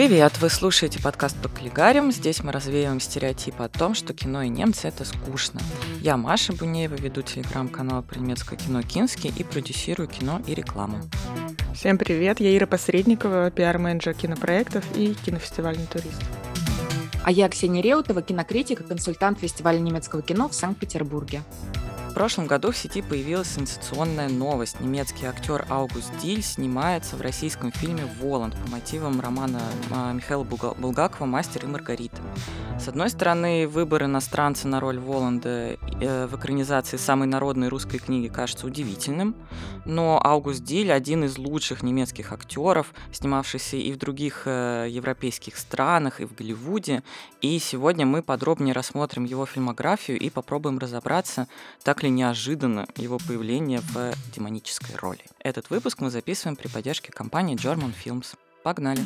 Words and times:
Привет! 0.00 0.38
Вы 0.40 0.48
слушаете 0.48 0.98
подкаст 0.98 1.36
по 1.42 1.50
каллигарям. 1.50 2.10
Здесь 2.10 2.42
мы 2.42 2.52
развеиваем 2.52 3.00
стереотипы 3.00 3.64
о 3.64 3.68
том, 3.68 3.92
что 3.92 4.14
кино 4.14 4.40
и 4.40 4.48
немцы— 4.48 4.88
это 4.88 5.04
скучно. 5.04 5.60
Я 6.00 6.16
Маша 6.16 6.54
Бунеева, 6.54 6.94
веду 6.94 7.20
телеграм-канал 7.20 8.02
про 8.02 8.18
немецкое 8.18 8.58
кино 8.58 8.80
«Кински» 8.80 9.26
и 9.26 9.44
продюсирую 9.44 10.08
кино 10.08 10.40
и 10.46 10.54
рекламу. 10.54 11.02
Всем 11.74 11.98
привет! 11.98 12.40
Я 12.40 12.56
Ира 12.56 12.66
Посредникова, 12.66 13.50
пиар-менеджер 13.50 14.14
кинопроектов 14.14 14.86
и 14.96 15.12
кинофестивальный 15.12 15.84
турист. 15.84 16.22
А 17.22 17.30
я 17.30 17.50
Ксения 17.50 17.82
Реутова, 17.82 18.22
кинокритик 18.22 18.80
и 18.80 18.84
консультант 18.84 19.40
фестиваля 19.40 19.80
немецкого 19.80 20.22
кино 20.22 20.48
в 20.48 20.54
Санкт-Петербурге. 20.54 21.42
В 22.10 22.12
прошлом 22.12 22.48
году 22.48 22.72
в 22.72 22.76
сети 22.76 23.02
появилась 23.02 23.54
сенсационная 23.54 24.28
новость. 24.28 24.80
Немецкий 24.80 25.26
актер 25.26 25.64
Аугуст 25.68 26.10
Диль 26.20 26.42
снимается 26.42 27.14
в 27.14 27.20
российском 27.20 27.70
фильме 27.70 28.02
«Воланд» 28.20 28.56
по 28.56 28.68
мотивам 28.72 29.20
романа 29.20 29.60
а, 29.92 30.12
Михаила 30.12 30.42
Булгакова 30.42 31.24
«Мастер 31.24 31.64
и 31.64 31.68
Маргарита». 31.68 32.20
С 32.80 32.88
одной 32.88 33.10
стороны, 33.10 33.68
выбор 33.68 34.04
иностранца 34.04 34.66
на 34.66 34.80
роль 34.80 34.98
Воланда 34.98 35.76
э, 36.00 36.26
в 36.26 36.36
экранизации 36.36 36.96
самой 36.96 37.28
народной 37.28 37.68
русской 37.68 37.98
книги 37.98 38.28
кажется 38.28 38.66
удивительным, 38.66 39.36
но 39.84 40.18
Аугуст 40.24 40.64
Диль– 40.64 40.90
один 40.94 41.24
из 41.24 41.36
лучших 41.36 41.82
немецких 41.82 42.32
актеров, 42.32 42.94
снимавшийся 43.12 43.76
и 43.76 43.92
в 43.92 43.98
других 43.98 44.44
э, 44.46 44.86
европейских 44.88 45.58
странах, 45.58 46.22
и 46.22 46.24
в 46.24 46.34
Голливуде. 46.34 47.02
И 47.42 47.58
сегодня 47.58 48.06
мы 48.06 48.22
подробнее 48.22 48.72
рассмотрим 48.72 49.24
его 49.24 49.44
фильмографию 49.44 50.18
и 50.18 50.30
попробуем 50.30 50.78
разобраться, 50.78 51.48
так 51.84 51.99
ли 52.02 52.10
неожиданно 52.10 52.86
его 52.96 53.18
появление 53.18 53.80
в 53.80 54.12
демонической 54.34 54.94
роли. 54.96 55.22
Этот 55.38 55.70
выпуск 55.70 56.00
мы 56.00 56.10
записываем 56.10 56.56
при 56.56 56.68
поддержке 56.68 57.12
компании 57.12 57.56
German 57.56 57.92
Films. 58.04 58.36
Погнали! 58.62 59.00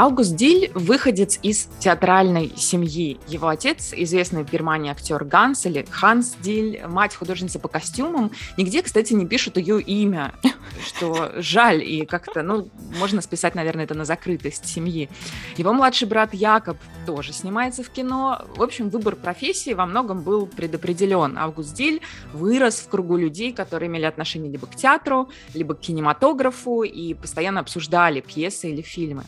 Аугуст 0.00 0.34
Диль– 0.34 0.70
выходец 0.74 1.38
из 1.42 1.68
театральной 1.78 2.54
семьи. 2.56 3.18
Его 3.28 3.48
отец– 3.48 3.92
известный 3.94 4.44
в 4.44 4.50
Германии 4.50 4.90
актер 4.90 5.22
Ганс 5.24 5.66
или 5.66 5.86
Ханс 5.90 6.36
Диль, 6.40 6.80
мать 6.86 7.14
художница 7.14 7.58
по 7.58 7.68
костюмам. 7.68 8.30
Нигде, 8.56 8.80
кстати, 8.80 9.12
не 9.12 9.26
пишут 9.26 9.58
ее 9.58 9.78
имя, 9.78 10.32
что 10.86 11.32
жаль, 11.36 11.82
и 11.82 12.06
как-то, 12.06 12.42
ну, 12.42 12.70
можно 12.98 13.20
списать, 13.20 13.54
наверное, 13.54 13.84
это 13.84 13.92
на 13.92 14.06
закрытость 14.06 14.64
семьи. 14.64 15.10
Его 15.58 15.74
младший 15.74 16.08
брат 16.08 16.32
Якоб 16.32 16.78
тоже 17.04 17.34
снимается 17.34 17.82
в 17.82 17.90
кино. 17.90 18.46
В 18.56 18.62
общем, 18.62 18.88
выбор 18.88 19.16
профессии 19.16 19.74
во 19.74 19.84
многом 19.84 20.22
был 20.22 20.46
предопределен. 20.46 21.36
Август 21.36 21.74
Диль 21.74 22.00
вырос 22.32 22.80
в 22.80 22.88
кругу 22.88 23.18
людей, 23.18 23.52
которые 23.52 23.88
имели 23.88 24.06
отношение 24.06 24.50
либо 24.50 24.66
к 24.66 24.76
театру, 24.76 25.28
либо 25.52 25.74
к 25.74 25.80
кинематографу 25.80 26.84
и 26.84 27.12
постоянно 27.12 27.60
обсуждали 27.60 28.22
пьесы 28.22 28.70
или 28.70 28.80
фильмы. 28.80 29.24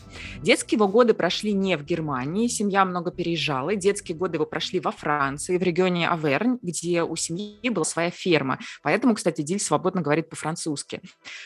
Детские 0.63 0.77
его 0.77 0.87
годы 0.87 1.13
прошли 1.13 1.51
не 1.51 1.75
в 1.75 1.83
Германии, 1.83 2.47
семья 2.47 2.85
много 2.85 3.11
переезжала. 3.11 3.75
Детские 3.75 4.17
годы 4.17 4.37
его 4.37 4.45
прошли 4.45 4.79
во 4.79 4.91
Франции, 4.91 5.57
в 5.57 5.61
регионе 5.61 6.07
Авернь, 6.07 6.57
где 6.61 7.03
у 7.03 7.17
семьи 7.17 7.69
была 7.69 7.83
своя 7.83 8.09
ферма. 8.11 8.59
Поэтому, 8.81 9.13
кстати, 9.13 9.41
Диль 9.41 9.59
свободно 9.59 9.99
говорит 9.99 10.29
по-французски. 10.29 11.01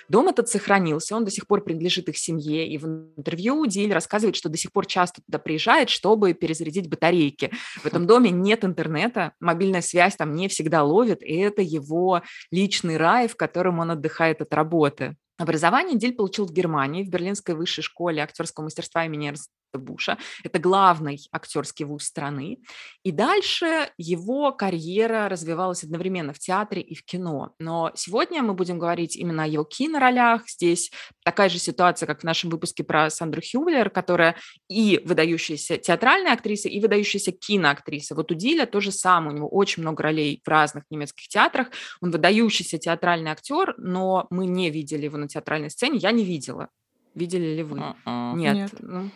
Дом 0.08 0.28
этот 0.28 0.50
сохранился, 0.50 1.16
он 1.16 1.26
до 1.26 1.32
сих 1.32 1.48
пор 1.48 1.64
принадлежит 1.64 2.09
их 2.09 2.18
семье. 2.20 2.68
И 2.68 2.78
в 2.78 2.86
интервью 2.86 3.66
Диль 3.66 3.92
рассказывает, 3.92 4.36
что 4.36 4.50
до 4.50 4.58
сих 4.59 4.72
пор 4.72 4.86
часто 4.86 5.24
туда 5.26 5.40
приезжает, 5.40 5.90
чтобы 5.90 6.36
перезарядить 6.36 6.88
батарейки. 6.88 7.50
В 7.81 7.88
этом 7.88 8.06
доме 8.06 8.30
нет 8.30 8.64
интернета, 8.64 9.34
мобильная 9.40 9.81
связь 9.81 10.16
там 10.16 10.34
не 10.34 10.48
всегда 10.48 10.84
ловит, 10.84 11.24
и 11.24 11.38
это 11.38 11.64
его 11.64 12.22
личный 12.52 12.97
рай, 12.97 13.28
в 13.28 13.36
котором 13.36 13.80
он 13.80 13.90
отдыхает 13.90 14.44
от 14.44 14.53
работы. 14.53 15.16
Образование 15.38 15.98
Диль 15.98 16.16
получил 16.16 16.48
в 16.48 16.52
Германии, 16.52 17.03
в 17.03 17.09
Берлинской 17.09 17.53
высшей 17.53 17.84
школе 17.84 18.24
актерского 18.24 18.64
мастерства 18.64 19.06
имени 19.06 19.28
Буша. 19.73 20.17
Это 20.44 20.59
главный 20.59 21.19
актерский 21.31 21.85
вуз 21.85 22.03
страны. 22.03 22.59
И 23.03 23.11
дальше 23.11 23.89
его 23.97 24.51
карьера 24.51 25.29
развивалась 25.29 25.83
одновременно 25.83 26.33
в 26.33 26.39
театре 26.39 26.81
и 26.81 26.95
в 26.95 27.03
кино. 27.03 27.53
Но 27.59 27.91
сегодня 27.95 28.41
мы 28.41 28.53
будем 28.53 28.79
говорить 28.79 29.16
именно 29.16 29.44
о 29.44 29.47
его 29.47 29.63
киноролях. 29.63 30.47
Здесь 30.50 30.91
такая 31.23 31.50
же 31.50 31.59
ситуация, 31.59 32.07
как 32.07 32.22
в 32.22 32.23
нашем 32.23 32.50
выпуске 32.50 32.83
про 32.83 33.09
Сандру 33.09 33.41
Хюблер, 33.41 33.89
которая 33.89 34.35
и 34.69 35.01
выдающаяся 35.03 35.78
театральная 35.78 36.34
актриса, 36.34 36.69
и 36.69 36.79
выдающаяся 36.79 37.31
киноактриса. 37.31 38.16
Вот 38.16 38.31
у 38.31 38.35
Диля 38.35 38.66
то 38.66 38.79
же 38.79 38.91
самое. 38.91 39.34
У 39.34 39.38
него 39.38 39.49
очень 39.49 39.84
много 39.84 40.03
ролей 40.03 40.41
в 40.44 40.47
разных 40.47 40.85
немецких 40.89 41.28
театрах. 41.28 41.69
Он 42.01 42.11
выдающийся 42.11 42.78
театральный 42.78 43.31
актер, 43.31 43.75
но 43.78 44.28
мы 44.29 44.45
не 44.45 44.69
видели 44.69 45.05
его 45.05 45.17
на 45.17 45.28
театральной 45.28 45.69
сцене. 45.69 45.97
Я 45.97 46.11
не 46.11 46.23
видела. 46.23 46.69
Видели 47.16 47.55
ли 47.55 47.63
вы? 47.63 47.79
Uh-uh. 47.79 48.35
Нет. 48.35 48.55
Нет. 48.55 48.72
Ну, 48.79 49.09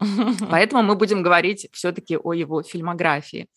Поэтому 0.50 0.82
мы 0.82 0.94
будем 0.94 1.22
говорить 1.22 1.68
все-таки 1.72 2.16
о 2.16 2.32
его 2.32 2.62
фильмографии. 2.62 3.48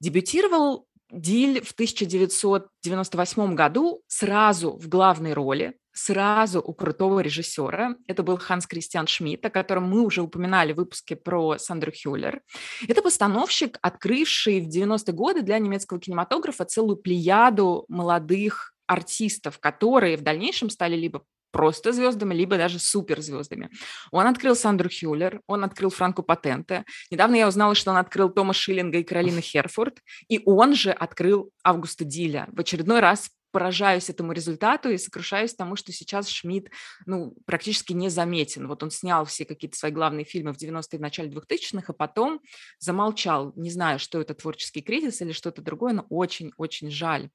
Дебютировал 0.00 0.86
Диль 1.10 1.62
в 1.62 1.72
1998 1.72 3.54
году 3.54 4.02
сразу 4.08 4.76
в 4.76 4.88
главной 4.88 5.32
роли, 5.32 5.74
сразу 5.92 6.60
у 6.60 6.74
крутого 6.74 7.20
режиссера. 7.20 7.94
Это 8.08 8.22
был 8.22 8.36
Ханс 8.36 8.66
Кристиан 8.66 9.06
Шмидт, 9.06 9.44
о 9.46 9.50
котором 9.50 9.84
мы 9.84 10.02
уже 10.02 10.22
упоминали 10.22 10.72
в 10.72 10.76
выпуске 10.76 11.14
про 11.14 11.56
Сандру 11.58 11.92
Хюллер. 11.92 12.42
Это 12.88 13.00
постановщик, 13.00 13.78
открывший 13.80 14.60
в 14.60 14.68
90-е 14.68 15.14
годы 15.14 15.42
для 15.42 15.58
немецкого 15.58 16.00
кинематографа 16.00 16.64
целую 16.64 16.96
плеяду 16.96 17.84
молодых 17.88 18.74
артистов, 18.86 19.58
которые 19.60 20.16
в 20.16 20.22
дальнейшем 20.22 20.68
стали 20.68 20.96
либо 20.96 21.22
просто 21.54 21.92
звездами, 21.92 22.34
либо 22.34 22.56
даже 22.56 22.80
суперзвездами. 22.80 23.70
Он 24.10 24.26
открыл 24.26 24.56
Сандру 24.56 24.90
Хюллер, 24.90 25.40
он 25.46 25.62
открыл 25.62 25.90
Франку 25.90 26.24
Патенте. 26.24 26.84
Недавно 27.12 27.36
я 27.36 27.46
узнала, 27.46 27.76
что 27.76 27.92
он 27.92 27.96
открыл 27.96 28.28
Тома 28.28 28.52
Шиллинга 28.52 28.98
и 28.98 29.04
Каролину 29.04 29.40
Херфорд, 29.40 30.00
и 30.28 30.42
он 30.44 30.74
же 30.74 30.90
открыл 30.90 31.50
Августа 31.62 32.04
Диля. 32.04 32.48
В 32.50 32.58
очередной 32.58 32.98
раз 32.98 33.30
поражаюсь 33.52 34.10
этому 34.10 34.32
результату 34.32 34.90
и 34.90 34.98
сокрушаюсь 34.98 35.54
тому, 35.54 35.76
что 35.76 35.92
сейчас 35.92 36.28
Шмидт 36.28 36.72
ну, 37.06 37.36
практически 37.46 37.92
не 37.92 38.08
заметен. 38.08 38.66
Вот 38.66 38.82
он 38.82 38.90
снял 38.90 39.24
все 39.26 39.44
какие-то 39.44 39.78
свои 39.78 39.92
главные 39.92 40.24
фильмы 40.24 40.52
в 40.52 40.60
90-е, 40.60 40.98
в 40.98 41.00
начале 41.00 41.30
2000-х, 41.30 41.84
а 41.86 41.92
потом 41.92 42.40
замолчал. 42.80 43.52
Не 43.54 43.70
знаю, 43.70 44.00
что 44.00 44.20
это 44.20 44.34
творческий 44.34 44.82
кризис 44.82 45.22
или 45.22 45.30
что-то 45.30 45.62
другое, 45.62 45.92
но 45.92 46.04
очень-очень 46.10 46.90
жаль. 46.90 47.30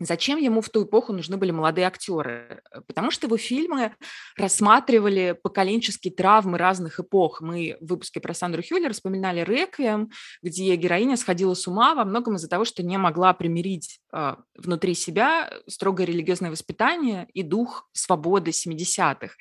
Зачем 0.00 0.38
ему 0.38 0.60
в 0.60 0.68
ту 0.68 0.84
эпоху 0.84 1.12
нужны 1.12 1.36
были 1.36 1.52
молодые 1.52 1.86
актеры? 1.86 2.62
Э, 2.72 2.80
потому 2.86 3.10
что 3.10 3.26
его 3.26 3.36
фильмы 3.36 3.94
рассматривали 4.36 5.38
поколенческие 5.40 6.12
травмы 6.12 6.58
разных 6.58 6.98
эпох. 6.98 7.40
Мы 7.40 7.76
в 7.80 7.86
выпуске 7.86 8.20
про 8.20 8.34
Сандру 8.34 8.62
Хюллер 8.62 8.92
вспоминали 8.92 9.44
«Реквием», 9.44 10.10
где 10.42 10.74
героиня 10.76 11.16
сходила 11.16 11.54
с 11.54 11.66
ума 11.68 11.94
во 11.94 12.04
многом 12.04 12.36
из-за 12.36 12.48
того, 12.48 12.64
что 12.64 12.82
не 12.82 12.98
могла 12.98 13.34
примирить 13.34 14.00
э, 14.12 14.34
внутри 14.56 14.94
себя 14.94 15.52
строгое 15.68 16.06
религиозное 16.06 16.50
воспитание 16.50 17.28
и 17.32 17.42
дух 17.42 17.88
свободы 17.92 18.50
70-х. 18.50 19.34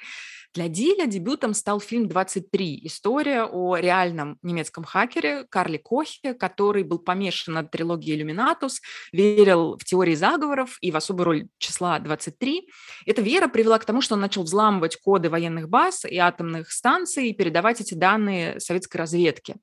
Для 0.54 0.68
Диля 0.68 1.08
дебютом 1.08 1.56
стал 1.56 1.80
фильм 1.80 2.06
«23. 2.06 2.82
История 2.84 3.44
о 3.44 3.76
реальном 3.76 4.38
немецком 4.44 4.84
хакере 4.84 5.46
Карле 5.50 5.80
Кохе, 5.80 6.36
который 6.36 6.84
был 6.84 7.00
помешан 7.00 7.56
на 7.56 7.64
трилогии 7.64 8.14
«Иллюминатус», 8.14 8.80
верил 9.12 9.80
в 9.80 9.84
теории 9.84 10.14
заговоров 10.14 10.78
и 10.80 10.92
в 10.92 10.96
особую 10.96 11.26
роль 11.26 11.48
числа 11.58 11.98
23. 11.98 12.70
Эта 13.08 13.24
вера 13.24 13.48
привела 13.48 13.80
к 13.80 13.86
тому, 13.86 14.02
что 14.02 14.14
он 14.14 14.22
начал 14.22 14.44
взламывать 14.44 14.98
коды 14.98 15.32
военных 15.32 15.70
баз 15.70 16.06
и 16.06 16.18
атомных 16.18 16.72
станций 16.72 17.30
и 17.30 17.34
передавать 17.34 17.82
эти 17.82 17.96
данные 17.96 18.60
советской 18.60 18.98
разведке. 18.98 19.56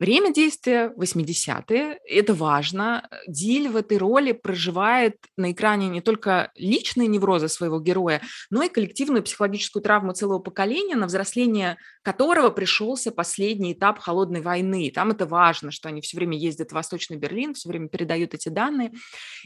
Время 0.00 0.32
действия 0.32 0.94
80-е, 0.98 2.00
это 2.08 2.32
важно. 2.32 3.06
Диль 3.28 3.68
в 3.68 3.76
этой 3.76 3.98
роли 3.98 4.32
проживает 4.32 5.16
на 5.36 5.52
экране 5.52 5.88
не 5.90 6.00
только 6.00 6.50
личные 6.54 7.06
неврозы 7.06 7.48
своего 7.48 7.78
героя, 7.80 8.22
но 8.48 8.62
и 8.62 8.70
коллективную 8.70 9.22
психологическую 9.22 9.82
травму 9.82 10.14
целого 10.14 10.29
поколения, 10.38 10.94
на 10.94 11.06
взросление 11.06 11.76
которого 12.02 12.50
пришелся 12.50 13.10
последний 13.10 13.72
этап 13.72 13.98
холодной 13.98 14.40
войны. 14.40 14.92
Там 14.94 15.10
это 15.10 15.26
важно, 15.26 15.70
что 15.70 15.88
они 15.88 16.00
все 16.00 16.16
время 16.16 16.38
ездят 16.38 16.70
в 16.70 16.74
Восточный 16.74 17.16
Берлин, 17.16 17.54
все 17.54 17.68
время 17.68 17.88
передают 17.88 18.34
эти 18.34 18.48
данные. 18.48 18.92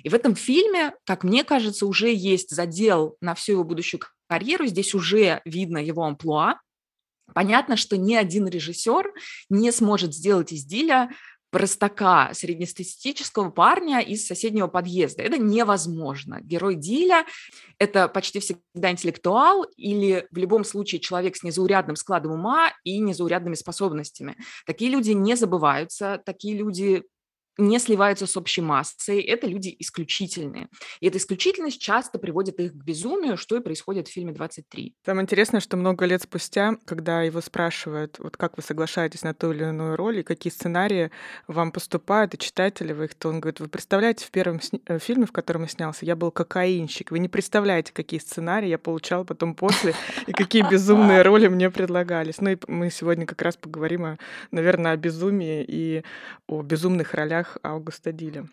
И 0.03 0.09
в 0.09 0.15
этом 0.15 0.35
фильме, 0.35 0.93
как 1.05 1.25
мне 1.25 1.45
кажется, 1.45 1.87
уже 1.87 2.13
есть 2.13 2.51
задел 2.51 3.17
на 3.21 3.35
всю 3.35 3.53
его 3.53 3.65
будущую 3.65 4.01
карьеру. 4.29 4.67
Здесь 4.67 4.95
уже 4.95 5.41
видно 5.45 5.79
его 5.79 6.05
амплуа, 6.05 6.59
Понятно, 7.33 7.77
что 7.77 7.97
ни 7.97 8.15
один 8.15 8.47
режиссер 8.47 9.13
не 9.49 9.73
сможет 9.73 10.15
сделать 10.15 10.53
из 10.53 10.65
Диля 10.65 11.11
простака, 11.55 12.31
среднестатистического 12.33 13.49
парня 13.49 14.01
из 14.01 14.27
соседнего 14.27 14.67
подъезда. 14.67 15.23
Это 15.23 15.39
невозможно. 15.39 16.41
Герой 16.43 16.75
Диля– 16.75 17.25
это 17.79 18.09
почти 18.09 18.41
всегда 18.41 18.91
интеллектуал 18.91 19.63
или 19.77 20.27
в 20.33 20.37
любом 20.37 20.65
случае 20.65 21.01
человек 21.01 21.37
с 21.37 21.45
незаурядным 21.45 21.95
складом 21.95 22.33
ума 22.33 22.73
и 22.83 22.99
незаурядными 22.99 23.55
способностями. 23.55 24.37
Такие 24.67 24.91
люди 24.91 25.13
не 25.13 25.37
забываются, 25.37 26.21
такие 26.27 26.57
люди 26.57 27.05
не 27.59 27.79
сливаются 27.79 28.27
с 28.27 28.37
общей 28.37 28.61
массой, 28.61 29.21
это 29.21 29.47
люди 29.47 29.75
исключительные. 29.79 30.69
И 31.01 31.07
эта 31.07 31.19
исключительность 31.19 31.81
часто 31.81 32.19
приводит 32.19 32.59
их 32.59 32.73
к 32.73 32.85
безумию, 32.85 33.37
что 33.37 33.57
и 33.57 33.61
происходит 33.61 34.09
в 34.09 34.13
фильме 34.13 34.33
«23». 34.33 34.93
Там 35.05 35.21
интересно, 35.21 35.61
что 35.61 35.77
много 35.77 36.05
лет 36.05 36.23
спустя, 36.23 36.77
когда 36.85 37.23
его 37.23 37.41
спрашивают, 37.41 38.19
вот 38.19 38.37
как 38.37 38.57
вы 38.57 38.63
соглашаетесь 38.63 39.23
на 39.23 39.35
ту 39.35 39.53
или 39.53 39.65
иную 39.65 39.97
роль, 39.97 40.19
и 40.19 40.23
какие 40.23 40.53
сценарии 40.53 41.11
вам 41.47 41.71
поступают, 41.71 42.35
и 42.35 42.39
читатели 42.39 42.93
вы 42.93 43.05
их, 43.07 43.15
то 43.15 43.29
он 43.29 43.41
говорит, 43.41 43.61
вы 43.61 43.69
представляете, 43.69 44.27
в 44.27 44.31
первом 44.31 44.61
сни- 44.61 44.83
э, 44.87 44.99
фильме, 44.99 45.27
в 45.27 45.33
котором 45.33 45.63
я 45.63 45.69
снялся, 45.69 46.05
я 46.05 46.17
был 46.17 46.31
кокаинщик. 46.31 47.11
Вы 47.11 47.19
не 47.21 47.29
представляете, 47.29 47.93
какие 47.93 48.21
сценарии 48.21 48.69
я 48.69 48.79
получал 48.79 49.25
потом 49.25 49.55
после, 49.55 49.95
и 50.27 50.33
какие 50.33 50.69
безумные 50.69 51.23
роли 51.23 51.49
мне 51.49 51.71
предлагались. 51.71 52.41
Ну 52.41 52.51
и 52.51 52.59
мы 52.67 52.91
сегодня 52.91 53.27
как 53.27 53.43
раз 53.43 53.57
поговорим, 53.57 54.19
наверное, 54.51 54.93
о 54.93 54.97
безумии 54.97 55.65
и 55.67 56.03
о 56.47 56.63
безумных 56.63 57.15
ролях 57.15 57.44
ролях 57.45 57.59
Аугуста 57.63 58.13
Диля. 58.13 58.49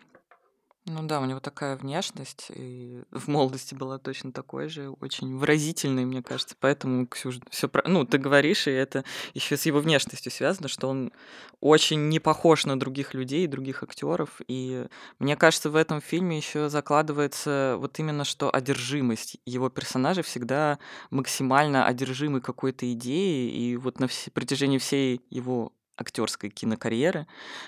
Ну 0.86 1.04
да, 1.04 1.20
у 1.20 1.26
него 1.26 1.38
такая 1.38 1.76
внешность, 1.76 2.46
и 2.52 3.04
в 3.12 3.28
молодости 3.28 3.72
была 3.72 3.98
точно 3.98 4.32
такой 4.32 4.68
же, 4.68 4.90
очень 4.90 5.36
выразительной, 5.36 6.04
мне 6.04 6.24
кажется. 6.24 6.56
Поэтому, 6.58 7.06
Ксюша, 7.06 7.40
все 7.50 7.68
про... 7.68 7.88
Ну, 7.88 8.04
ты 8.04 8.18
говоришь, 8.18 8.66
и 8.66 8.72
это 8.72 9.04
еще 9.32 9.56
с 9.56 9.64
его 9.64 9.78
внешностью 9.78 10.32
связано, 10.32 10.66
что 10.66 10.88
он 10.88 11.12
очень 11.60 12.08
не 12.08 12.18
похож 12.18 12.66
на 12.66 12.76
других 12.76 13.14
людей, 13.14 13.46
других 13.46 13.84
актеров. 13.84 14.40
И 14.48 14.88
мне 15.20 15.36
кажется, 15.36 15.70
в 15.70 15.76
этом 15.76 16.00
фильме 16.00 16.36
еще 16.36 16.68
закладывается 16.68 17.76
вот 17.78 17.96
именно 18.00 18.24
что 18.24 18.52
одержимость. 18.52 19.36
Его 19.46 19.70
персонажи 19.70 20.24
всегда 20.24 20.80
максимально 21.10 21.86
одержимы 21.86 22.40
какой-то 22.40 22.92
идеей, 22.92 23.50
и 23.50 23.76
вот 23.76 24.00
на 24.00 24.08
вс... 24.08 24.30
протяжении 24.34 24.78
всей 24.78 25.20
его 25.30 25.70
актерской 26.02 26.50
кинокарьеры. 26.50 27.26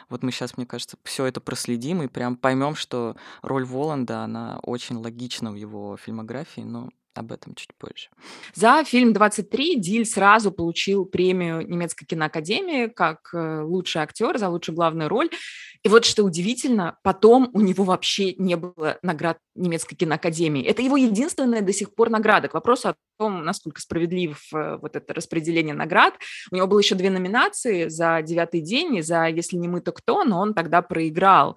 Вот 0.08 0.22
мы 0.22 0.30
сейчас, 0.30 0.56
мне 0.56 0.66
кажется, 0.66 0.96
все 1.04 1.26
это 1.26 1.40
проследим 1.40 2.02
и 2.02 2.08
прям 2.08 2.36
поймем, 2.36 2.74
что 2.74 3.16
роль 3.42 3.64
Воланда, 3.64 4.24
она 4.24 4.58
очень 4.62 4.96
логична 4.96 5.50
в 5.50 5.54
его 5.54 5.96
фильмографии, 5.96 6.60
но 6.60 6.90
об 7.18 7.32
этом 7.32 7.54
чуть 7.54 7.74
позже. 7.74 8.08
За 8.54 8.82
фильм 8.84 9.12
«23» 9.12 9.76
Диль 9.76 10.06
сразу 10.06 10.52
получил 10.52 11.04
премию 11.04 11.66
немецкой 11.66 12.06
киноакадемии 12.06 12.88
как 12.88 13.30
э, 13.32 13.62
лучший 13.62 14.02
актер 14.02 14.38
за 14.38 14.48
лучшую 14.48 14.76
главную 14.76 15.08
роль. 15.08 15.30
И 15.82 15.88
вот 15.88 16.06
что 16.06 16.24
удивительно, 16.24 16.98
потом 17.02 17.50
у 17.52 17.60
него 17.60 17.84
вообще 17.84 18.34
не 18.36 18.56
было 18.56 18.98
наград 19.02 19.38
немецкой 19.54 19.96
киноакадемии. 19.96 20.64
Это 20.64 20.80
его 20.80 20.96
единственная 20.96 21.60
до 21.60 21.72
сих 21.72 21.94
пор 21.94 22.08
награда. 22.08 22.48
К 22.48 22.54
вопросу 22.54 22.88
о 22.88 22.94
том, 23.18 23.44
насколько 23.44 23.80
справедлив 23.80 24.42
э, 24.54 24.78
вот 24.80 24.96
это 24.96 25.12
распределение 25.12 25.74
наград. 25.74 26.14
У 26.50 26.56
него 26.56 26.66
было 26.66 26.78
еще 26.78 26.94
две 26.94 27.10
номинации 27.10 27.88
за 27.88 28.22
«Девятый 28.22 28.60
день» 28.60 28.96
и 28.96 29.02
за 29.02 29.26
«Если 29.26 29.56
не 29.56 29.68
мы, 29.68 29.80
то 29.80 29.92
кто?», 29.92 30.24
но 30.24 30.40
он 30.40 30.54
тогда 30.54 30.82
проиграл. 30.82 31.56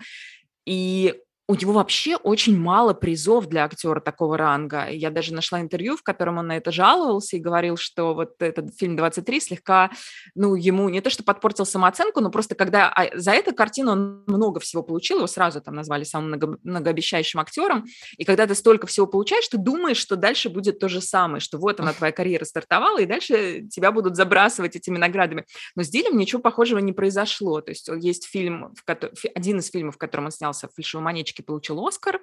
И 0.66 1.16
у 1.50 1.56
него 1.56 1.72
вообще 1.72 2.18
очень 2.18 2.58
мало 2.58 2.94
призов 2.94 3.48
для 3.48 3.64
актера 3.64 4.02
такого 4.02 4.38
ранга. 4.38 4.90
Я 4.90 5.10
даже 5.10 5.34
нашла 5.34 5.62
интервью, 5.62 5.96
в 5.96 6.04
котором 6.04 6.40
он 6.40 6.48
на 6.48 6.58
это 6.58 6.74
жаловался 6.74 7.38
и 7.38 7.40
говорил, 7.40 7.78
что 7.78 8.14
вот 8.14 8.42
этот 8.42 8.78
фильм 8.78 8.98
«23» 8.98 9.40
слегка, 9.40 9.90
ну, 10.36 10.56
ему 10.56 10.90
не 10.90 11.00
то, 11.00 11.10
что 11.10 11.24
подпортил 11.24 11.66
самооценку, 11.66 12.20
но 12.20 12.30
просто 12.30 12.54
когда 12.56 12.90
а, 12.90 13.18
за 13.18 13.32
эту 13.32 13.56
картину 13.56 13.92
он 13.92 14.24
много 14.28 14.60
всего 14.60 14.84
получил, 14.84 15.20
его 15.20 15.28
сразу 15.28 15.62
там 15.62 15.74
назвали 15.76 16.04
самым 16.04 16.28
много, 16.28 16.58
многообещающим 16.64 17.40
актером, 17.40 17.86
и 18.18 18.26
когда 18.26 18.46
ты 18.46 18.54
столько 18.54 18.86
всего 18.86 19.08
получаешь, 19.08 19.48
ты 19.48 19.58
думаешь, 19.58 19.98
что 19.98 20.18
дальше 20.18 20.50
будет 20.50 20.80
то 20.80 20.90
же 20.90 21.00
самое, 21.00 21.40
что 21.40 21.58
вот 21.58 21.80
она, 21.80 21.94
твоя 21.94 22.12
карьера 22.12 22.44
стартовала, 22.44 23.00
и 23.00 23.06
дальше 23.06 23.66
тебя 23.72 23.94
будут 23.94 24.18
забрасывать 24.18 24.76
этими 24.76 24.98
наградами. 24.98 25.46
Но 25.76 25.84
с 25.84 25.90
Дилем 25.90 26.18
ничего 26.18 26.42
похожего 26.42 26.80
не 26.80 26.92
произошло. 26.92 27.62
То 27.62 27.72
есть 27.72 27.88
есть 27.88 28.26
фильм, 28.26 28.74
в 28.76 28.84
котором, 28.84 29.16
один 29.34 29.60
из 29.60 29.70
фильмов, 29.70 29.96
в 29.96 29.98
котором 29.98 30.26
он 30.26 30.32
снялся, 30.32 30.68
«Фальшивомонетчик», 30.76 31.37
получил 31.44 31.86
Оскар. 31.86 32.20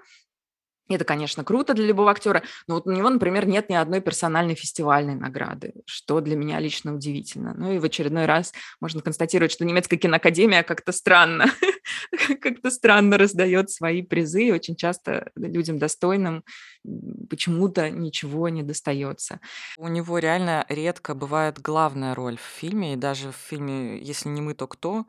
Это, 0.88 1.05
конечно, 1.06 1.44
круто 1.44 1.72
для 1.72 1.87
любого 1.87 2.11
актера, 2.11 2.43
но 2.66 2.75
вот 2.75 2.87
у 2.87 2.93
него, 2.93 3.08
например, 3.08 3.46
нет 3.46 3.70
ни 3.70 3.75
одной 3.75 4.02
персональной 4.02 4.55
фестивальной 4.55 5.14
награды, 5.14 5.72
что 5.87 6.20
для 6.20 6.37
меня 6.37 6.61
лично 6.61 6.94
удивительно. 6.94 7.55
Ну 7.56 7.72
и 7.72 7.78
в 7.78 7.84
очередной 7.84 8.26
раз 8.26 8.52
можно 8.81 9.00
констатировать, 9.00 9.50
что 9.50 9.64
немецкая 9.64 9.96
киноакадемия 9.96 10.62
как-то 10.62 10.93
странно, 10.93 11.46
как-то 12.43 12.70
странно 12.70 13.16
раздает 13.16 13.70
свои 13.70 14.02
призы, 14.02 14.49
и 14.49 14.52
очень 14.52 14.76
часто 14.76 15.31
людям 15.37 15.78
достойным 15.78 16.44
почему-то 17.31 17.88
ничего 17.88 18.50
не 18.50 18.62
достается. 18.62 19.40
У 19.78 19.88
него 19.88 20.19
реально 20.19 20.67
редко 20.69 21.14
бывает 21.14 21.62
главная 21.62 22.14
роль 22.14 22.37
в 22.37 22.60
фильме, 22.60 22.93
и 22.93 22.96
даже 22.96 23.31
в 23.31 23.37
фильме 23.37 23.99
«Если 24.02 24.28
не 24.28 24.43
мы, 24.43 24.52
то 24.52 24.67
кто?» 24.67 25.06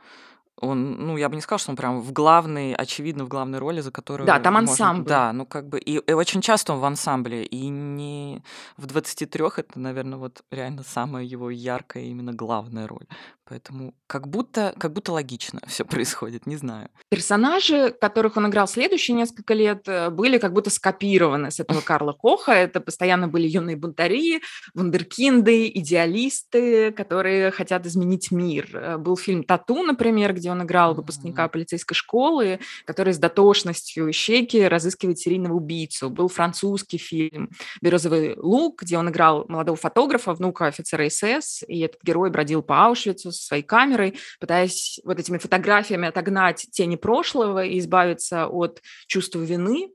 Он, 0.61 0.93
ну, 1.07 1.17
я 1.17 1.27
бы 1.27 1.35
не 1.35 1.41
сказал, 1.41 1.59
что 1.59 1.71
он 1.71 1.75
прям 1.75 1.99
в 1.99 2.13
главной, 2.13 2.73
очевидно, 2.73 3.25
в 3.25 3.27
главной 3.27 3.59
роли, 3.59 3.81
за 3.81 3.91
которую... 3.91 4.25
Да, 4.25 4.39
там 4.39 4.55
ансамбль. 4.55 4.99
Можно... 4.99 5.09
Да, 5.09 5.33
ну, 5.33 5.45
как 5.45 5.67
бы... 5.67 5.79
И, 5.79 5.97
и 5.97 6.13
очень 6.13 6.41
часто 6.41 6.73
он 6.73 6.79
в 6.79 6.85
ансамбле, 6.85 7.43
и 7.43 7.67
не 7.67 8.41
в 8.77 8.85
23 8.85 9.43
это, 9.57 9.79
наверное, 9.79 10.17
вот 10.17 10.43
реально 10.51 10.83
самая 10.83 11.25
его 11.25 11.49
яркая 11.49 12.03
именно 12.03 12.33
главная 12.33 12.87
роль. 12.87 13.05
Поэтому 13.47 13.93
как 14.07 14.27
будто, 14.27 14.73
как 14.79 14.91
будто 14.93 15.11
логично 15.11 15.61
все 15.67 15.85
происходит, 15.85 16.47
не 16.47 16.55
знаю. 16.55 16.89
Персонажи, 17.09 17.91
которых 17.91 18.37
он 18.37 18.47
играл 18.47 18.67
следующие 18.67 19.15
несколько 19.15 19.53
лет, 19.53 19.87
э, 19.87 20.09
были 20.09 20.39
как 20.39 20.51
будто 20.51 20.71
скопированы 20.71 21.51
с 21.51 21.59
этого 21.59 21.81
Карла 21.81 22.13
Коха. 22.13 22.55
Это 22.55 22.81
постоянно 22.81 23.27
были 23.27 23.47
юные 23.47 23.75
бунтари, 23.75 24.41
вундеркинды, 24.73 25.67
идеалисты, 25.67 26.91
которые 26.91 27.51
хотят 27.51 27.85
изменить 27.85 28.31
мир. 28.31 28.69
Э, 28.73 28.97
был 28.97 29.15
фильм 29.15 29.43
«Тату», 29.43 29.83
например, 29.83 30.33
где 30.33 30.49
он 30.49 30.63
играл 30.63 30.95
выпускника 30.95 31.47
полицейской 31.47 31.95
школы, 31.95 32.59
который 32.85 33.13
с 33.13 33.19
дотошностью 33.19 34.11
щеки 34.11 34.67
разыскивает 34.67 35.19
серийного 35.19 35.53
убийцу. 35.53 36.09
Был 36.09 36.29
французский 36.29 36.97
фильм 36.97 37.51
«Березовый 37.79 38.35
лук», 38.37 38.81
где 38.81 38.97
он 38.97 39.09
играл 39.09 39.45
молодого 39.47 39.77
фотографа, 39.77 40.33
внука 40.33 40.65
офицера 40.65 41.07
СС, 41.09 41.63
и 41.67 41.81
этот 41.81 42.01
герой 42.01 42.31
бродил 42.31 42.63
по 42.63 42.85
Аушвицу 42.85 43.34
со 43.35 43.47
своей 43.47 43.63
камерой, 43.63 44.19
пытаясь 44.39 44.99
вот 45.03 45.19
этими 45.19 45.37
фотографиями 45.37 46.07
отогнать 46.07 46.67
тени 46.71 46.95
прошлого 46.95 47.63
и 47.63 47.79
избавиться 47.79 48.47
от 48.47 48.81
чувства 49.07 49.39
вины, 49.39 49.91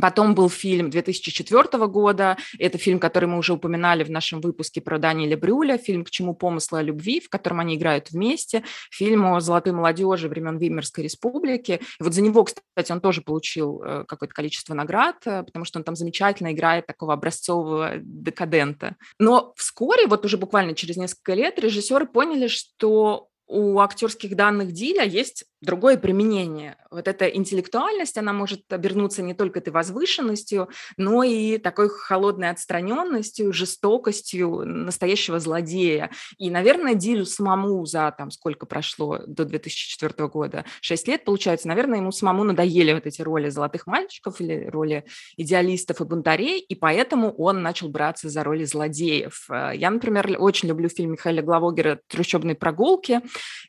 Потом 0.00 0.34
был 0.34 0.48
фильм 0.48 0.90
2004 0.90 1.86
года. 1.86 2.36
Это 2.58 2.78
фильм, 2.78 2.98
который 2.98 3.26
мы 3.26 3.38
уже 3.38 3.52
упоминали 3.52 4.04
в 4.04 4.10
нашем 4.10 4.40
выпуске 4.40 4.80
про 4.80 4.98
Даниэля 4.98 5.36
Брюля. 5.36 5.78
Фильм 5.78 6.04
«К 6.04 6.10
чему 6.10 6.34
помыслы 6.34 6.80
о 6.80 6.82
любви», 6.82 7.20
в 7.20 7.28
котором 7.28 7.60
они 7.60 7.76
играют 7.76 8.10
вместе. 8.10 8.64
Фильм 8.90 9.26
о 9.26 9.40
золотой 9.40 9.72
молодежи 9.72 10.28
времен 10.28 10.58
Веймарской 10.58 11.04
республики. 11.04 11.80
И 12.00 12.02
вот 12.02 12.14
за 12.14 12.22
него, 12.22 12.44
кстати, 12.44 12.92
он 12.92 13.00
тоже 13.00 13.22
получил 13.22 13.82
э, 13.82 14.04
какое-то 14.06 14.34
количество 14.34 14.74
наград, 14.74 15.16
э, 15.26 15.42
потому 15.42 15.64
что 15.64 15.78
он 15.78 15.84
там 15.84 15.96
замечательно 15.96 16.52
играет 16.52 16.86
такого 16.86 17.12
образцового 17.12 17.92
декадента. 17.96 18.96
Но 19.18 19.52
вскоре, 19.56 20.06
вот 20.06 20.24
уже 20.24 20.36
буквально 20.36 20.74
через 20.74 20.96
несколько 20.96 21.34
лет, 21.34 21.58
режиссеры 21.58 22.06
поняли, 22.06 22.48
что 22.48 23.28
у 23.48 23.78
актерских 23.80 24.36
данных 24.36 24.72
Диля 24.72 25.04
есть 25.04 25.44
другое 25.60 25.96
применение. 25.96 26.76
Вот 26.90 27.08
эта 27.08 27.26
интеллектуальность, 27.26 28.16
она 28.16 28.32
может 28.32 28.72
обернуться 28.72 29.22
не 29.22 29.34
только 29.34 29.58
этой 29.58 29.70
возвышенностью, 29.70 30.68
но 30.96 31.22
и 31.22 31.58
такой 31.58 31.88
холодной 31.88 32.50
отстраненностью, 32.50 33.52
жестокостью 33.52 34.64
настоящего 34.64 35.40
злодея. 35.40 36.10
И, 36.38 36.50
наверное, 36.50 36.94
Дилю 36.94 37.24
самому 37.26 37.84
за 37.86 38.14
там 38.16 38.30
сколько 38.30 38.66
прошло 38.66 39.18
до 39.26 39.44
2004 39.44 40.28
года, 40.28 40.64
6 40.80 41.08
лет, 41.08 41.24
получается, 41.24 41.68
наверное, 41.68 41.98
ему 41.98 42.12
самому 42.12 42.44
надоели 42.44 42.92
вот 42.92 43.06
эти 43.06 43.20
роли 43.22 43.48
золотых 43.48 43.86
мальчиков 43.86 44.40
или 44.40 44.66
роли 44.66 45.04
идеалистов 45.36 46.00
и 46.00 46.04
бунтарей, 46.04 46.60
и 46.60 46.74
поэтому 46.74 47.32
он 47.32 47.62
начал 47.62 47.88
браться 47.88 48.28
за 48.28 48.44
роли 48.44 48.64
злодеев. 48.64 49.46
Э, 49.50 49.72
я, 49.74 49.90
например, 49.90 50.36
очень 50.38 50.68
люблю 50.68 50.88
фильм 50.88 51.12
Михаила 51.12 51.42
Главогера 51.42 52.00
«Трущобные 52.06 52.54
прогулки», 52.54 53.20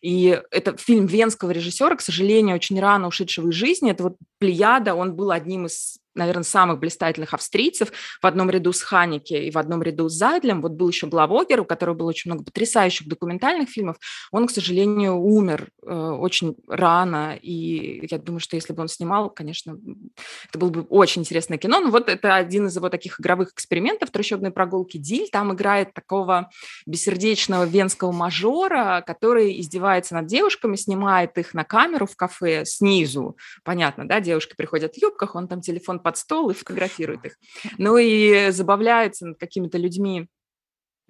и 0.01 0.41
это 0.51 0.77
фильм 0.77 1.05
венского 1.05 1.51
режиссера, 1.51 1.78
к 1.95 2.01
сожалению, 2.01 2.55
очень 2.55 2.79
рано 2.79 3.07
ушедшего 3.07 3.49
из 3.49 3.55
жизни. 3.55 3.91
Это 3.91 4.03
вот 4.03 4.17
Плеяда, 4.39 4.95
он 4.95 5.15
был 5.15 5.31
одним 5.31 5.67
из 5.67 5.98
наверное, 6.15 6.43
самых 6.43 6.79
блистательных 6.79 7.33
австрийцев 7.33 7.91
в 8.21 8.25
одном 8.25 8.49
ряду 8.49 8.73
с 8.73 8.81
Ханике 8.81 9.45
и 9.45 9.51
в 9.51 9.57
одном 9.57 9.81
ряду 9.81 10.09
с 10.09 10.13
Зайдлем. 10.13 10.61
Вот 10.61 10.73
был 10.73 10.89
еще 10.89 11.07
Главогер, 11.07 11.61
у 11.61 11.65
которого 11.65 11.95
было 11.95 12.09
очень 12.09 12.31
много 12.31 12.43
потрясающих 12.43 13.07
документальных 13.07 13.69
фильмов. 13.69 13.97
Он, 14.31 14.47
к 14.47 14.51
сожалению, 14.51 15.15
умер 15.15 15.69
э, 15.85 15.93
очень 15.93 16.55
рано, 16.67 17.37
и 17.41 18.07
я 18.09 18.17
думаю, 18.17 18.39
что 18.39 18.55
если 18.55 18.73
бы 18.73 18.81
он 18.81 18.87
снимал, 18.87 19.29
конечно, 19.29 19.77
это 20.49 20.59
было 20.59 20.69
бы 20.69 20.81
очень 20.89 21.21
интересное 21.21 21.57
кино. 21.57 21.79
Но 21.79 21.89
вот 21.91 22.09
это 22.09 22.35
один 22.35 22.67
из 22.67 22.75
его 22.75 22.89
таких 22.89 23.19
игровых 23.19 23.53
экспериментов 23.53 24.11
«Трущобные 24.11 24.51
прогулки 24.51 24.97
Диль». 24.97 25.29
Там 25.31 25.53
играет 25.53 25.93
такого 25.93 26.49
бессердечного 26.85 27.65
венского 27.65 28.11
мажора, 28.11 29.03
который 29.05 29.59
издевается 29.59 30.15
над 30.15 30.27
девушками, 30.27 30.75
снимает 30.75 31.37
их 31.37 31.53
на 31.53 31.63
камеру 31.63 32.05
в 32.05 32.15
кафе 32.15 32.65
снизу. 32.65 33.37
Понятно, 33.63 34.07
да, 34.07 34.19
девушки 34.19 34.55
приходят 34.55 34.95
в 34.95 35.01
юбках, 35.01 35.35
он 35.35 35.47
там 35.47 35.61
телефон 35.61 35.98
под 35.99 36.17
стол 36.17 36.49
и 36.49 36.53
фотографирует 36.53 37.25
их. 37.25 37.37
Ну 37.77 37.97
и 37.97 38.49
забавляется 38.51 39.27
над 39.27 39.39
какими-то 39.39 39.77
людьми, 39.77 40.27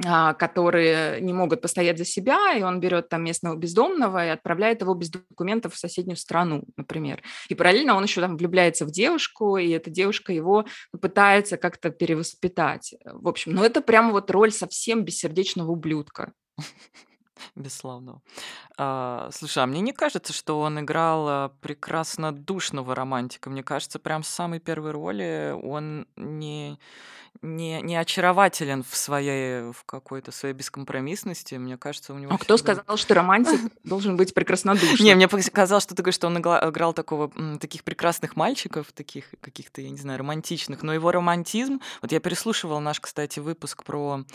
а, 0.06 0.34
которые 0.34 1.20
не 1.20 1.34
могут 1.34 1.62
постоять 1.62 1.98
за 1.98 2.06
себя, 2.06 2.54
и 2.54 2.62
он 2.62 2.80
берет 2.80 3.10
там 3.10 3.24
местного 3.26 3.58
бездомного 3.58 4.26
и 4.26 4.30
отправляет 4.30 4.80
его 4.80 4.94
без 4.94 5.10
документов 5.10 5.74
в 5.74 5.78
соседнюю 5.78 6.16
страну, 6.16 6.64
например. 6.78 7.22
И 7.50 7.56
параллельно 7.56 7.96
он 7.96 8.04
еще 8.04 8.22
там 8.22 8.38
влюбляется 8.38 8.86
в 8.86 8.92
девушку, 8.92 9.58
и 9.58 9.70
эта 9.70 9.90
девушка 9.90 10.32
его 10.32 10.66
пытается 11.02 11.58
как-то 11.58 11.90
перевоспитать. 11.90 12.96
В 13.04 13.28
общем, 13.28 13.52
ну 13.52 13.64
это 13.64 13.82
прямо 13.82 14.14
вот 14.14 14.32
роль 14.32 14.52
совсем 14.52 15.04
бессердечного 15.04 15.70
ублюдка. 15.70 16.32
Бесславного. 17.56 18.22
А, 18.78 19.30
слушай, 19.32 19.64
а 19.64 19.68
мне 19.68 19.82
не 19.82 19.94
кажется, 19.94 20.34
что 20.34 20.60
он 20.62 20.80
играл 20.80 21.28
а, 21.28 21.52
прекрасно 21.62 22.32
душного 22.32 22.96
романтика. 22.96 23.50
Мне 23.50 23.64
кажется, 23.64 24.00
прям 24.00 24.24
с 24.24 24.30
самой 24.30 24.60
первой 24.60 24.92
роли 24.92 25.56
он 25.62 26.08
не 26.16 26.80
не, 27.42 27.82
не 27.82 27.96
очарователен 27.96 28.84
в 28.84 28.96
своей 28.96 29.72
в 29.72 29.84
какой-то 29.86 30.32
своей 30.32 30.54
бескомпромиссности. 30.54 31.56
Мне 31.56 31.78
кажется, 31.78 32.14
у 32.14 32.18
него. 32.18 32.34
А 32.34 32.38
кто 32.38 32.58
сказал, 32.58 32.98
что 32.98 33.14
романтик 33.14 33.72
должен 33.84 34.18
быть 34.18 34.34
прекраснодушным? 34.34 34.98
Не, 35.00 35.16
мне 35.16 35.28
показалось, 35.28 35.84
что 35.84 35.96
ты 35.96 36.02
говоришь, 36.02 36.16
что 36.16 36.28
он 36.28 36.38
играл 36.40 36.94
такого 36.94 37.32
таких 37.60 37.84
прекрасных 37.84 38.36
мальчиков, 38.36 38.92
таких 38.92 39.26
каких-то, 39.42 39.82
я 39.82 39.90
не 39.90 39.98
знаю, 39.98 40.20
романтичных. 40.20 40.84
Но 40.84 40.94
его 40.94 41.12
романтизм. 41.12 41.80
Вот 42.02 42.12
я 42.12 42.20
переслушивала 42.20 42.80
наш, 42.80 43.00
кстати, 43.00 43.40
выпуск 43.40 43.84
про 43.84 44.26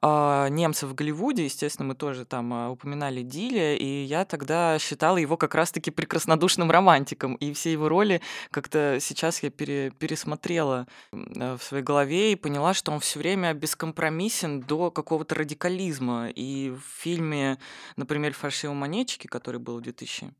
э, 0.00 0.48
немцев 0.50 0.90
в 0.90 0.94
Голливуде. 0.94 1.44
Естественно, 1.44 1.88
мы 1.88 1.94
тоже 1.94 2.24
там 2.24 2.43
э, 2.52 2.68
упоминали 2.68 3.22
Диля, 3.22 3.74
и 3.74 4.04
я 4.04 4.24
тогда 4.24 4.78
считала 4.78 5.16
его 5.16 5.36
как 5.36 5.54
раз-таки 5.54 5.90
прекраснодушным 5.90 6.70
романтиком. 6.70 7.34
И 7.36 7.52
все 7.52 7.72
его 7.72 7.88
роли 7.88 8.20
как-то 8.50 8.98
сейчас 9.00 9.42
я 9.42 9.50
пере, 9.50 9.90
пересмотрела 9.98 10.86
в 11.12 11.58
своей 11.60 11.82
голове 11.82 12.32
и 12.32 12.36
поняла, 12.36 12.74
что 12.74 12.92
он 12.92 13.00
все 13.00 13.18
время 13.18 13.54
бескомпромиссен 13.54 14.60
до 14.60 14.90
какого-то 14.90 15.34
радикализма. 15.34 16.28
И 16.28 16.70
в 16.70 17.02
фильме, 17.02 17.58
например, 17.96 18.34
«Фальшивые 18.34 18.76
монетчики», 18.76 19.26
который 19.26 19.60
был 19.60 19.78
в 19.78 19.82
2007 19.82 20.34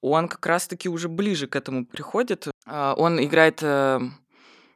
он 0.00 0.28
как 0.28 0.44
раз-таки 0.46 0.88
уже 0.88 1.08
ближе 1.08 1.46
к 1.46 1.56
этому 1.56 1.84
приходит. 1.84 2.46
А, 2.66 2.94
он 2.96 3.22
играет 3.22 3.60
э, 3.62 4.00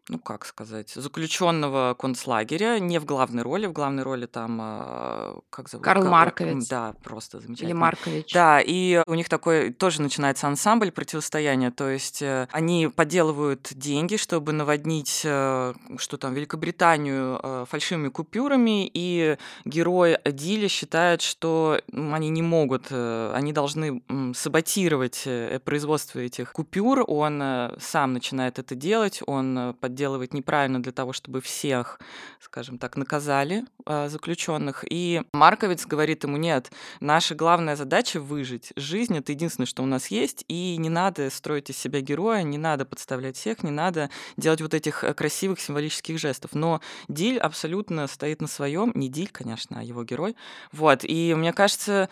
ну 0.09 0.19
как 0.19 0.45
сказать, 0.47 0.90
заключенного 0.90 1.95
концлагеря, 1.95 2.78
не 2.78 2.99
в 2.99 3.04
главной 3.04 3.42
роли, 3.42 3.66
в 3.66 3.73
главной 3.73 4.02
роли 4.02 4.26
там, 4.26 4.59
а, 4.61 5.38
как 5.50 5.69
зовут? 5.69 5.85
Карл 5.85 6.04
Маркович. 6.04 6.69
Да, 6.69 6.95
просто 7.02 7.40
замечательно. 7.40 7.69
Или 7.69 7.73
Маркович. 7.75 8.33
Да, 8.33 8.61
и 8.61 9.02
у 9.07 9.14
них 9.14 9.28
такой 9.28 9.73
тоже 9.73 10.02
начинается 10.02 10.49
ансамбль 10.49 10.90
противостояния, 10.90 11.71
то 11.71 11.88
есть 11.88 12.23
э, 12.23 12.49
они 12.50 12.88
подделывают 12.88 13.69
деньги, 13.73 14.16
чтобы 14.16 14.52
наводнить, 14.52 15.23
э, 15.25 15.75
что 15.97 16.16
там, 16.16 16.35
Великобританию 16.35 17.40
э, 17.42 17.64
фальшивыми 17.69 18.09
купюрами, 18.09 18.90
и 18.92 19.37
герой 19.64 20.19
Дили 20.25 20.69
считает, 20.69 21.23
что 21.23 21.80
они 21.92 22.30
не 22.30 22.42
могут, 22.42 22.90
они 22.90 23.52
должны 23.52 24.02
саботировать 24.35 25.26
производство 25.64 26.19
этих 26.19 26.52
купюр, 26.52 27.04
он 27.07 27.42
сам 27.78 28.12
начинает 28.12 28.59
это 28.59 28.75
делать, 28.75 29.23
он 29.26 29.75
подделывает 29.80 30.00
делает 30.00 30.33
неправильно 30.33 30.83
для 30.83 30.92
того, 30.92 31.12
чтобы 31.12 31.42
всех, 31.42 32.00
скажем 32.40 32.78
так, 32.78 32.97
наказали 32.97 33.64
э, 33.85 34.09
заключенных. 34.09 34.83
И 34.88 35.21
Марковец 35.35 35.85
говорит 35.85 36.25
ему, 36.25 36.38
нет, 36.38 36.73
наша 37.00 37.35
главная 37.35 37.76
задача 37.76 38.19
выжить. 38.19 38.73
Жизнь— 38.76 39.14
это 39.19 39.33
единственное, 39.33 39.66
что 39.66 39.83
у 39.83 39.87
нас 39.87 40.07
есть, 40.07 40.47
и 40.49 40.78
не 40.78 40.88
надо 40.88 41.28
строить 41.28 41.69
из 41.69 41.76
себя 41.76 42.00
героя, 42.00 42.42
не 42.42 42.57
надо 42.57 42.87
подставлять 42.87 43.37
всех, 43.37 43.62
не 43.62 43.71
надо 43.71 44.09
делать 44.38 44.62
вот 44.62 44.73
этих 44.73 45.04
э, 45.04 45.12
красивых 45.12 45.61
символических 45.61 46.19
жестов. 46.19 46.54
Но 46.54 46.80
Диль 47.09 47.38
абсолютно 47.38 48.07
стоит 48.07 48.40
на 48.40 48.49
своем, 48.49 48.92
не 48.95 49.11
Диль, 49.11 49.30
конечно, 49.30 49.80
а 49.80 49.83
его 49.83 50.02
герой. 50.02 50.35
Вот, 50.73 51.04
и 51.04 51.35
мне 51.35 51.52
кажется, 51.52 52.09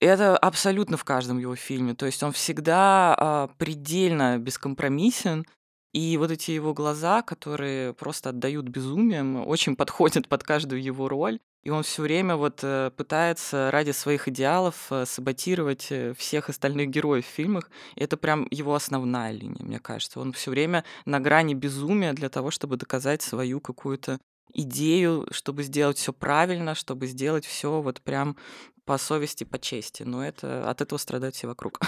это 0.00 0.38
абсолютно 0.38 0.96
в 0.96 1.04
каждом 1.04 1.38
его 1.38 1.54
фильме. 1.54 1.94
То 1.94 2.06
есть 2.06 2.22
он 2.22 2.32
всегда 2.32 3.14
э, 3.18 3.48
предельно 3.58 4.38
бескомпромиссен, 4.38 5.44
и 5.96 6.18
вот 6.18 6.30
эти 6.30 6.50
его 6.50 6.74
глаза, 6.74 7.22
которые 7.22 7.94
просто 7.94 8.28
отдают 8.28 8.68
безумием, 8.68 9.46
очень 9.48 9.76
подходят 9.76 10.28
под 10.28 10.42
каждую 10.42 10.82
его 10.82 11.08
роль. 11.08 11.40
И 11.64 11.70
он 11.70 11.84
все 11.84 12.02
время 12.02 12.36
вот 12.36 12.60
э, 12.62 12.90
пытается 12.94 13.70
ради 13.70 13.92
своих 13.92 14.28
идеалов 14.28 14.88
э, 14.90 15.06
саботировать 15.06 15.86
э, 15.90 16.12
всех 16.12 16.50
остальных 16.50 16.90
героев 16.90 17.24
в 17.24 17.30
фильмах. 17.30 17.70
И 17.94 18.02
это 18.02 18.18
прям 18.18 18.46
его 18.50 18.74
основная 18.74 19.32
линия, 19.32 19.64
мне 19.64 19.78
кажется. 19.78 20.20
Он 20.20 20.34
все 20.34 20.50
время 20.50 20.84
на 21.06 21.18
грани 21.18 21.54
безумия 21.54 22.12
для 22.12 22.28
того, 22.28 22.50
чтобы 22.50 22.76
доказать 22.76 23.22
свою 23.22 23.60
какую-то 23.60 24.18
идею, 24.52 25.26
чтобы 25.30 25.62
сделать 25.62 25.96
все 25.96 26.12
правильно, 26.12 26.74
чтобы 26.74 27.06
сделать 27.06 27.46
все 27.46 27.80
вот 27.80 28.02
прям 28.02 28.36
по 28.84 28.98
совести, 28.98 29.44
по 29.44 29.58
чести. 29.58 30.02
Но 30.02 30.22
это 30.22 30.68
от 30.68 30.82
этого 30.82 30.98
страдают 30.98 31.36
все 31.36 31.46
вокруг. 31.46 31.80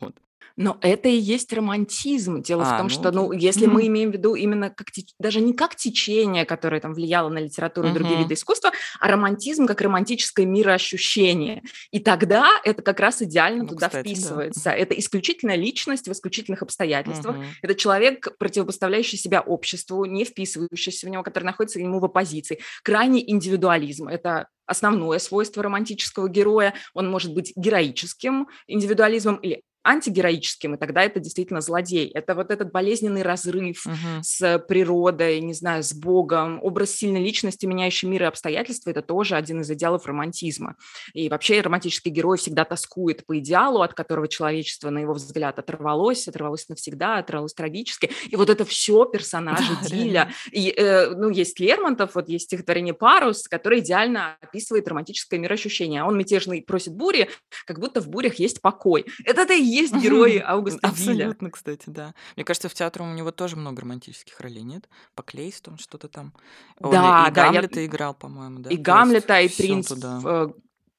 Но 0.56 0.78
это 0.80 1.08
и 1.08 1.16
есть 1.16 1.52
романтизм. 1.52 2.42
Дело 2.42 2.64
в 2.64 2.68
А, 2.72 2.78
том, 2.78 2.86
ну 2.86 2.88
что, 2.88 3.10
ну, 3.12 3.32
если 3.32 3.66
мы 3.66 3.86
имеем 3.86 4.10
в 4.10 4.14
виду 4.14 4.34
именно 4.34 4.70
как 4.70 4.88
даже 5.18 5.40
не 5.40 5.52
как 5.52 5.74
течение, 5.76 6.44
которое 6.44 6.80
там 6.80 6.94
влияло 6.94 7.28
на 7.28 7.38
литературу 7.38 7.88
и 7.88 7.92
другие 7.92 8.18
виды 8.18 8.34
искусства, 8.34 8.72
а 8.98 9.08
романтизм 9.08 9.66
как 9.66 9.80
романтическое 9.80 10.46
мироощущение. 10.46 11.62
И 11.90 11.98
тогда 12.00 12.48
это 12.64 12.82
как 12.82 13.00
раз 13.00 13.22
идеально 13.22 13.62
Ну, 13.62 13.68
туда 13.70 13.88
кстати, 13.88 14.08
да. 14.08 14.14
вписывается. 14.14 14.70
Это 14.70 14.94
исключительная 14.98 15.56
личность 15.56 16.08
в 16.08 16.12
исключительных 16.12 16.62
обстоятельствах. 16.62 17.36
Мгм. 17.36 17.46
Это 17.62 17.74
человек, 17.74 18.36
противопоставляющий 18.38 19.18
себя 19.18 19.40
обществу, 19.40 20.04
не 20.04 20.24
вписывающийся 20.24 21.06
в 21.06 21.10
него, 21.10 21.22
который 21.22 21.44
находится 21.44 21.78
ему 21.78 22.00
в 22.00 22.04
оппозиции. 22.04 22.60
Крайний 22.82 23.24
индивидуализм. 23.26 24.08
Это 24.08 24.48
основное 24.66 25.18
свойство 25.18 25.62
романтического 25.62 26.28
героя. 26.28 26.74
Он 26.94 27.10
может 27.10 27.34
быть 27.34 27.52
героическим 27.56 28.48
индивидуализмом 28.68 29.36
или 29.36 29.62
антигероическим, 29.84 30.74
и 30.74 30.78
тогда 30.78 31.02
это 31.02 31.20
действительно 31.20 31.60
злодей. 31.60 32.10
Это 32.12 32.34
вот 32.34 32.50
этот 32.50 32.70
болезненный 32.70 33.22
разрыв 33.22 33.86
uh-huh. 33.86 34.22
с 34.22 34.58
природой, 34.68 35.40
не 35.40 35.54
знаю, 35.54 35.82
с 35.82 35.94
Богом, 35.94 36.62
образ 36.62 36.90
сильной 36.90 37.22
личности, 37.22 37.66
меняющий 37.66 38.08
мир 38.08 38.22
и 38.22 38.26
обстоятельства, 38.26 38.90
это 38.90 39.02
тоже 39.02 39.36
один 39.36 39.62
из 39.62 39.70
идеалов 39.70 40.06
романтизма. 40.06 40.76
И 41.14 41.28
вообще 41.28 41.60
романтический 41.60 42.10
герой 42.10 42.36
всегда 42.38 42.64
тоскует 42.64 43.24
по 43.24 43.38
идеалу, 43.38 43.80
от 43.80 43.94
которого 43.94 44.28
человечество, 44.28 44.90
на 44.90 44.98
его 44.98 45.14
взгляд, 45.14 45.58
оторвалось, 45.58 46.28
оторвалось 46.28 46.68
навсегда, 46.68 47.18
оторвалось 47.18 47.54
трагически. 47.54 48.10
И 48.28 48.36
вот 48.36 48.50
это 48.50 48.64
все 48.64 49.04
персонажи 49.06 49.72
да, 49.82 49.88
Диля. 49.88 50.32
И, 50.52 50.70
э, 50.70 51.10
ну, 51.14 51.30
есть 51.30 51.58
Лермонтов, 51.58 52.14
вот 52.14 52.28
есть 52.28 52.46
стихотворение 52.46 52.94
«Парус», 52.94 53.48
которое 53.48 53.80
идеально 53.80 54.36
описывает 54.40 54.86
романтическое 54.88 55.40
мироощущение. 55.40 56.02
А 56.02 56.06
он 56.06 56.18
мятежный 56.18 56.62
просит 56.62 56.94
бури, 56.94 57.30
как 57.66 57.78
будто 57.78 58.00
в 58.00 58.08
бурях 58.08 58.34
есть 58.34 58.60
покой. 58.60 59.06
Это-то 59.24 59.54
и 59.54 59.69
есть 59.70 59.94
герои 59.94 60.38
Аугуста 60.38 60.88
Вилля. 60.88 60.90
Абсолютно, 60.90 61.50
кстати, 61.50 61.84
да. 61.86 62.14
Мне 62.36 62.44
кажется, 62.44 62.68
в 62.68 62.74
театре 62.74 63.04
у 63.04 63.12
него 63.12 63.30
тоже 63.30 63.56
много 63.56 63.82
романтических 63.82 64.38
ролей, 64.40 64.62
нет? 64.62 64.88
По 65.14 65.22
Клейсту 65.22 65.72
он 65.72 65.78
что-то 65.78 66.08
там. 66.08 66.34
Он 66.78 66.90
да, 66.90 67.26
и, 67.26 67.30
и 67.30 67.34
да. 67.34 67.44
Гамлета 67.44 67.80
я... 67.80 67.86
играл, 67.86 68.14
по-моему, 68.14 68.60
да? 68.60 68.70
И 68.70 68.76
Гамлета, 68.76 69.40
и 69.40 69.48
принц... 69.48 69.88
Туда. 69.88 70.20
Э, 70.24 70.48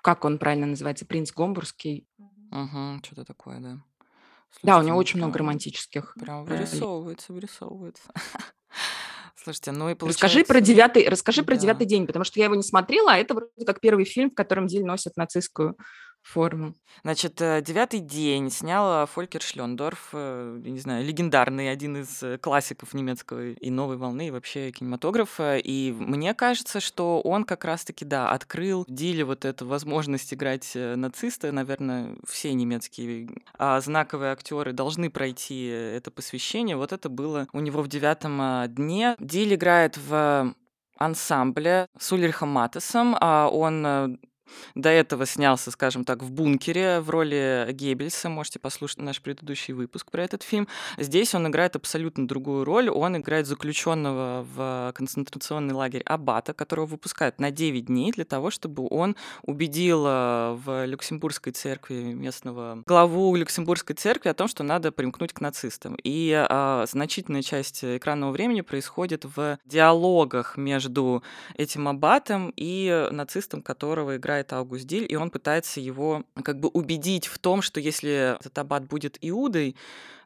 как 0.01 0.25
он 0.25 0.37
правильно 0.37 0.67
называется? 0.67 1.05
Принц 1.05 1.31
Гомбургский. 1.31 2.07
Угу, 2.51 3.01
что-то 3.03 3.25
такое, 3.25 3.59
да. 3.59 3.83
Слушайте, 4.51 4.63
да, 4.63 4.79
у 4.79 4.83
него 4.83 4.97
очень 4.97 5.17
много 5.17 5.39
романтических. 5.39 6.15
Прям 6.19 6.43
вырисовывается, 6.45 7.31
вырисовывается. 7.31 8.03
Слушайте, 9.35 9.71
ну 9.71 9.89
и 9.89 9.95
получается... 9.95 10.25
Расскажи 10.25 10.45
про 10.45 10.61
девятый, 10.61 11.07
расскажи 11.09 11.41
да. 11.41 11.45
про 11.45 11.55
девятый 11.55 11.87
день, 11.87 12.05
потому 12.05 12.25
что 12.25 12.39
я 12.39 12.45
его 12.45 12.55
не 12.55 12.63
смотрела, 12.63 13.13
а 13.13 13.17
это 13.17 13.33
вроде 13.33 13.65
как 13.65 13.79
первый 13.79 14.05
фильм, 14.05 14.29
в 14.29 14.35
котором 14.35 14.67
Диль 14.67 14.85
носит 14.85 15.15
нацистскую 15.15 15.77
форму. 16.21 16.75
Значит, 17.03 17.41
э, 17.41 17.61
«Девятый 17.61 17.99
день» 17.99 18.51
снял 18.51 19.07
Фолькер 19.07 19.41
Шлендорф, 19.41 20.09
э, 20.13 20.61
не 20.63 20.79
знаю, 20.79 21.05
легендарный, 21.05 21.71
один 21.71 21.97
из 21.97 22.21
э, 22.21 22.37
классиков 22.37 22.93
немецкого 22.93 23.51
и 23.51 23.69
новой 23.69 23.97
волны, 23.97 24.27
и 24.27 24.31
вообще 24.31 24.71
кинематографа. 24.71 25.57
И 25.57 25.91
мне 25.91 26.33
кажется, 26.33 26.79
что 26.79 27.21
он 27.21 27.43
как 27.43 27.65
раз-таки, 27.65 28.05
да, 28.05 28.31
открыл 28.31 28.85
Диле 28.87 29.23
вот 29.23 29.45
эту 29.45 29.65
возможность 29.65 30.33
играть 30.33 30.71
нациста. 30.75 31.51
Наверное, 31.51 32.15
все 32.27 32.53
немецкие 32.53 33.29
а, 33.57 33.79
знаковые 33.81 34.31
актеры 34.31 34.73
должны 34.73 35.09
пройти 35.09 35.65
это 35.65 36.11
посвящение. 36.11 36.75
Вот 36.75 36.93
это 36.93 37.09
было 37.09 37.47
у 37.53 37.59
него 37.59 37.81
в 37.81 37.87
«Девятом 37.87 38.41
дне». 38.67 39.15
Диль 39.19 39.55
играет 39.55 39.97
в 39.97 40.53
ансамбле 40.97 41.87
с 41.97 42.11
Ульрихом 42.11 42.49
Матесом. 42.49 43.15
а 43.19 43.49
Он 43.49 44.17
До 44.75 44.89
этого 44.89 45.25
снялся, 45.25 45.71
скажем 45.71 46.05
так, 46.05 46.23
в 46.23 46.31
«Бункере» 46.31 46.99
в 46.99 47.09
роли 47.09 47.67
Геббельса. 47.71 48.29
Можете 48.29 48.59
послушать 48.59 48.99
наш 48.99 49.21
предыдущий 49.21 49.73
выпуск 49.73 50.11
про 50.11 50.23
этот 50.23 50.43
фильм. 50.43 50.67
Здесь 50.97 51.35
он 51.35 51.47
играет 51.47 51.75
абсолютно 51.75 52.27
другую 52.27 52.65
роль. 52.65 52.89
Он 52.89 53.17
играет 53.17 53.47
заключенного 53.47 54.45
в 54.53 54.91
концентрационный 54.95 55.73
лагерь 55.73 56.03
Аббата, 56.03 56.53
которого 56.53 56.85
выпускают 56.85 57.39
на 57.39 57.51
9 57.51 57.85
дней 57.85 58.11
для 58.11 58.25
того, 58.25 58.51
чтобы 58.51 58.87
он 58.89 59.15
убедил 59.43 60.05
э, 60.05 60.53
в 60.63 60.85
Люксембургской 60.85 61.53
церкви 61.53 62.13
местного 62.13 62.83
главу 62.85 63.35
Люксембургской 63.35 63.95
церкви 63.95 64.29
о 64.29 64.33
том, 64.33 64.47
что 64.47 64.63
надо 64.63 64.91
примкнуть 64.91 65.33
к 65.33 65.41
нацистам. 65.41 65.95
И 66.03 66.31
а, 66.49 66.85
значительная 66.87 67.41
часть 67.41 67.83
экранного 67.83 68.31
времени 68.31 68.61
происходит 68.61 69.25
в 69.35 69.57
диалогах 69.65 70.57
между 70.57 71.23
этим 71.55 71.87
аббатом 71.87 72.53
и 72.55 73.07
нацистом, 73.11 73.61
которого 73.61 74.17
играет 74.17 74.40
Аугуст 74.53 74.85
Диль, 74.85 75.05
и 75.07 75.15
он 75.15 75.29
пытается 75.29 75.79
его 75.79 76.23
как 76.43 76.59
бы 76.59 76.69
убедить 76.69 77.27
в 77.27 77.37
том, 77.39 77.61
что 77.61 77.79
если 77.79 78.35
этот 78.39 78.57
аббат 78.57 78.87
будет 78.87 79.17
иудой, 79.21 79.75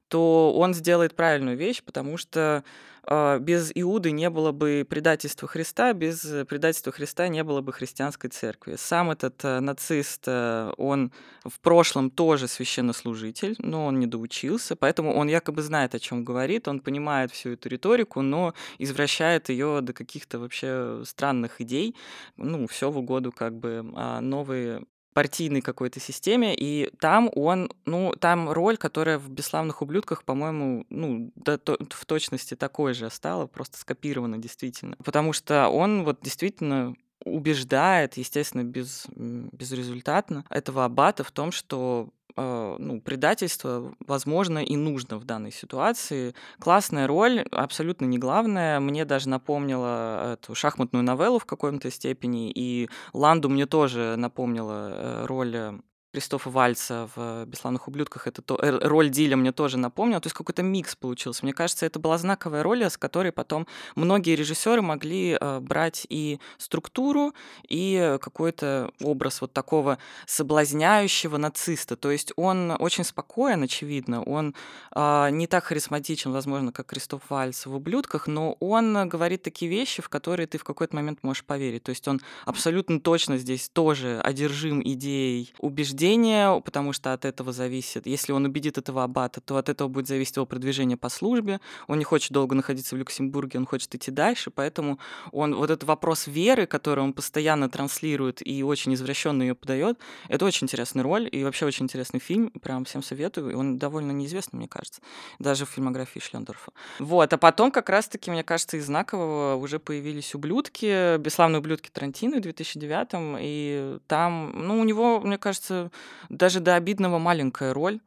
то 0.07 0.53
он 0.53 0.74
сделает 0.74 1.15
правильную 1.15 1.57
вещь, 1.57 1.81
потому 1.83 2.17
что 2.17 2.63
э, 3.07 3.39
без 3.39 3.71
Иуды 3.74 4.12
не 4.12 4.29
было 4.29 4.51
бы 4.51 4.85
предательства 4.88 5.47
Христа, 5.47 5.93
без 5.93 6.21
предательства 6.47 6.91
Христа 6.91 7.27
не 7.27 7.43
было 7.43 7.62
бы 7.62 7.74
христианской 7.74 8.29
церкви. 8.29 8.75
Сам 8.77 9.12
этот 9.12 9.43
э, 9.43 9.59
нацист, 9.59 10.24
э, 10.27 10.71
он 10.77 11.12
в 11.43 11.59
прошлом 11.59 12.12
тоже 12.12 12.47
священнослужитель, 12.47 13.55
но 13.59 13.85
он 13.85 14.00
не 14.00 14.07
доучился, 14.07 14.75
поэтому 14.75 15.13
он 15.15 15.27
якобы 15.27 15.62
знает, 15.62 15.95
о 15.95 16.00
чем 16.00 16.24
говорит, 16.24 16.67
он 16.67 16.79
понимает 16.79 17.31
всю 17.31 17.51
эту 17.51 17.69
риторику, 17.69 18.21
но 18.21 18.53
извращает 18.77 19.50
ее 19.50 19.81
до 19.81 19.93
каких-то 19.93 20.39
вообще 20.39 21.01
странных 21.05 21.62
идей, 21.62 21.95
ну, 22.38 22.67
все 22.67 22.91
в 22.91 22.97
угоду 22.97 23.31
как 23.31 23.57
бы 23.57 23.91
а, 23.95 24.21
новые 24.21 24.83
партийной 25.15 25.62
какой-то 25.62 26.01
системе, 26.01 26.53
и 26.53 26.91
там 27.00 27.31
он, 27.34 27.72
ну, 27.86 28.13
там 28.19 28.50
роль, 28.50 28.75
которая 28.75 29.17
в 29.17 29.29
«Бесславных 29.29 29.81
ублюдках», 29.81 30.25
по-моему, 30.25 30.86
ну, 30.89 31.31
да, 31.36 31.57
то, 31.57 31.77
в 31.89 32.05
точности 32.05 32.55
такой 32.55 32.93
же 32.93 33.10
стала, 33.10 33.48
просто 33.48 33.77
скопирована 33.77 34.38
действительно. 34.39 34.98
Потому 35.05 35.31
что 35.31 35.69
он 35.69 36.03
вот 36.03 36.19
действительно 36.22 36.95
убеждает, 37.24 38.17
естественно, 38.17 38.65
без, 38.65 39.07
безрезультатно 39.15 40.43
этого 40.50 40.84
аббата 40.84 41.24
в 41.24 41.31
том, 41.31 41.53
что 41.53 42.10
ну, 42.38 43.01
предательство 43.01 43.96
возможно 44.00 44.60
и 44.60 44.75
нужно 44.75 45.18
в 45.18 45.24
данной 45.24 45.51
ситуации. 45.51 46.36
Классная 46.60 47.08
роль, 47.08 47.46
абсолютно 47.51 48.06
не 48.06 48.18
главная. 48.18 48.80
Мне 48.80 49.06
даже 49.06 49.30
напомнила 49.30 50.34
эту 50.34 50.56
шахматную 50.56 51.04
новеллу 51.04 51.39
в 51.39 51.46
какой-то 51.46 51.89
степени, 51.92 52.51
и 52.51 52.89
Ланду 53.13 53.50
мне 53.50 53.65
тоже 53.65 54.15
напомнила 54.18 54.89
э, 54.92 55.25
роль 55.25 55.56
э, 55.56 55.80
Кристофа 56.15 56.50
Вальца 56.50 57.10
в 57.13 57.43
«Бесславных 57.45 57.89
ублюдках», 57.89 58.25
это 58.25 58.41
то, 58.41 58.55
э, 58.55 58.69
роль 58.88 59.10
Диля 59.10 59.36
мне 59.36 59.51
тоже 59.51 59.77
напомнила. 59.77 60.22
То 60.22 60.27
есть 60.27 60.38
какой-то 60.38 60.63
микс 60.63 60.95
получился. 60.95 61.43
Мне 61.43 61.51
кажется, 61.51 61.86
это 61.86 62.00
была 62.00 62.17
знаковая 62.17 62.63
роль, 62.63 62.84
с 62.84 62.98
которой 62.98 63.34
потом 63.34 63.67
многие 63.95 64.38
режиссеры 64.38 64.81
могли 64.81 65.38
э, 65.38 65.60
брать 65.60 66.07
и 66.07 66.39
структуру, 66.57 67.34
и 67.67 68.17
какой-то 68.22 68.91
образ 69.01 69.41
вот 69.41 69.51
такого 69.51 69.98
соблазняющего 70.25 71.36
нациста. 71.36 71.98
То 71.98 72.12
есть 72.12 72.31
он 72.38 72.74
очень 72.79 73.03
спокоен, 73.03 73.63
очевидно, 73.63 74.24
он 74.24 74.55
э, 74.95 75.29
не 75.31 75.48
так 75.48 75.65
харизматичен, 75.65 76.31
возможно, 76.31 76.72
как 76.72 76.86
Кристоф 76.86 77.24
Вальц 77.27 77.65
в 77.65 77.75
«Ублюдках», 77.75 78.27
но 78.27 78.55
он 78.62 79.10
говорит 79.10 79.43
такие 79.43 79.69
вещи, 79.69 80.01
в 80.01 80.07
которые 80.07 80.48
ты 80.48 80.60
в 80.60 80.63
какой-то 80.63 80.95
момент 80.95 81.19
можешь 81.24 81.43
поверить. 81.43 81.84
То 81.84 81.89
есть 81.89 82.07
он 82.07 82.22
абсолютно 82.45 83.01
точно 83.01 83.38
здесь 83.38 83.67
тоже 83.67 84.22
одержим 84.24 84.81
идеей 84.81 85.53
убеждения 85.60 86.04
убеждения, 86.05 86.62
потому 86.62 86.93
что 86.93 87.13
от 87.13 87.25
этого 87.25 87.51
зависит. 87.51 88.07
Если 88.07 88.31
он 88.31 88.45
убедит 88.45 88.77
этого 88.77 89.03
аббата, 89.03 89.41
то 89.41 89.57
от 89.57 89.69
этого 89.69 89.88
будет 89.88 90.07
зависеть 90.07 90.35
его 90.35 90.45
продвижение 90.45 90.97
по 90.97 91.09
службе. 91.09 91.59
Он 91.88 91.97
не 91.97 92.03
хочет 92.03 92.31
долго 92.31 92.55
находиться 92.55 92.95
в 92.95 93.00
Люксембурге, 93.00 93.59
он 93.59 93.65
хочет 93.65 93.93
идти 93.95 94.12
дальше, 94.12 94.51
поэтому 94.51 95.00
он 95.31 95.55
вот 95.55 95.69
этот 95.69 95.83
вопрос 95.83 96.27
веры, 96.27 96.65
который 96.67 97.03
он 97.03 97.13
постоянно 97.13 97.69
транслирует 97.69 98.45
и 98.45 98.63
очень 98.63 98.93
извращенно 98.93 99.43
ее 99.43 99.55
подает, 99.55 99.97
это 100.29 100.45
очень 100.45 100.65
интересная 100.65 101.03
роль 101.03 101.27
и 101.31 101.43
вообще 101.43 101.65
очень 101.65 101.85
интересный 101.85 102.19
фильм, 102.19 102.51
прям 102.62 102.85
всем 102.85 103.03
советую. 103.03 103.57
Он 103.57 103.77
довольно 103.77 104.12
неизвестный, 104.12 104.57
мне 104.57 104.67
кажется, 104.67 105.01
даже 105.39 105.65
в 105.65 105.69
фильмографии 105.69 106.19
Шлендорфа. 106.19 106.71
Вот, 107.00 107.33
а 107.33 107.38
потом 107.38 107.71
как 107.71 107.89
раз-таки, 107.89 108.31
мне 108.31 108.43
кажется, 108.43 108.77
из 108.77 108.85
знакового 108.85 109.55
уже 109.55 109.79
появились 109.79 110.35
ублюдки, 110.35 111.17
бесславные 111.17 111.59
ублюдки 111.59 111.89
Тарантино 111.91 112.38
в 112.38 112.41
2009 112.41 113.39
и 113.41 113.97
там, 114.07 114.67
ну, 114.67 114.79
у 114.79 114.83
него, 114.83 115.19
мне 115.19 115.38
кажется, 115.38 115.91
даже 116.30 116.60
до 116.60 116.75
обидного 116.75 117.20
маленькая 117.20 117.74
роль, 117.74 118.00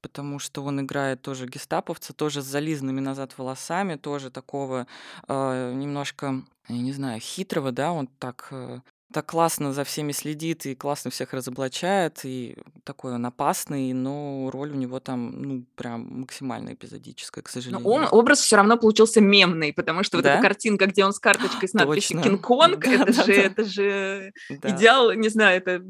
потому 0.00 0.38
что 0.38 0.62
он 0.62 0.80
играет 0.80 1.22
тоже 1.22 1.46
гестаповца, 1.46 2.12
тоже 2.12 2.42
с 2.42 2.46
зализанными 2.46 3.00
назад 3.00 3.36
волосами, 3.36 3.96
тоже 3.96 4.30
такого 4.30 4.86
э, 5.28 5.72
немножко, 5.74 6.42
я 6.68 6.78
не 6.78 6.92
знаю, 6.92 7.20
хитрого, 7.20 7.72
да, 7.72 7.92
он 7.92 8.06
так 8.06 8.48
э, 8.50 8.80
так 9.12 9.26
классно 9.26 9.72
за 9.72 9.84
всеми 9.84 10.12
следит 10.12 10.66
и 10.66 10.74
классно 10.74 11.10
всех 11.10 11.32
разоблачает, 11.32 12.20
и 12.24 12.56
такой 12.84 13.14
он 13.14 13.24
опасный, 13.24 13.92
но 13.92 14.50
роль 14.52 14.72
у 14.72 14.74
него 14.74 15.00
там, 15.00 15.42
ну, 15.42 15.64
прям 15.76 16.20
максимально 16.20 16.74
эпизодическая, 16.74 17.42
к 17.42 17.48
сожалению. 17.48 17.84
Но 17.84 17.90
он, 17.90 18.08
образ 18.10 18.40
все 18.40 18.56
равно 18.56 18.76
получился 18.76 19.20
мемный, 19.20 19.72
потому 19.72 20.02
что 20.02 20.20
да? 20.20 20.30
вот 20.30 20.34
эта 20.34 20.42
картинка, 20.42 20.86
где 20.86 21.04
он 21.04 21.12
с 21.12 21.18
карточкой 21.18 21.68
с 21.68 21.72
надписью 21.72 22.20
«Кинг-Конг», 22.20 22.84
да, 22.84 22.90
это, 22.90 23.06
да, 23.06 23.24
же, 23.24 23.26
да. 23.26 23.42
это 23.42 23.64
же 23.64 24.32
идеал, 24.50 25.12
не 25.12 25.28
знаю, 25.28 25.58
это 25.58 25.82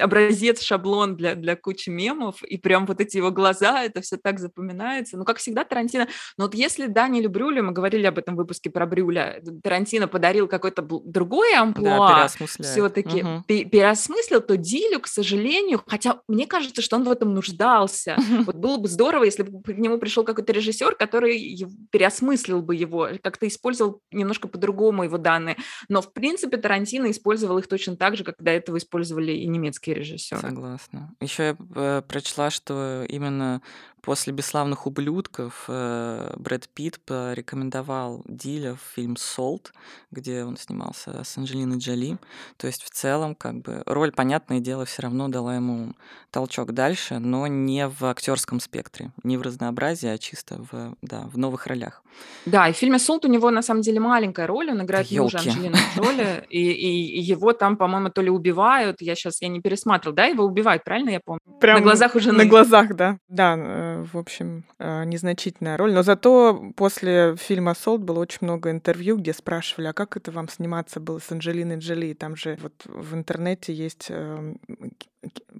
образец, 0.00 0.62
шаблон 0.62 1.16
для, 1.16 1.34
для 1.34 1.56
кучи 1.56 1.90
мемов, 1.90 2.42
и 2.42 2.56
прям 2.56 2.86
вот 2.86 3.00
эти 3.00 3.16
его 3.16 3.30
глаза, 3.30 3.82
это 3.84 4.00
все 4.00 4.16
так 4.16 4.38
запоминается. 4.38 5.16
Ну, 5.16 5.24
как 5.24 5.38
всегда, 5.38 5.64
Тарантино... 5.64 6.08
Но 6.36 6.44
вот 6.44 6.54
если 6.54 6.86
Даниэлю 6.86 7.30
Брюлю, 7.30 7.64
мы 7.64 7.72
говорили 7.72 8.06
об 8.06 8.18
этом 8.18 8.36
выпуске 8.36 8.70
про 8.70 8.86
Брюля, 8.86 9.42
Тарантино 9.62 10.08
подарил 10.08 10.48
какой-то 10.48 10.82
другой 10.82 11.54
амплуа, 11.54 12.28
да, 12.38 12.46
все-таки 12.46 13.22
угу. 13.22 13.44
переосмыслил, 13.46 14.40
то 14.40 14.56
Дилю, 14.56 15.00
к 15.00 15.06
сожалению, 15.06 15.82
хотя 15.86 16.20
мне 16.28 16.46
кажется, 16.46 16.82
что 16.82 16.96
он 16.96 17.04
в 17.04 17.10
этом 17.10 17.34
нуждался. 17.34 18.16
Вот 18.42 18.56
было 18.56 18.76
бы 18.76 18.88
здорово, 18.88 19.24
если 19.24 19.44
бы 19.44 19.62
к 19.62 19.68
нему 19.76 19.98
пришел 19.98 20.24
какой-то 20.24 20.52
режиссер, 20.52 20.96
который 20.96 21.64
переосмыслил 21.90 22.60
бы 22.60 22.74
его, 22.74 23.08
как-то 23.22 23.46
использовал 23.46 24.00
немножко 24.10 24.48
по-другому 24.48 25.04
его 25.04 25.16
данные. 25.16 25.56
Но, 25.88 26.02
в 26.02 26.12
принципе, 26.12 26.56
Тарантино 26.56 27.10
использовал 27.10 27.58
их 27.58 27.68
точно 27.68 27.96
так 27.96 28.16
же, 28.16 28.24
как 28.24 28.36
до 28.38 28.50
этого 28.50 28.78
использовали 28.78 29.32
и 29.32 29.46
немецкие 29.46 29.71
немецкие 29.72 29.94
режиссеры. 29.96 30.40
Согласна. 30.40 31.14
Еще 31.20 31.42
я 31.44 31.56
э, 31.74 32.02
прочла, 32.06 32.50
что 32.50 33.04
именно 33.08 33.62
После 34.02 34.32
«Бесславных 34.32 34.88
ублюдков» 34.88 35.66
э, 35.68 36.34
Брэд 36.36 36.68
Питт 36.70 36.98
порекомендовал 37.06 38.22
Диля 38.26 38.74
в 38.74 38.80
фильм 38.96 39.16
«Солт», 39.16 39.72
где 40.10 40.42
он 40.42 40.56
снимался 40.56 41.22
с 41.22 41.38
Анджелиной 41.38 41.78
Джоли. 41.78 42.18
То 42.56 42.66
есть 42.66 42.82
в 42.82 42.90
целом, 42.90 43.36
как 43.36 43.62
бы, 43.62 43.84
роль, 43.86 44.10
понятное 44.10 44.58
дело, 44.58 44.86
все 44.86 45.02
равно 45.02 45.28
дала 45.28 45.54
ему 45.54 45.94
толчок 46.32 46.72
дальше, 46.72 47.20
но 47.20 47.46
не 47.46 47.86
в 47.86 48.02
актерском 48.02 48.58
спектре, 48.58 49.12
не 49.22 49.36
в 49.36 49.42
разнообразии, 49.42 50.08
а 50.08 50.18
чисто 50.18 50.66
в, 50.72 50.96
да, 51.00 51.28
в 51.32 51.38
новых 51.38 51.68
ролях. 51.68 52.02
Да, 52.44 52.68
и 52.68 52.72
в 52.72 52.76
фильме 52.76 52.98
«Солт» 52.98 53.24
у 53.24 53.28
него 53.28 53.50
на 53.50 53.62
самом 53.62 53.82
деле 53.82 54.00
маленькая 54.00 54.48
роль, 54.48 54.72
он 54.72 54.82
играет 54.82 55.08
мужа 55.12 55.38
Анджелины 55.38 55.76
Джоли, 55.94 56.44
и, 56.50 56.58
и, 56.72 57.18
и 57.18 57.20
его 57.20 57.52
там, 57.52 57.76
по-моему, 57.76 58.10
то 58.10 58.20
ли 58.20 58.30
убивают, 58.30 59.00
я 59.00 59.14
сейчас, 59.14 59.40
я 59.42 59.46
не 59.46 59.60
пересматривал, 59.60 60.16
да, 60.16 60.24
его 60.24 60.42
убивают, 60.44 60.82
правильно 60.82 61.10
я 61.10 61.20
помню? 61.24 61.40
Прям 61.60 61.78
на 61.78 61.82
глазах 61.82 62.16
уже 62.16 62.32
На 62.32 62.46
глазах, 62.46 62.96
да. 62.96 63.18
Да, 63.28 63.54
э, 63.56 63.91
в 63.98 64.16
общем, 64.16 64.64
э, 64.78 65.04
незначительная 65.04 65.76
роль. 65.76 65.92
Но 65.92 66.02
зато 66.02 66.72
после 66.76 67.36
фильма 67.36 67.74
«Солт» 67.74 68.02
было 68.02 68.20
очень 68.20 68.38
много 68.40 68.70
интервью, 68.70 69.16
где 69.16 69.32
спрашивали, 69.32 69.88
а 69.88 69.92
как 69.92 70.16
это 70.16 70.30
вам 70.30 70.48
сниматься 70.48 71.00
было 71.00 71.18
с 71.18 71.30
Анджелиной 71.30 71.78
Джоли? 71.78 72.14
Там 72.14 72.36
же 72.36 72.58
вот 72.62 72.72
в 72.84 73.14
интернете 73.14 73.72
есть 73.72 74.06
эм, 74.10 74.58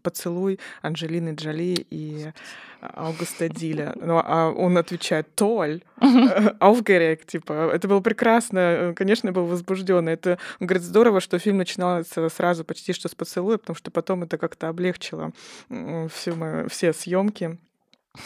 поцелуй 0.03 0.59
Анджелины 0.83 1.35
Джоли 1.35 1.87
и 1.91 2.33
Аугуста 2.81 3.49
Диля. 3.49 3.95
Ну, 3.97 4.21
а 4.23 4.51
он 4.51 4.77
отвечает 4.77 5.35
«Толь», 5.35 5.83
«Aufgeregt», 6.01 7.25
типа. 7.27 7.71
Это 7.73 7.87
было 7.89 8.01
прекрасно. 8.01 8.93
Конечно, 8.97 9.29
я 9.29 9.33
был 9.33 9.47
возбужден. 9.47 10.09
Это, 10.09 10.39
он 10.61 10.67
говорит, 10.67 10.83
здорово, 10.83 11.21
что 11.21 11.39
фильм 11.39 11.59
начинался 11.59 12.29
сразу 12.29 12.65
почти 12.65 12.93
что 12.93 13.09
с 13.09 13.15
поцелуя, 13.15 13.59
потому 13.59 13.77
что 13.77 13.91
потом 13.91 14.25
это 14.25 14.39
как-то 14.39 14.69
облегчило 14.69 15.33
всю 15.69 16.35
мою, 16.35 16.69
все 16.69 16.93
съемки 16.93 17.59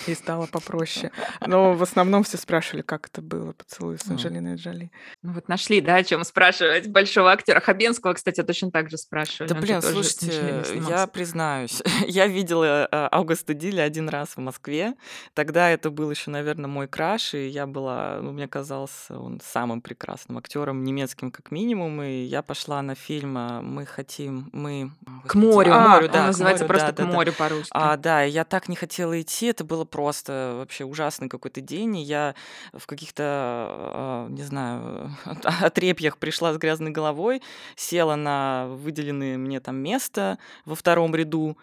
и 0.07 0.14
стало 0.14 0.46
попроще. 0.46 1.12
Но 1.46 1.75
в 1.75 1.83
основном 1.83 2.25
все 2.25 2.37
спрашивали, 2.37 2.83
как 2.83 3.07
это 3.07 3.22
было, 3.22 3.53
поцелуй 3.53 3.99
с 3.99 4.09
Анджелиной 4.09 4.57
Джоли. 4.57 4.90
Ну 5.22 5.33
вот 5.33 5.49
нашли, 5.49 5.81
да, 5.81 5.96
о 5.96 6.05
чем 6.05 6.25
спрашивать 6.25 6.88
большого 6.88 7.31
актера. 7.31 7.61
Хабенского, 7.61 8.14
кстати, 8.14 8.42
точно 8.42 8.70
так 8.70 8.90
же 8.90 8.99
спрашивали. 8.99 9.53
Да, 9.53 9.61
блин, 9.61 9.83
слушайте, 9.83 10.64
я 10.88 11.07
признаюсь, 11.07 11.83
я 12.07 12.27
видела 12.27 12.88
э, 12.90 13.09
Аугуста 13.12 13.55
Диля 13.55 13.83
один 13.83 14.09
раз 14.09 14.31
в 14.31 14.38
Москве. 14.38 14.94
Тогда 15.35 15.70
это 15.70 15.90
был 15.90 16.11
еще, 16.11 16.31
наверное, 16.31 16.68
мой 16.68 16.88
краш, 16.88 17.35
и 17.35 17.46
я 17.46 17.66
была, 17.66 18.18
ну, 18.20 18.33
мне 18.33 18.49
казался 18.49 19.18
он 19.18 19.40
самым 19.44 19.81
прекрасным 19.81 20.38
актером, 20.38 20.85
немецким 20.85 21.31
как 21.31 21.51
минимум, 21.51 22.03
и 22.03 22.22
я 22.22 22.42
пошла 22.42 22.83
на 22.83 22.94
фильм 22.94 23.35
«Мы 23.35 23.87
хотим», 23.87 24.51
мы, 24.53 24.90
К 25.27 25.35
морю, 25.35 25.72
А, 25.72 25.85
к 25.85 25.88
морю, 25.88 26.09
да. 26.09 26.20
Он 26.20 26.27
называется 26.27 26.64
морю, 26.64 26.68
просто 26.68 26.87
да, 26.88 26.92
к 26.92 26.96
да, 26.96 27.05
да. 27.05 27.12
морю 27.12 27.33
по-русски. 27.33 27.70
А, 27.72 27.96
да, 27.96 28.22
я 28.22 28.44
так 28.44 28.68
не 28.68 28.77
хотела 28.77 29.20
идти, 29.20 29.46
это 29.46 29.64
было 29.64 29.76
просто 29.85 30.55
вообще 30.59 30.85
ужасный 30.85 31.29
какой-то 31.29 31.61
день, 31.61 31.97
и 31.97 32.03
я 32.03 32.35
в 32.73 32.87
каких-то, 32.87 33.25
а, 33.25 34.29
не 34.29 34.43
знаю, 34.43 35.11
отрепьях 35.45 36.19
пришла 36.19 36.53
с 36.53 36.59
грязной 36.59 36.91
головой, 36.91 37.43
села 37.77 38.17
на 38.17 38.67
выделенное 38.69 39.37
мне 39.39 39.61
там 39.61 39.77
место 39.77 40.39
во 40.65 40.75
втором 40.75 41.15
ряду, 41.15 41.57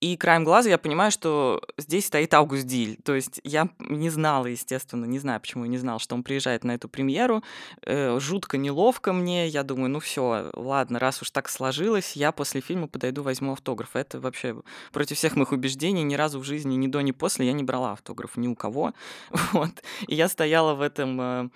и 0.00 0.16
краем 0.16 0.44
глаза 0.44 0.68
я 0.68 0.76
понимаю, 0.76 1.10
что 1.10 1.62
здесь 1.78 2.06
стоит 2.06 2.34
Аугуст 2.34 2.66
Диль. 2.66 2.98
То 3.02 3.14
есть 3.14 3.40
я 3.44 3.70
не 3.78 4.10
знала, 4.10 4.46
естественно, 4.46 5.06
не 5.06 5.18
знаю, 5.18 5.40
почему 5.40 5.64
я 5.64 5.70
не 5.70 5.78
знала, 5.78 5.98
что 5.98 6.14
он 6.14 6.22
приезжает 6.22 6.64
на 6.64 6.72
эту 6.72 6.88
премьеру. 6.88 7.42
Э, 7.82 8.18
жутко 8.20 8.58
неловко 8.58 9.14
мне. 9.14 9.48
Я 9.48 9.62
думаю, 9.62 9.88
ну 9.88 10.00
все, 10.00 10.50
ладно, 10.54 10.98
раз 10.98 11.22
уж 11.22 11.30
так 11.30 11.48
сложилось, 11.48 12.12
я 12.12 12.30
после 12.32 12.60
фильма 12.60 12.88
подойду, 12.88 13.22
возьму 13.22 13.52
автограф. 13.52 13.96
Это 13.96 14.20
вообще 14.20 14.56
против 14.92 15.16
всех 15.16 15.34
моих 15.34 15.52
убеждений. 15.52 16.02
Ни 16.02 16.14
разу 16.14 16.40
в 16.40 16.44
жизни, 16.44 16.74
ни 16.76 16.88
до, 16.88 17.00
ни 17.00 17.12
после 17.12 17.46
я 17.46 17.52
не 17.52 17.62
брала 17.62 17.92
автограф 17.92 18.36
ни 18.36 18.48
у 18.48 18.54
кого. 18.54 18.92
Вот. 19.52 19.70
И 20.06 20.14
я 20.14 20.28
стояла 20.28 20.74
в 20.74 20.82
этом 20.82 21.20
э, 21.20 21.48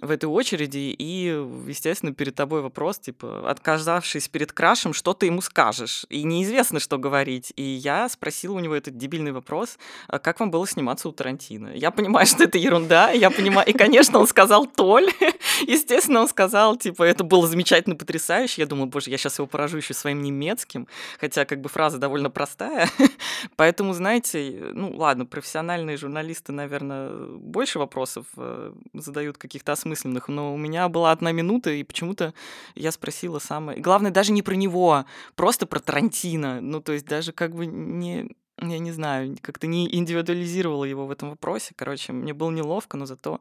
в 0.00 0.10
этой 0.10 0.26
очереди, 0.26 0.94
и, 0.96 1.26
естественно, 1.66 2.12
перед 2.12 2.34
тобой 2.34 2.62
вопрос, 2.62 2.98
типа, 2.98 3.50
отказавшись 3.50 4.28
перед 4.28 4.52
крашем, 4.52 4.92
что 4.92 5.12
ты 5.12 5.26
ему 5.26 5.42
скажешь? 5.42 6.06
И 6.08 6.22
неизвестно, 6.22 6.80
что 6.80 6.98
говорить. 6.98 7.52
И 7.56 7.62
я 7.80 8.08
спросила 8.08 8.54
у 8.54 8.60
него 8.60 8.74
этот 8.74 8.96
дебильный 8.96 9.32
вопрос, 9.32 9.78
«А 10.08 10.18
как 10.18 10.40
вам 10.40 10.50
было 10.50 10.66
сниматься 10.66 11.08
у 11.08 11.12
Тарантино? 11.12 11.68
Я 11.74 11.90
понимаю, 11.90 12.26
что 12.26 12.44
это 12.44 12.58
ерунда, 12.58 13.10
я 13.10 13.30
понимаю, 13.30 13.68
и, 13.68 13.72
конечно, 13.72 14.18
он 14.18 14.26
сказал 14.26 14.66
Толь, 14.66 15.08
естественно, 15.66 16.20
он 16.20 16.28
сказал, 16.28 16.76
типа, 16.76 17.02
это 17.04 17.24
было 17.24 17.46
замечательно, 17.46 17.96
потрясающе, 17.96 18.62
я 18.62 18.66
думаю, 18.66 18.86
боже, 18.86 19.10
я 19.10 19.18
сейчас 19.18 19.38
его 19.38 19.46
поражу 19.46 19.78
еще 19.78 19.94
своим 19.94 20.22
немецким, 20.22 20.86
хотя, 21.18 21.44
как 21.44 21.60
бы, 21.60 21.68
фраза 21.68 21.98
довольно 21.98 22.30
простая, 22.30 22.88
поэтому, 23.56 23.92
знаете, 23.92 24.70
ну, 24.74 24.94
ладно, 24.96 25.26
профессиональные 25.26 25.96
журналисты, 25.96 26.52
наверное, 26.52 27.10
больше 27.36 27.78
вопросов 27.78 28.26
э, 28.36 28.72
задают 28.94 29.38
каких-то 29.38 29.72
осмысленных, 29.72 30.28
но 30.28 30.54
у 30.54 30.56
меня 30.56 30.88
была 30.88 31.12
одна 31.12 31.32
минута, 31.32 31.70
и 31.70 31.82
почему-то 31.82 32.34
я 32.74 32.92
спросила 32.92 33.38
самое... 33.38 33.80
Главное, 33.80 34.10
даже 34.10 34.32
не 34.32 34.42
про 34.42 34.54
него, 34.54 35.04
просто 35.34 35.66
про 35.66 35.80
Тарантино, 35.80 36.60
ну, 36.60 36.80
то 36.80 36.92
есть 36.92 37.06
даже 37.06 37.32
как 37.32 37.54
бы 37.54 37.66
не, 37.70 38.28
я 38.62 38.78
не 38.78 38.92
знаю, 38.92 39.36
как-то 39.40 39.66
не 39.66 39.94
индивидуализировала 39.94 40.84
его 40.84 41.06
в 41.06 41.10
этом 41.10 41.30
вопросе. 41.30 41.72
Короче, 41.76 42.12
мне 42.12 42.34
было 42.34 42.50
неловко, 42.50 42.96
но 42.96 43.06
зато, 43.06 43.40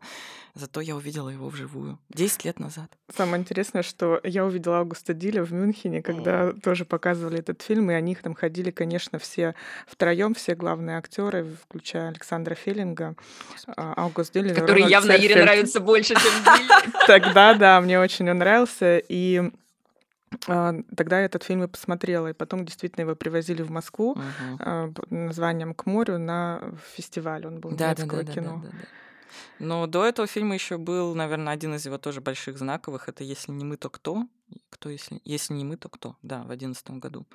зато 0.53 0.81
я 0.81 0.95
увидела 0.95 1.29
его 1.29 1.49
вживую. 1.49 1.99
Десять 2.09 2.45
лет 2.45 2.59
назад. 2.59 2.89
Самое 3.13 3.41
интересное, 3.41 3.83
что 3.83 4.21
я 4.23 4.45
увидела 4.45 4.79
Августа 4.79 5.13
Диля 5.13 5.43
в 5.43 5.51
Мюнхене, 5.51 6.01
когда 6.01 6.53
тоже 6.53 6.85
показывали 6.85 7.39
этот 7.39 7.61
фильм, 7.61 7.91
и 7.91 7.93
они 7.93 8.15
там 8.15 8.33
ходили, 8.33 8.71
конечно, 8.71 9.19
все 9.19 9.55
втроем, 9.87 10.33
все 10.33 10.55
главные 10.55 10.97
актеры, 10.97 11.45
включая 11.63 12.09
Александра 12.09 12.55
Феллинга, 12.55 13.15
а, 13.67 13.93
Август 13.97 14.33
Диль. 14.33 14.53
Который 14.53 14.83
явно 14.83 15.11
Ире 15.11 15.27
Церфельд. 15.27 15.45
нравится 15.45 15.79
больше, 15.81 16.13
чем 16.13 16.31
Диль. 16.43 16.93
Тогда, 17.07 17.53
да, 17.55 17.81
мне 17.81 17.99
очень 17.99 18.29
он 18.29 18.37
нравился. 18.37 19.01
И 19.09 19.51
тогда 20.45 21.19
я 21.19 21.25
этот 21.25 21.43
фильм 21.43 21.63
и 21.63 21.67
посмотрела. 21.67 22.27
И 22.27 22.33
потом 22.33 22.65
действительно 22.65 23.03
его 23.03 23.15
привозили 23.15 23.61
в 23.61 23.71
Москву 23.71 24.17
а, 24.59 24.91
под 24.91 25.11
названием 25.11 25.73
«К 25.73 25.85
морю» 25.85 26.17
на 26.19 26.61
фестиваль. 26.95 27.45
Он 27.45 27.59
был 27.59 27.71
Да, 27.71 27.77
да, 27.77 28.03
немецкого 28.03 28.23
да, 28.23 28.27
да, 28.27 28.33
кино. 28.33 28.61
да, 28.63 28.69
да, 28.69 28.77
да. 28.77 28.85
Но 29.59 29.87
до 29.87 30.05
этого 30.05 30.27
фильма 30.27 30.55
еще 30.55 30.77
был, 30.77 31.13
наверное, 31.15 31.53
один 31.53 31.75
из 31.75 31.85
его 31.85 31.97
тоже 31.97 32.21
больших 32.21 32.57
знаковых. 32.57 33.09
Это 33.09 33.23
«Если 33.23 33.51
не 33.51 33.63
мы, 33.63 33.77
то 33.77 33.89
кто?» 33.89 34.25
Кто, 34.71 34.89
если, 34.89 35.21
если 35.25 35.53
не 35.53 35.63
мы, 35.63 35.77
то 35.77 35.89
кто? 35.89 36.15
Да, 36.23 36.41
в 36.43 36.49
одиннадцатом 36.49 36.99
году. 36.99 37.27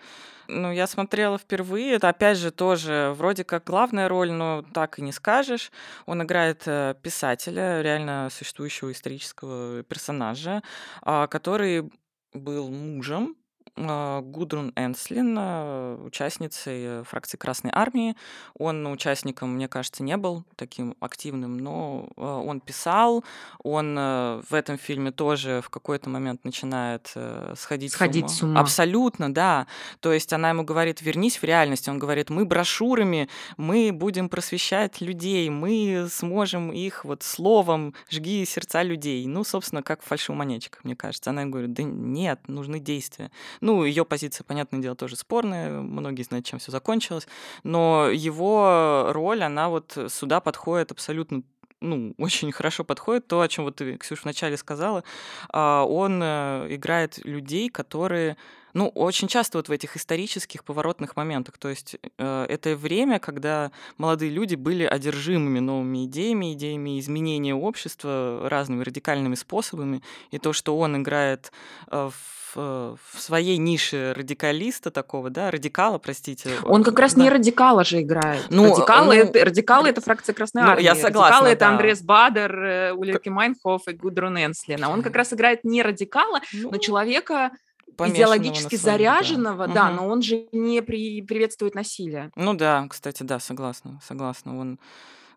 Ну, 0.48 0.72
я 0.72 0.86
смотрела 0.88 1.38
впервые. 1.38 1.92
Это, 1.94 2.08
опять 2.08 2.38
же, 2.38 2.50
тоже 2.50 3.14
вроде 3.16 3.44
как 3.44 3.64
главная 3.64 4.08
роль, 4.08 4.32
но 4.32 4.64
так 4.72 4.98
и 4.98 5.02
не 5.02 5.12
скажешь. 5.12 5.70
Он 6.06 6.22
играет 6.24 6.62
э, 6.66 6.94
писателя, 7.02 7.82
реально 7.82 8.30
существующего 8.32 8.90
исторического 8.90 9.84
персонажа, 9.84 10.62
а, 11.02 11.28
который 11.28 11.92
был 12.34 12.70
мужем 12.70 13.36
а, 13.76 14.20
Гудрун 14.20 14.72
Энслин, 14.76 15.36
а, 15.38 15.96
участницей 16.04 17.00
э, 17.00 17.04
фракции 17.04 17.36
Красной 17.36 17.70
Армии. 17.72 18.14
Он 18.56 18.86
участником, 18.86 19.54
мне 19.54 19.66
кажется, 19.66 20.04
не 20.04 20.16
был 20.16 20.44
таким 20.54 20.94
активным, 21.00 21.58
но 21.58 22.08
а, 22.16 22.38
он 22.38 22.60
писал. 22.60 23.24
Он 23.64 23.96
э, 23.98 24.42
в 24.48 24.54
этом 24.54 24.78
фильме 24.78 25.10
тоже 25.10 25.60
в 25.60 25.70
какой-то 25.70 26.08
момент 26.08 26.44
начинает 26.44 27.10
э, 27.16 27.54
сходить, 27.56 27.92
Сходить 27.92 28.30
с 28.30 28.42
ума. 28.42 28.60
Абсолютно, 28.60 29.32
да. 29.32 29.66
То 30.00 30.12
есть 30.12 30.32
она 30.32 30.50
ему 30.50 30.62
говорит, 30.62 31.02
вернись 31.02 31.38
в 31.38 31.44
реальность. 31.44 31.88
Он 31.88 31.98
говорит, 31.98 32.30
мы 32.30 32.44
брошюрами, 32.44 33.28
мы 33.56 33.90
будем 33.92 34.28
просвещать 34.28 35.00
людей, 35.00 35.50
мы 35.50 36.06
сможем 36.10 36.70
их 36.70 37.04
вот 37.04 37.24
словом 37.24 37.94
жги 38.08 38.44
сердца 38.44 38.84
людей. 38.84 39.26
Ну, 39.26 39.42
собственно, 39.42 39.82
как 39.82 40.00
в 40.00 40.04
фальшивомонетчиках, 40.04 40.84
мне 40.84 40.94
кажется. 40.94 41.30
Она 41.30 41.42
ему 41.42 41.50
говорит, 41.50 41.72
да 41.72 41.82
нет, 41.82 42.40
нужны 42.46 42.78
действия. 42.78 43.32
Ну, 43.64 43.82
ее 43.82 44.04
позиция, 44.04 44.44
понятное 44.44 44.80
дело, 44.80 44.94
тоже 44.94 45.16
спорная, 45.16 45.70
многие 45.70 46.22
знают, 46.22 46.44
чем 46.44 46.58
все 46.58 46.70
закончилось, 46.70 47.26
но 47.62 48.10
его 48.10 49.06
роль, 49.08 49.42
она 49.42 49.70
вот 49.70 49.96
сюда 50.08 50.40
подходит 50.40 50.92
абсолютно 50.92 51.42
ну, 51.80 52.14
очень 52.18 52.52
хорошо 52.52 52.84
подходит 52.84 53.26
то, 53.26 53.40
о 53.40 53.48
чем 53.48 53.64
вот 53.64 53.76
ты, 53.76 53.96
Ксюша, 53.96 54.24
вначале 54.24 54.58
сказала. 54.58 55.02
А, 55.48 55.84
Он 55.84 56.20
э, 56.22 56.66
играет 56.74 57.24
людей, 57.24 57.70
которые 57.70 58.36
ну, 58.74 58.88
очень 58.88 59.28
часто 59.28 59.58
вот 59.58 59.68
в 59.68 59.72
этих 59.72 59.96
исторических 59.96 60.64
поворотных 60.64 61.14
моментах. 61.16 61.58
То 61.58 61.68
есть 61.68 61.96
э, 62.18 62.46
это 62.48 62.74
время, 62.76 63.20
когда 63.20 63.70
молодые 63.98 64.32
люди 64.32 64.56
были 64.56 64.84
одержимыми 64.84 65.60
новыми 65.60 66.06
идеями, 66.06 66.52
идеями 66.54 66.98
изменения 66.98 67.54
общества 67.54 68.48
разными 68.50 68.82
радикальными 68.82 69.36
способами. 69.36 70.02
И 70.32 70.38
то, 70.38 70.52
что 70.52 70.76
он 70.76 70.96
играет 70.96 71.52
э, 71.88 72.10
в, 72.10 72.56
э, 72.56 72.96
в 73.12 73.20
своей 73.20 73.58
нише 73.58 74.12
радикалиста 74.16 74.90
такого, 74.90 75.30
да, 75.30 75.52
радикала, 75.52 75.98
простите. 75.98 76.50
Он 76.64 76.82
как 76.82 76.98
раз 76.98 77.14
да. 77.14 77.22
не 77.22 77.30
радикала 77.30 77.84
же 77.84 78.00
играет. 78.00 78.44
Ну, 78.50 78.74
радикалы, 78.74 79.14
ну, 79.14 79.22
это, 79.22 79.44
радикалы 79.44 79.88
это 79.88 80.00
фракция 80.00 80.34
Красной 80.34 80.62
ну, 80.62 80.70
Армии. 80.70 80.82
я 80.82 80.96
согласна, 80.96 81.28
радикалы 81.28 81.48
это 81.50 81.60
да. 81.60 81.68
Андрес 81.68 82.02
Бадер, 82.02 82.52
Ульрike 82.96 83.30
Майнхоф 83.30 83.86
и 83.86 83.92
Гудрун 83.92 84.36
Энслин. 84.36 84.82
А 84.82 84.88
он 84.88 85.02
как 85.02 85.14
раз 85.14 85.32
играет 85.32 85.62
не 85.62 85.80
радикала, 85.80 86.40
но 86.52 86.70
Ну, 86.72 86.78
человека 86.78 87.52
помешанного 87.52 87.73
идеологически 87.98 88.76
да. 88.76 88.82
заряженного, 88.82 89.68
да, 89.68 89.86
Мгм. 89.86 89.96
но 89.96 90.08
он 90.08 90.22
же 90.22 90.46
не 90.52 90.82
при- 90.82 91.22
приветствует 91.22 91.74
насилие. 91.74 92.30
Ну 92.36 92.54
да, 92.54 92.86
кстати, 92.88 93.22
да, 93.22 93.38
согласна, 93.38 94.00
согласна. 94.04 94.58
Он 94.58 94.78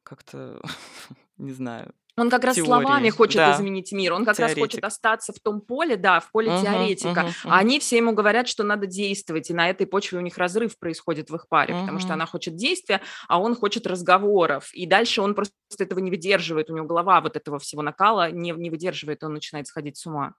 как-то, 0.04 0.62
не 1.38 1.52
знаю. 1.52 1.94
Он 2.20 2.32
как 2.32 2.44
раз 2.46 2.56
Теории, 2.56 2.68
словами 2.68 3.10
хочет 3.12 3.36
да. 3.36 3.56
изменить 3.56 3.92
мир, 3.92 4.14
он 4.14 4.26
как 4.26 4.40
раз 4.40 4.54
хочет 4.56 4.72
Теоретик. 4.72 4.84
остаться 4.86 5.34
в 5.34 5.40
том 5.40 5.62
поле, 5.62 5.98
да, 5.98 6.20
в 6.20 6.32
поле 6.32 6.50
Мгм, 6.50 6.62
теоретика. 6.64 7.10
мгм, 7.22 7.30
А 7.44 7.48
мгм. 7.50 7.58
они 7.60 7.80
все 7.80 7.98
ему 7.98 8.14
говорят, 8.14 8.48
что 8.48 8.64
надо 8.64 8.88
действовать, 8.88 9.52
и 9.52 9.54
на 9.54 9.70
этой 9.70 9.86
почве 9.86 10.18
у 10.18 10.22
них 10.22 10.36
разрыв 10.40 10.80
происходит 10.80 11.30
в 11.30 11.36
их 11.36 11.48
паре, 11.48 11.76
потому 11.76 12.00
что 12.00 12.14
она 12.14 12.26
хочет 12.26 12.56
действия, 12.56 13.02
а 13.28 13.40
он 13.40 13.56
хочет 13.56 13.86
разговоров. 13.86 14.74
И 14.74 14.88
дальше 14.88 15.22
он 15.22 15.36
просто 15.36 15.54
этого 15.78 16.00
не 16.00 16.10
выдерживает, 16.10 16.72
у 16.72 16.76
него 16.76 16.88
голова 16.88 17.22
вот 17.22 17.36
этого 17.36 17.60
всего 17.60 17.84
накала 17.84 18.32
не, 18.32 18.50
не 18.52 18.72
выдерживает, 18.72 19.24
он 19.24 19.36
начинает 19.36 19.68
сходить 19.68 19.98
с 19.98 20.08
ума. 20.08 20.34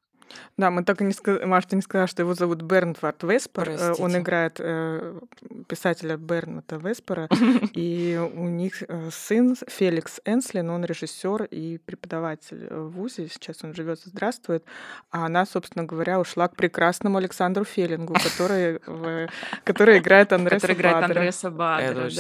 Да, 0.57 0.71
мы 0.71 0.85
так 0.85 1.01
и 1.01 1.05
не 1.05 1.13
сказали, 1.13 1.45
Маша, 1.45 1.69
ты 1.69 1.77
не 1.77 1.83
сказала, 1.83 2.07
что 2.09 2.23
его 2.23 2.35
зовут 2.35 2.63
Бернвард 2.63 3.23
Веспер. 3.23 3.71
Э, 3.71 3.73
Он 3.73 3.79
Простите. 3.97 4.19
играет 4.19 4.57
э, 4.59 5.21
писателя 5.69 6.17
Берната 6.17 6.77
Веспера, 6.77 7.29
и 7.75 8.21
у 8.35 8.49
них 8.49 8.83
э, 8.87 9.11
сын 9.13 9.57
Феликс 9.69 10.21
Энслин, 10.25 10.71
он 10.71 10.85
режиссер 10.85 11.45
и 11.45 11.79
преподаватель 11.79 12.67
э, 12.69 12.79
в 12.79 12.91
ВУЗе, 12.91 13.29
сейчас 13.29 13.63
он 13.63 13.75
живет 13.75 13.99
и 14.07 14.11
здравствует, 14.11 14.65
а 15.11 15.27
она, 15.27 15.47
собственно 15.47 15.85
говоря, 15.85 16.21
ушла 16.21 16.49
к 16.49 16.57
прекрасному 16.57 17.19
Александру 17.19 17.65
Феллингу, 17.65 18.15
который, 18.15 18.81
в- 18.87 19.29
который 19.65 19.99
играет 19.99 20.33
Андреса 20.33 20.61
который 20.67 20.77
играет. 20.77 21.05
Андреса 21.05 21.51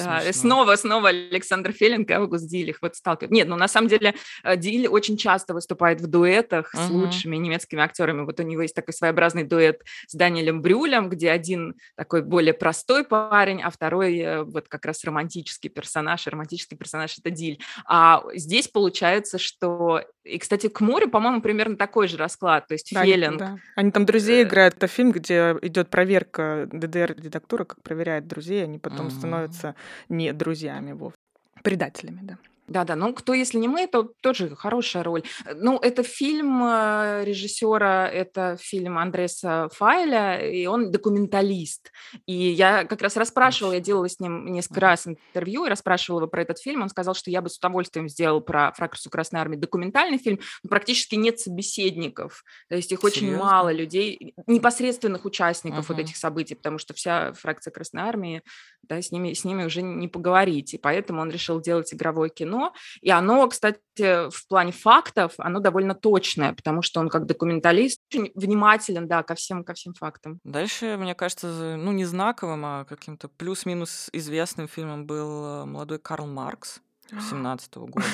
да. 0.02 0.18
И 0.18 0.32
смешно. 0.32 0.40
снова, 0.40 0.76
снова 0.76 1.08
Александр 1.08 1.72
Феллинг 1.72 2.10
и 2.10 2.12
Август 2.12 2.48
Диль 2.48 2.70
их 2.70 2.78
вот 2.82 2.94
сталкивают. 2.96 3.32
Нет, 3.32 3.48
ну 3.48 3.56
на 3.56 3.68
самом 3.68 3.88
деле 3.88 4.14
Диль 4.56 4.86
очень 4.88 5.16
часто 5.16 5.54
выступает 5.54 6.00
в 6.00 6.06
дуэтах 6.06 6.72
с 6.74 6.90
лучшими 6.90 7.36
немецкими 7.36 7.82
актерами. 7.82 7.97
Вот 8.06 8.38
у 8.40 8.42
него 8.42 8.62
есть 8.62 8.74
такой 8.74 8.94
своеобразный 8.94 9.44
дуэт 9.44 9.82
с 10.06 10.14
Даниэлем 10.14 10.62
Брюлем, 10.62 11.08
где 11.08 11.30
один 11.30 11.74
такой 11.96 12.22
более 12.22 12.54
простой 12.54 13.04
парень, 13.04 13.60
а 13.62 13.70
второй 13.70 14.18
э, 14.18 14.42
вот 14.42 14.68
как 14.68 14.84
раз 14.86 15.04
романтический 15.04 15.70
персонаж. 15.70 16.26
И 16.26 16.30
романтический 16.30 16.76
персонаж 16.76 17.18
это 17.18 17.30
Диль. 17.30 17.58
А 17.86 18.22
здесь 18.34 18.68
получается, 18.68 19.38
что... 19.38 20.02
И, 20.24 20.38
кстати, 20.38 20.68
к 20.68 20.80
морю, 20.80 21.08
по-моему, 21.10 21.40
примерно 21.40 21.76
такой 21.76 22.06
же 22.08 22.16
расклад. 22.16 22.66
То 22.68 22.74
есть 22.74 22.92
Да, 22.92 23.00
они- 23.00 23.12
Феллинг 23.12 23.38
да. 23.38 23.56
Они 23.76 23.90
там 23.90 24.04
друзей 24.06 24.42
э, 24.42 24.46
играют. 24.46 24.76
Это 24.76 24.86
фильм, 24.86 25.12
где 25.12 25.56
идет 25.62 25.88
проверка 25.88 26.68
ДДР-редактура, 26.72 27.64
как 27.64 27.82
проверяет 27.82 28.26
друзей, 28.26 28.64
они 28.64 28.78
потом 28.78 29.06
Мгм. 29.06 29.10
становятся 29.10 29.74
не 30.08 30.32
друзьями 30.32 30.92
вовсе. 30.92 31.16
Предателями, 31.62 32.20
да. 32.22 32.38
Да-да, 32.68 32.96
ну 32.96 33.14
кто, 33.14 33.32
если 33.34 33.56
не 33.58 33.66
мы, 33.66 33.86
то 33.86 34.10
тоже 34.20 34.54
хорошая 34.54 35.02
роль. 35.02 35.22
Э, 35.46 35.54
ну, 35.54 35.78
это 35.78 36.02
фильм 36.02 36.62
э, 36.64 37.22
режиссера, 37.24 38.06
это 38.08 38.56
фильм 38.60 38.98
Андреса 38.98 39.68
Файля, 39.72 40.38
и 40.46 40.66
он 40.66 40.90
документалист. 40.90 41.90
И 42.26 42.34
я 42.34 42.84
как 42.84 43.00
раз 43.00 43.16
расспрашивала, 43.16 43.72
я 43.72 43.80
делала 43.80 44.08
с 44.08 44.20
ним 44.20 44.46
несколько 44.52 44.80
раз 44.80 45.06
интервью 45.06 45.64
и 45.64 45.70
расспрашивала 45.70 46.20
его 46.20 46.28
про 46.28 46.42
этот 46.42 46.58
фильм. 46.58 46.82
Он 46.82 46.88
сказал, 46.90 47.14
что 47.14 47.30
я 47.30 47.40
бы 47.40 47.48
с 47.48 47.56
удовольствием 47.58 48.08
сделал 48.08 48.40
про 48.42 48.72
фракцию 48.72 49.10
Красной 49.10 49.40
Армии 49.40 49.56
документальный 49.56 50.18
фильм, 50.18 50.38
но 50.62 50.68
практически 50.68 51.14
нет 51.14 51.40
собеседников. 51.40 52.44
То 52.68 52.76
есть 52.76 52.92
их 52.92 53.02
очень 53.02 53.28
Серьезно? 53.28 53.44
мало 53.44 53.72
людей, 53.72 54.34
непосредственных 54.46 55.24
участников 55.24 55.88
вот 55.88 55.96
Мгм. 55.96 56.04
этих 56.04 56.16
событий, 56.16 56.54
потому 56.54 56.76
что 56.78 56.92
вся 56.92 57.32
фракция 57.32 57.70
Красной 57.70 58.02
Армии, 58.02 58.42
да, 58.82 59.00
с 59.00 59.10
ними, 59.10 59.32
с 59.32 59.44
ними 59.44 59.64
уже 59.64 59.80
не 59.82 60.08
поговорить. 60.08 60.74
И 60.74 60.78
поэтому 60.78 61.20
он 61.22 61.30
решил 61.30 61.60
делать 61.60 61.92
игровое 61.94 62.28
кино, 62.30 62.57
и 63.00 63.10
оно, 63.10 63.48
кстати, 63.48 63.80
в 63.98 64.48
плане 64.48 64.72
фактов, 64.72 65.34
оно 65.38 65.60
довольно 65.60 65.94
точное, 65.94 66.52
потому 66.52 66.82
что 66.82 67.00
он 67.00 67.08
как 67.08 67.26
документалист 67.26 68.00
очень 68.10 68.30
внимателен, 68.34 69.08
да, 69.08 69.22
ко 69.22 69.34
всем, 69.34 69.64
ко 69.64 69.74
всем 69.74 69.94
фактам. 69.94 70.40
Дальше, 70.44 70.96
мне 70.98 71.14
кажется, 71.14 71.76
ну 71.76 71.92
не 71.92 72.04
знаковым, 72.04 72.64
а 72.64 72.84
каким-то 72.84 73.28
плюс-минус 73.28 74.08
известным 74.12 74.68
фильмом 74.68 75.06
был 75.06 75.44
э, 75.44 75.64
молодой 75.64 75.98
Карл 75.98 76.26
Маркс 76.26 76.80
17 77.10 77.76
года. 77.76 78.06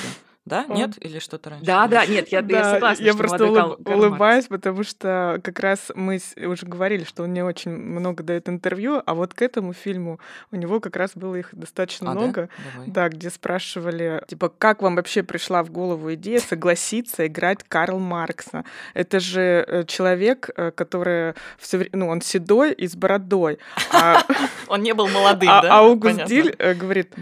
Да? 0.46 0.66
Он- 0.68 0.76
Нет? 0.76 0.92
Или 1.02 1.20
что-то 1.20 1.48
раньше? 1.50 1.64
Да, 1.64 1.86
да, 1.86 2.04
нет, 2.04 2.28
я, 2.28 2.38
я 2.40 2.42
Да, 2.42 2.74
согласна, 2.74 3.02
я 3.02 3.12
что 3.12 3.18
просто 3.18 3.44
улыб- 3.46 3.54
Карл- 3.54 3.76
Карл 3.76 3.98
Маркс. 4.00 4.06
улыбаюсь, 4.10 4.46
потому 4.46 4.82
что 4.82 5.40
как 5.42 5.58
раз 5.60 5.90
мы 5.94 6.20
уже 6.36 6.66
говорили, 6.66 7.04
что 7.04 7.22
он 7.22 7.32
не 7.32 7.42
очень 7.42 7.70
много 7.70 8.22
дает 8.22 8.46
интервью, 8.50 9.02
а 9.06 9.14
вот 9.14 9.32
к 9.32 9.40
этому 9.40 9.72
фильму 9.72 10.20
у 10.52 10.56
него 10.56 10.80
как 10.80 10.96
раз 10.96 11.12
было 11.14 11.36
их 11.36 11.48
достаточно 11.52 12.10
А, 12.10 12.14
да? 12.14 12.20
много. 12.20 12.48
Давай. 12.74 12.88
Да, 12.90 13.08
где 13.08 13.30
спрашивали, 13.30 14.22
типа, 14.28 14.50
как 14.50 14.82
вам 14.82 14.96
вообще 14.96 15.22
пришла 15.22 15.62
в 15.62 15.70
голову 15.70 16.12
идея 16.12 16.40
согласиться 16.40 17.26
играть 17.26 17.60
Карл 17.66 17.98
Маркса? 17.98 18.64
Это 18.92 19.20
же 19.20 19.64
э, 19.66 19.84
человек, 19.86 20.50
э, 20.56 20.72
который 20.72 21.32
все 21.58 21.78
время, 21.78 21.90
ну, 21.96 22.08
он 22.08 22.20
седой 22.20 22.72
и 22.72 22.86
с 22.86 22.94
бородой. 22.94 23.58
А, 23.92 24.20
Он 24.68 24.82
не 24.82 24.92
был 24.92 25.08
молодым, 25.08 25.48
а- 25.50 25.62
да? 25.62 25.78
Аугуст 25.78 26.14
Понятно. 26.16 26.28
Диль 26.28 26.54
э, 26.58 26.74
говорит, 26.74 27.14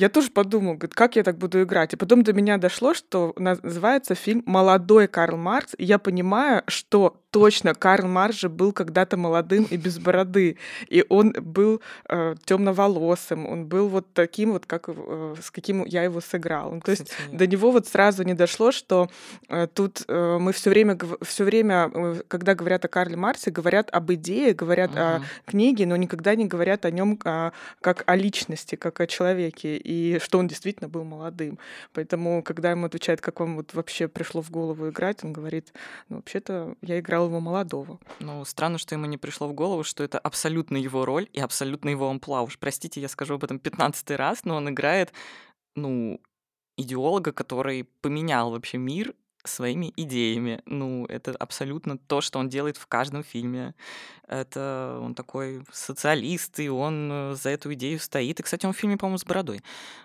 я 0.00 0.08
тоже 0.08 0.30
подумал, 0.30 0.74
говорит, 0.74 0.94
как 0.94 1.16
я 1.16 1.22
так 1.22 1.36
буду 1.36 1.62
играть? 1.62 1.92
И 1.92 1.96
потом 1.96 2.22
до 2.22 2.32
меня 2.32 2.56
дошло, 2.56 2.94
что 2.94 3.34
называется 3.36 4.14
фильм 4.14 4.42
«Молодой 4.46 5.08
Карл 5.08 5.36
Маркс», 5.36 5.74
и 5.76 5.84
я 5.84 5.98
понимаю, 5.98 6.62
что 6.68 7.20
точно 7.30 7.74
Карл 7.74 8.08
Маркс 8.08 8.38
же 8.38 8.48
был 8.48 8.72
когда-то 8.72 9.16
молодым 9.16 9.66
и 9.70 9.76
без 9.76 9.98
бороды, 9.98 10.56
и 10.88 11.04
он 11.08 11.32
был 11.32 11.80
э, 12.08 12.34
темноволосым, 12.44 13.46
он 13.46 13.66
был 13.66 13.88
вот 13.88 14.06
таким 14.12 14.52
вот, 14.52 14.66
как 14.66 14.88
э, 14.88 15.34
с 15.40 15.50
каким 15.50 15.84
я 15.84 16.02
его 16.02 16.20
сыграл. 16.20 16.72
Ну, 16.72 16.80
то 16.80 16.90
есть 16.90 17.04
Кстати, 17.10 17.36
до 17.36 17.46
него 17.46 17.70
вот 17.70 17.86
сразу 17.86 18.22
не 18.24 18.34
дошло, 18.34 18.72
что 18.72 19.08
э, 19.48 19.66
тут 19.72 20.02
э, 20.08 20.38
мы 20.40 20.52
все 20.52 20.70
время, 20.70 20.98
все 21.22 21.44
время, 21.44 21.90
э, 21.92 22.22
когда 22.28 22.54
говорят 22.54 22.84
о 22.84 22.88
Карле 22.88 23.16
Марсе, 23.16 23.50
говорят 23.50 23.90
об 23.92 24.12
идее, 24.12 24.54
говорят 24.54 24.90
о 24.96 25.18
мгм. 25.18 25.26
книге, 25.46 25.86
но 25.86 25.96
никогда 25.96 26.34
не 26.34 26.46
говорят 26.46 26.84
о 26.84 26.90
нем 26.90 27.16
как 27.16 28.04
о 28.06 28.16
личности, 28.16 28.76
как 28.76 29.00
о 29.00 29.06
человеке, 29.06 29.76
и 29.76 30.18
что 30.18 30.38
он 30.38 30.48
действительно 30.48 30.88
был 30.88 31.04
молодым. 31.04 31.58
Поэтому, 31.92 32.42
когда 32.42 32.70
ему 32.70 32.86
отвечают, 32.86 33.20
как 33.20 33.40
вам 33.40 33.56
вот 33.56 33.74
вообще 33.74 34.08
пришло 34.08 34.42
в 34.42 34.50
голову 34.50 34.88
играть, 34.88 35.24
он 35.24 35.32
говорит, 35.32 35.72
ну, 36.08 36.16
вообще-то 36.16 36.74
я 36.82 36.98
играл 36.98 37.19
его 37.26 37.40
молодого. 37.40 37.98
Ну, 38.18 38.44
странно, 38.44 38.78
что 38.78 38.94
ему 38.94 39.06
не 39.06 39.18
пришло 39.18 39.48
в 39.48 39.52
голову, 39.52 39.84
что 39.84 40.04
это 40.04 40.18
абсолютно 40.18 40.76
его 40.76 41.04
роль 41.04 41.28
и 41.32 41.40
абсолютно 41.40 41.88
его 41.90 42.08
амплуа. 42.08 42.42
Уж 42.42 42.58
простите, 42.58 43.00
я 43.00 43.08
скажу 43.08 43.34
об 43.34 43.44
этом 43.44 43.58
15 43.58 44.10
раз, 44.12 44.44
но 44.44 44.56
он 44.56 44.70
играет, 44.70 45.12
ну, 45.76 46.20
идеолога, 46.76 47.32
который 47.32 47.84
поменял 48.00 48.50
вообще 48.50 48.78
мир 48.78 49.14
своими 49.44 49.92
идеями. 49.96 50.60
Ну, 50.66 51.06
это 51.06 51.32
абсолютно 51.38 51.96
то, 51.98 52.20
что 52.20 52.38
он 52.38 52.48
делает 52.48 52.76
в 52.76 52.86
каждом 52.86 53.24
фильме. 53.24 53.74
Это 54.28 54.98
он 55.02 55.14
такой 55.14 55.62
социалист, 55.72 56.60
и 56.60 56.68
он 56.68 57.10
э, 57.12 57.34
за 57.34 57.50
эту 57.50 57.72
идею 57.74 57.98
стоит. 57.98 58.38
И, 58.38 58.42
кстати, 58.42 58.66
он 58.66 58.72
в 58.72 58.76
фильме, 58.76 58.96
по-моему, 58.96 59.18
с 59.18 59.24
бородой. 59.24 59.60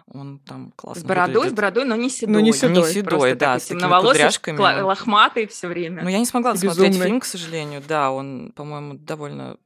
Он 0.07 0.39
там 0.39 0.71
классно 0.75 1.01
С 1.01 1.05
бородой, 1.05 1.33
с 1.33 1.37
выглядит. 1.37 1.55
бородой, 1.57 1.85
но 1.85 1.95
не 1.95 2.09
седой. 2.09 2.33
Но 2.33 2.39
не 2.39 2.47
Не 2.47 2.53
седой. 2.53 2.91
седой, 2.91 3.03
Просто 3.19 3.35
да, 3.35 3.59
с 3.59 3.63
такими 3.63 3.79
темноволосый, 3.79 4.81
лохматый 4.83 5.47
все 5.47 5.67
время. 5.67 6.03
Ну, 6.03 6.09
я 6.09 6.19
не 6.19 6.25
смогла 6.25 6.53
безумный. 6.53 6.91
фильм, 6.93 7.19
к 7.19 7.25
сожалению. 7.25 7.83
Да, 7.87 8.11
он, 8.11 8.51
по-моему, 8.55 8.95
довольно 8.95 9.57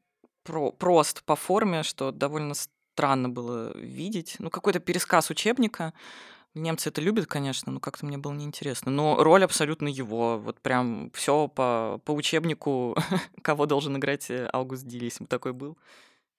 про- 0.43 0.71
прост 0.71 1.23
по 1.23 1.36
форме, 1.36 1.84
что 1.84 2.12
довольно 2.12 2.53
странно 2.55 3.29
было 3.29 3.77
видеть. 3.77 4.36
Ну, 4.39 4.49
какой-то 4.49 4.79
пересказ 4.79 5.29
учебника. 5.29 5.93
Немцы 6.55 6.89
это 6.89 6.99
любят, 6.99 7.27
конечно, 7.27 7.71
но 7.71 7.79
как-то 7.79 8.05
мне 8.05 8.17
было 8.17 8.33
неинтересно. 8.33 8.91
Но 8.91 9.23
роль 9.23 9.43
абсолютно 9.43 9.88
его. 9.88 10.39
Вот 10.39 10.59
прям 10.62 11.12
все 11.13 11.47
по, 11.47 12.01
по 12.03 12.12
учебнику, 12.12 12.95
кого 13.43 13.65
должен 13.65 13.97
играть 13.97 14.29
э, 14.31 14.45
Аугуст 14.47 14.85
бы 14.85 15.27
такой 15.27 15.53
был. 15.53 15.77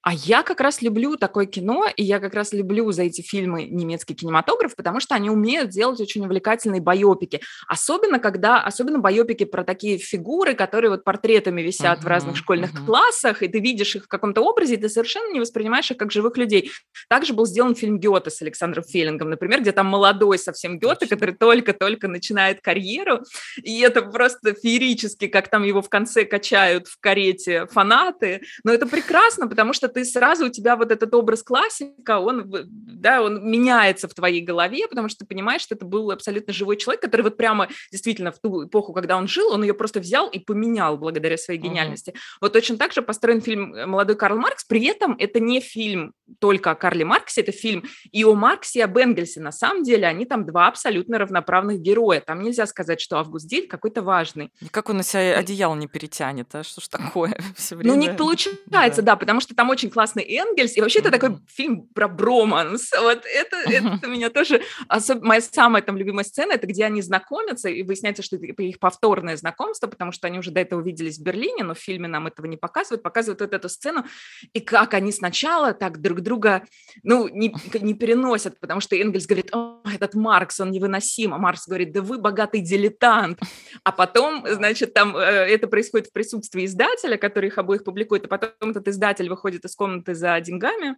А 0.02 0.14
я 0.14 0.42
как 0.42 0.60
раз 0.60 0.80
люблю 0.80 1.16
такое 1.16 1.44
кино, 1.44 1.84
и 1.94 2.02
я 2.02 2.20
как 2.20 2.34
раз 2.34 2.52
люблю 2.52 2.90
за 2.90 3.02
эти 3.02 3.20
фильмы 3.20 3.64
немецкий 3.64 4.14
кинематограф, 4.14 4.74
потому 4.74 4.98
что 4.98 5.14
они 5.14 5.28
умеют 5.28 5.68
делать 5.68 6.00
очень 6.00 6.24
увлекательные 6.24 6.80
байопики. 6.80 7.42
Особенно, 7.68 8.18
когда, 8.18 8.62
особенно 8.62 8.98
байопики 8.98 9.44
про 9.44 9.62
такие 9.62 9.98
фигуры, 9.98 10.54
которые 10.54 10.90
вот 10.90 11.04
портретами 11.04 11.60
висят 11.60 12.02
в 12.02 12.06
разных 12.06 12.36
школьных 12.36 12.72
мгм. 12.72 12.86
классах, 12.86 13.42
и 13.42 13.48
ты 13.48 13.60
видишь 13.60 13.94
их 13.96 14.04
в 14.04 14.08
каком-то 14.08 14.40
образе, 14.40 14.74
и 14.74 14.76
ты 14.78 14.88
совершенно 14.88 15.32
не 15.32 15.40
воспринимаешь 15.40 15.90
их 15.90 15.98
как 15.98 16.10
живых 16.10 16.38
людей. 16.38 16.70
Также 17.08 17.34
был 17.34 17.44
сделан 17.44 17.74
фильм 17.74 17.98
Гёте 17.98 18.30
с 18.30 18.40
Александром 18.40 18.84
Феллингом, 18.84 19.28
например, 19.28 19.60
где 19.60 19.72
там 19.72 19.86
молодой 19.86 20.38
совсем 20.38 20.78
Гёте, 20.78 21.06
который 21.06 21.34
только-только 21.34 22.08
начинает 22.08 22.62
карьеру, 22.62 23.20
и 23.62 23.80
это 23.80 24.00
просто 24.00 24.54
феерически, 24.54 25.26
как 25.26 25.48
там 25.48 25.62
его 25.62 25.82
в 25.82 25.90
конце 25.90 26.24
качают 26.24 26.88
в 26.88 26.98
карете 27.00 27.66
фанаты. 27.66 28.40
Но 28.64 28.72
это 28.72 28.86
прекрасно, 28.86 29.46
потому 29.46 29.74
что 29.74 29.89
ты 29.94 30.04
сразу, 30.04 30.46
у 30.46 30.48
тебя 30.50 30.76
вот 30.76 30.90
этот 30.90 31.14
образ 31.14 31.42
классика, 31.42 32.18
он, 32.18 32.50
да, 32.50 33.22
он 33.22 33.48
меняется 33.50 34.08
в 34.08 34.14
твоей 34.14 34.40
голове, 34.40 34.86
потому 34.88 35.08
что 35.08 35.20
ты 35.20 35.26
понимаешь, 35.26 35.62
что 35.62 35.74
это 35.74 35.84
был 35.84 36.10
абсолютно 36.10 36.52
живой 36.52 36.76
человек, 36.76 37.02
который 37.02 37.22
вот 37.22 37.36
прямо 37.36 37.68
действительно 37.90 38.32
в 38.32 38.38
ту 38.38 38.66
эпоху, 38.66 38.92
когда 38.92 39.16
он 39.16 39.28
жил, 39.28 39.52
он 39.52 39.62
ее 39.62 39.74
просто 39.74 40.00
взял 40.00 40.28
и 40.28 40.38
поменял 40.38 40.98
благодаря 40.98 41.36
своей 41.36 41.60
гениальности. 41.60 42.14
Вот 42.40 42.52
точно 42.52 42.76
так 42.76 42.92
же 42.92 43.02
построен 43.02 43.40
фильм 43.40 43.74
э, 43.74 43.86
«Молодой 43.86 44.16
Карл 44.16 44.38
Маркс», 44.38 44.64
при 44.64 44.84
этом 44.86 45.16
это 45.18 45.40
не 45.40 45.60
фильм 45.60 46.12
только 46.38 46.70
о 46.70 46.74
Карле 46.74 47.04
Марксе, 47.04 47.40
это 47.40 47.52
фильм 47.52 47.84
и 48.12 48.24
о 48.24 48.34
Марксе, 48.34 48.80
и 48.80 48.82
об 48.82 48.96
Энгельсе. 48.96 49.40
На 49.40 49.52
самом 49.52 49.82
деле 49.82 50.06
они 50.06 50.24
там 50.24 50.46
два 50.46 50.68
абсолютно 50.68 51.18
равноправных 51.18 51.80
героя. 51.80 52.20
Там 52.20 52.42
нельзя 52.42 52.66
сказать, 52.66 53.00
что 53.00 53.18
Август 53.18 53.48
Диль 53.48 53.66
какой-то 53.66 54.02
важный. 54.02 54.50
Никак 54.60 54.88
он 54.88 54.98
на 54.98 55.02
себя 55.02 55.36
одеяло 55.36 55.74
не 55.74 55.88
перетянет, 55.88 56.54
а 56.54 56.62
что 56.62 56.80
ж 56.80 56.88
такое 56.88 57.36
все 57.56 57.76
время? 57.76 57.94
Ну, 57.94 58.00
не 58.00 58.10
получается, 58.10 59.02
да. 59.02 59.16
потому 59.16 59.40
что 59.40 59.54
там 59.54 59.70
очень 59.70 59.79
классный 59.88 60.24
Энгельс, 60.24 60.76
и 60.76 60.80
вообще 60.82 60.98
это 60.98 61.10
такой 61.10 61.38
фильм 61.48 61.86
про 61.94 62.08
броманс. 62.08 62.90
Вот 63.00 63.22
это, 63.24 63.56
это 63.70 64.06
меня 64.06 64.28
тоже... 64.28 64.60
особ- 64.88 65.20
Моя 65.22 65.40
самая 65.40 65.82
там 65.82 65.96
любимая 65.96 66.24
сцена, 66.24 66.52
это 66.52 66.66
где 66.66 66.84
они 66.84 67.00
знакомятся, 67.00 67.68
и 67.70 67.82
выясняется, 67.82 68.22
что 68.22 68.36
это 68.36 68.62
их 68.62 68.78
повторное 68.78 69.36
знакомство, 69.36 69.86
потому 69.86 70.12
что 70.12 70.26
они 70.26 70.38
уже 70.38 70.50
до 70.50 70.60
этого 70.60 70.82
виделись 70.82 71.18
в 71.18 71.22
Берлине, 71.22 71.64
но 71.64 71.74
в 71.74 71.78
фильме 71.78 72.08
нам 72.08 72.26
этого 72.26 72.46
не 72.46 72.56
показывают. 72.56 73.02
Показывают 73.02 73.40
вот 73.40 73.54
эту 73.54 73.68
сцену, 73.68 74.04
и 74.52 74.60
как 74.60 74.92
они 74.94 75.12
сначала 75.12 75.72
так 75.72 76.00
друг 76.00 76.20
друга, 76.20 76.64
ну, 77.02 77.28
не, 77.28 77.54
не 77.80 77.94
переносят, 77.94 78.58
потому 78.60 78.80
что 78.80 78.96
Энгельс 78.96 79.26
говорит, 79.26 79.54
о, 79.54 79.80
этот 79.94 80.14
Маркс, 80.14 80.60
он 80.60 80.70
невыносим, 80.70 81.32
а 81.32 81.38
Маркс 81.38 81.66
говорит, 81.66 81.92
да 81.92 82.02
вы 82.02 82.18
богатый 82.18 82.60
дилетант. 82.60 83.38
А 83.84 83.92
потом, 83.92 84.44
значит, 84.46 84.92
там 84.92 85.16
э, 85.16 85.20
это 85.20 85.68
происходит 85.68 86.08
в 86.08 86.12
присутствии 86.12 86.64
издателя, 86.64 87.16
который 87.16 87.46
их 87.46 87.58
обоих 87.58 87.84
публикует, 87.84 88.24
а 88.24 88.28
потом 88.28 88.70
этот 88.70 88.88
издатель 88.88 89.28
выходит 89.28 89.64
из 89.64 89.69
комнаты 89.76 90.14
за 90.14 90.40
деньгами, 90.40 90.96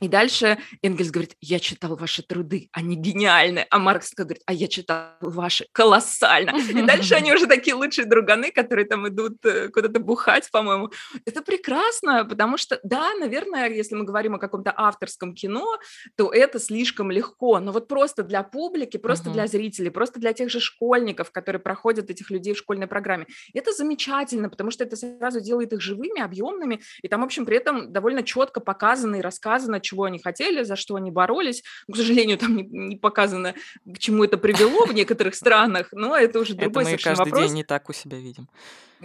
и 0.00 0.08
дальше 0.08 0.58
Энгельс 0.82 1.12
говорит, 1.12 1.36
я 1.40 1.60
читал 1.60 1.94
ваши 1.96 2.24
труды, 2.24 2.68
они 2.72 2.96
гениальны. 2.96 3.64
А 3.70 3.78
Маркс 3.78 4.12
говорит, 4.12 4.42
а 4.44 4.52
я 4.52 4.66
читал 4.66 5.10
ваши, 5.20 5.66
колоссально. 5.70 6.58
И 6.58 6.82
дальше 6.82 7.14
они 7.14 7.32
уже 7.34 7.46
такие 7.46 7.74
лучшие 7.74 8.04
друганы, 8.04 8.50
которые 8.50 8.86
там 8.86 9.06
идут 9.06 9.44
э, 9.46 9.68
куда-то 9.68 10.00
бухать, 10.00 10.50
по-моему. 10.50 10.90
Это 11.24 11.42
прекрасно, 11.42 12.24
потому 12.24 12.56
что, 12.56 12.80
да, 12.82 13.14
наверное, 13.14 13.70
если 13.70 13.94
мы 13.94 14.04
говорим 14.04 14.34
о 14.34 14.38
каком-то 14.38 14.74
авторском 14.76 15.32
кино, 15.32 15.78
то 16.16 16.32
это 16.32 16.58
слишком 16.58 17.12
легко. 17.12 17.60
Но 17.60 17.70
вот 17.70 17.86
просто 17.86 18.24
для 18.24 18.42
публики, 18.42 18.96
просто 18.96 19.30
для 19.30 19.46
зрителей, 19.46 19.90
просто 19.90 20.18
для 20.18 20.32
тех 20.32 20.50
же 20.50 20.58
школьников, 20.58 21.30
которые 21.30 21.62
проходят 21.62 22.10
этих 22.10 22.30
людей 22.30 22.54
в 22.54 22.58
школьной 22.58 22.88
программе, 22.88 23.28
это 23.52 23.72
замечательно, 23.72 24.48
потому 24.50 24.72
что 24.72 24.82
это 24.82 24.96
сразу 24.96 25.40
делает 25.40 25.72
их 25.72 25.80
живыми, 25.80 26.20
объемными, 26.20 26.80
и 27.00 27.06
там, 27.06 27.20
в 27.20 27.24
общем, 27.24 27.46
при 27.46 27.58
этом 27.58 27.92
довольно 27.92 28.24
четко 28.24 28.58
показано 28.58 29.16
и 29.16 29.20
рассказано, 29.20 29.83
чего 29.84 30.04
они 30.04 30.18
хотели, 30.18 30.64
за 30.64 30.74
что 30.76 30.96
они 30.96 31.10
боролись. 31.10 31.62
Ну, 31.86 31.94
К 31.94 31.96
сожалению, 31.98 32.38
там 32.38 32.56
не, 32.56 32.62
не 32.64 32.96
показано, 32.96 33.54
к 33.86 33.98
чему 33.98 34.24
это 34.24 34.36
привело 34.38 34.86
в 34.86 34.92
некоторых 34.92 35.34
странах, 35.36 35.88
но 35.92 36.16
это 36.16 36.40
уже 36.40 36.54
Это 36.54 36.62
другой 36.62 36.82
мы 36.82 36.90
совершенно 36.90 37.16
каждый 37.16 37.30
вопрос. 37.30 37.46
день 37.48 37.56
не 37.56 37.64
так 37.64 37.88
у 37.88 37.92
себя 37.92 38.18
видим. 38.18 38.48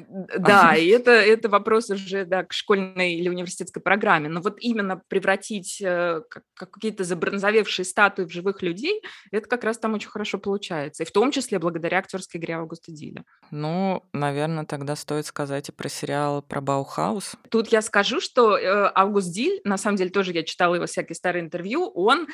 Да, 0.07 0.75
и 0.75 0.87
это, 0.87 1.11
это 1.11 1.49
вопрос 1.49 1.89
уже 1.89 2.25
да, 2.25 2.43
к 2.43 2.53
школьной 2.53 3.13
или 3.15 3.29
университетской 3.29 3.81
программе. 3.81 4.29
Но 4.29 4.41
вот 4.41 4.57
именно 4.59 5.01
превратить 5.07 5.81
э, 5.81 6.21
как, 6.29 6.43
как 6.53 6.71
какие-то 6.71 7.03
забронзовевшие 7.03 7.85
статуи 7.85 8.25
в 8.25 8.31
живых 8.31 8.61
людей, 8.61 9.01
это 9.31 9.47
как 9.47 9.63
раз 9.63 9.77
там 9.77 9.93
очень 9.93 10.09
хорошо 10.09 10.37
получается. 10.37 11.03
И 11.03 11.05
в 11.05 11.11
том 11.11 11.31
числе 11.31 11.59
благодаря 11.59 11.99
актерской 11.99 12.39
игре 12.39 12.55
Августа 12.55 12.91
Диля. 12.91 13.23
Ну, 13.51 14.03
наверное, 14.13 14.65
тогда 14.65 14.95
стоит 14.95 15.25
сказать 15.25 15.69
и 15.69 15.71
про 15.71 15.89
сериал 15.89 16.41
про 16.41 16.61
Баухаус. 16.61 17.35
Тут 17.49 17.69
я 17.69 17.81
скажу, 17.81 18.21
что 18.21 18.57
э, 18.57 18.91
Август 18.93 19.33
Диль, 19.33 19.61
на 19.63 19.77
самом 19.77 19.97
деле 19.97 20.09
тоже 20.09 20.33
я 20.33 20.43
читала 20.43 20.75
его 20.75 20.85
всякие 20.85 21.15
старые 21.15 21.43
интервью, 21.43 21.91
он 21.93 22.27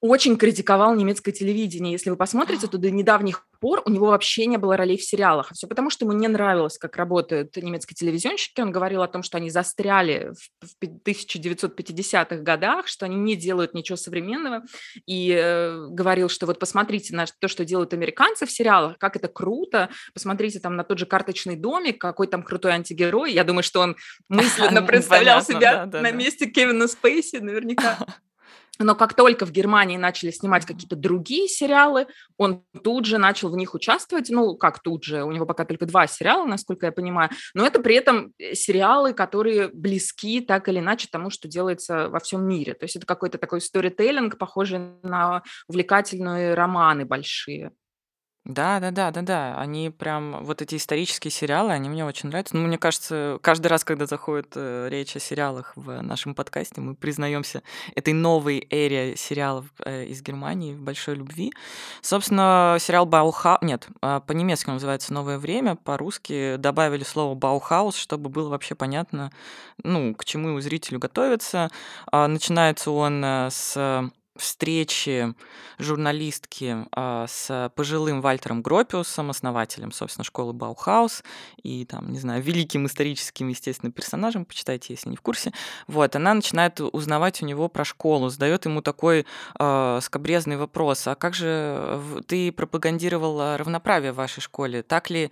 очень 0.00 0.36
критиковал 0.36 0.94
немецкое 0.94 1.34
телевидение. 1.34 1.92
Если 1.92 2.10
вы 2.10 2.16
посмотрите, 2.16 2.68
то 2.68 2.78
до 2.78 2.90
недавних 2.90 3.44
пор 3.60 3.82
у 3.84 3.90
него 3.90 4.06
вообще 4.06 4.46
не 4.46 4.56
было 4.56 4.76
ролей 4.76 4.96
в 4.96 5.02
сериалах. 5.02 5.50
Все 5.52 5.66
потому, 5.66 5.90
что 5.90 6.04
ему 6.04 6.12
не 6.12 6.28
нравилось, 6.28 6.78
как 6.78 6.96
работают 6.96 7.56
немецкие 7.56 7.96
телевизионщики. 7.96 8.60
Он 8.60 8.70
говорил 8.70 9.02
о 9.02 9.08
том, 9.08 9.24
что 9.24 9.38
они 9.38 9.50
застряли 9.50 10.32
в 10.60 10.84
1950-х 10.84 12.36
годах, 12.36 12.86
что 12.86 13.06
они 13.06 13.16
не 13.16 13.34
делают 13.34 13.74
ничего 13.74 13.96
современного. 13.96 14.62
И 15.06 15.32
э, 15.32 15.88
говорил, 15.88 16.28
что 16.28 16.46
вот 16.46 16.60
посмотрите 16.60 17.16
на 17.16 17.24
то, 17.26 17.48
что 17.48 17.64
делают 17.64 17.92
американцы 17.92 18.46
в 18.46 18.52
сериалах, 18.52 18.98
как 18.98 19.16
это 19.16 19.26
круто. 19.26 19.88
Посмотрите 20.14 20.60
там 20.60 20.76
на 20.76 20.84
тот 20.84 20.98
же 20.98 21.06
«Карточный 21.06 21.56
домик», 21.56 22.00
какой 22.00 22.28
там 22.28 22.44
крутой 22.44 22.72
антигерой. 22.72 23.32
Я 23.32 23.42
думаю, 23.42 23.64
что 23.64 23.80
он 23.80 23.96
мысленно 24.28 24.82
представлял 24.86 25.42
себя 25.42 25.86
на 25.86 26.12
месте 26.12 26.46
Кевина 26.46 26.86
Спейси 26.86 27.36
наверняка. 27.36 27.98
Но 28.78 28.94
как 28.94 29.14
только 29.14 29.44
в 29.44 29.50
Германии 29.50 29.96
начали 29.96 30.30
снимать 30.30 30.64
какие-то 30.64 30.96
другие 30.96 31.48
сериалы, 31.48 32.06
он 32.36 32.62
тут 32.84 33.06
же 33.06 33.18
начал 33.18 33.50
в 33.50 33.56
них 33.56 33.74
участвовать. 33.74 34.30
Ну, 34.30 34.56
как 34.56 34.80
тут 34.80 35.04
же, 35.04 35.24
у 35.24 35.32
него 35.32 35.46
пока 35.46 35.64
только 35.64 35.86
два 35.86 36.06
сериала, 36.06 36.46
насколько 36.46 36.86
я 36.86 36.92
понимаю. 36.92 37.30
Но 37.54 37.66
это 37.66 37.80
при 37.80 37.96
этом 37.96 38.32
э, 38.38 38.54
сериалы, 38.54 39.12
которые 39.12 39.68
близки 39.68 40.40
так 40.40 40.68
или 40.68 40.78
иначе 40.78 41.08
тому, 41.10 41.30
что 41.30 41.48
делается 41.48 42.08
во 42.08 42.20
всем 42.20 42.46
мире. 42.46 42.74
То 42.74 42.84
есть 42.84 42.96
это 42.96 43.06
какой-то 43.06 43.38
такой 43.38 43.60
сторителлинг, 43.60 44.38
похожий 44.38 44.78
на 45.02 45.42
увлекательные 45.68 46.54
романы 46.54 47.04
большие. 47.04 47.72
Да, 48.48 48.80
да, 48.80 48.90
да, 48.90 49.10
да, 49.10 49.20
да. 49.20 49.54
Они 49.58 49.90
прям, 49.90 50.42
вот 50.42 50.62
эти 50.62 50.76
исторические 50.76 51.30
сериалы, 51.30 51.70
они 51.72 51.90
мне 51.90 52.06
очень 52.06 52.30
нравятся. 52.30 52.56
Ну, 52.56 52.66
мне 52.66 52.78
кажется, 52.78 53.38
каждый 53.42 53.66
раз, 53.66 53.84
когда 53.84 54.06
заходит 54.06 54.52
э, 54.54 54.88
речь 54.90 55.14
о 55.16 55.20
сериалах 55.20 55.74
в 55.76 56.00
нашем 56.00 56.34
подкасте, 56.34 56.80
мы 56.80 56.94
признаемся 56.94 57.62
этой 57.94 58.14
новой 58.14 58.66
эре 58.70 59.16
сериалов 59.16 59.66
э, 59.84 60.06
из 60.06 60.22
Германии 60.22 60.72
в 60.72 60.80
большой 60.80 61.16
любви. 61.16 61.52
Собственно, 62.00 62.78
сериал 62.80 63.04
Баухаус, 63.04 63.60
нет, 63.60 63.86
э, 64.00 64.22
по-немецки 64.26 64.70
он 64.70 64.76
называется 64.76 65.12
«Новое 65.12 65.36
время», 65.36 65.76
по-русски 65.76 66.56
добавили 66.56 67.04
слово 67.04 67.34
Баухаус, 67.34 67.96
чтобы 67.96 68.30
было 68.30 68.48
вообще 68.48 68.74
понятно, 68.74 69.30
ну, 69.82 70.14
к 70.14 70.24
чему 70.24 70.58
зрителю 70.62 70.98
готовиться. 70.98 71.70
Э, 72.10 72.26
начинается 72.26 72.92
он 72.92 73.22
э, 73.22 73.50
с 73.50 74.10
встречи 74.38 75.34
журналистки 75.78 76.86
а, 76.92 77.26
с 77.28 77.70
пожилым 77.74 78.20
Вальтером 78.20 78.62
Гропиусом, 78.62 79.30
основателем, 79.30 79.92
собственно, 79.92 80.24
школы 80.24 80.52
Баухаус, 80.52 81.22
и 81.62 81.84
там, 81.84 82.10
не 82.12 82.18
знаю, 82.18 82.42
великим 82.48 82.86
историческим, 82.86 83.48
естественно, 83.48 83.92
персонажем, 83.92 84.44
почитайте, 84.44 84.94
если 84.94 85.10
не 85.10 85.16
в 85.16 85.20
курсе. 85.20 85.52
Вот, 85.86 86.16
она 86.16 86.34
начинает 86.34 86.80
узнавать 86.80 87.42
у 87.42 87.46
него 87.46 87.68
про 87.68 87.84
школу, 87.84 88.28
задает 88.28 88.64
ему 88.64 88.82
такой 88.82 89.26
э, 89.58 89.98
скобрезный 90.02 90.56
вопрос, 90.56 91.06
а 91.06 91.14
как 91.14 91.34
же 91.34 92.00
ты 92.26 92.52
пропагандировал 92.52 93.56
равноправие 93.56 94.12
в 94.12 94.16
вашей 94.16 94.40
школе? 94.40 94.82
Так 94.82 95.10
ли 95.10 95.30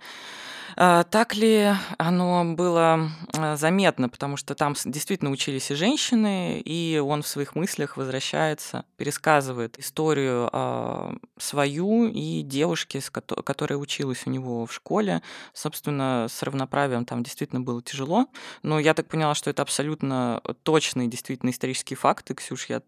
а, 0.75 1.03
так 1.03 1.35
ли 1.35 1.71
оно 1.97 2.43
было 2.45 3.09
а, 3.37 3.55
заметно, 3.55 4.09
потому 4.09 4.37
что 4.37 4.55
там 4.55 4.75
действительно 4.85 5.31
учились 5.31 5.71
и 5.71 5.75
женщины, 5.75 6.59
и 6.59 7.01
он 7.03 7.21
в 7.21 7.27
своих 7.27 7.55
мыслях 7.55 7.97
возвращается, 7.97 8.85
пересказывает 8.97 9.79
историю 9.79 10.49
а, 10.51 11.15
свою 11.37 12.07
и 12.07 12.41
девушки, 12.41 13.01
которая 13.43 13.79
училась 13.79 14.23
у 14.25 14.29
него 14.29 14.65
в 14.65 14.73
школе. 14.73 15.21
Собственно, 15.53 16.27
с 16.29 16.43
равноправием 16.43 17.05
там 17.05 17.23
действительно 17.23 17.61
было 17.61 17.81
тяжело, 17.81 18.27
но 18.63 18.79
я 18.79 18.93
так 18.93 19.07
поняла, 19.07 19.35
что 19.35 19.49
это 19.49 19.61
абсолютно 19.61 20.41
точные 20.63 21.07
действительно 21.07 21.51
исторические 21.51 21.97
факты. 21.97 22.33
Ксюш, 22.33 22.67
я... 22.69 22.81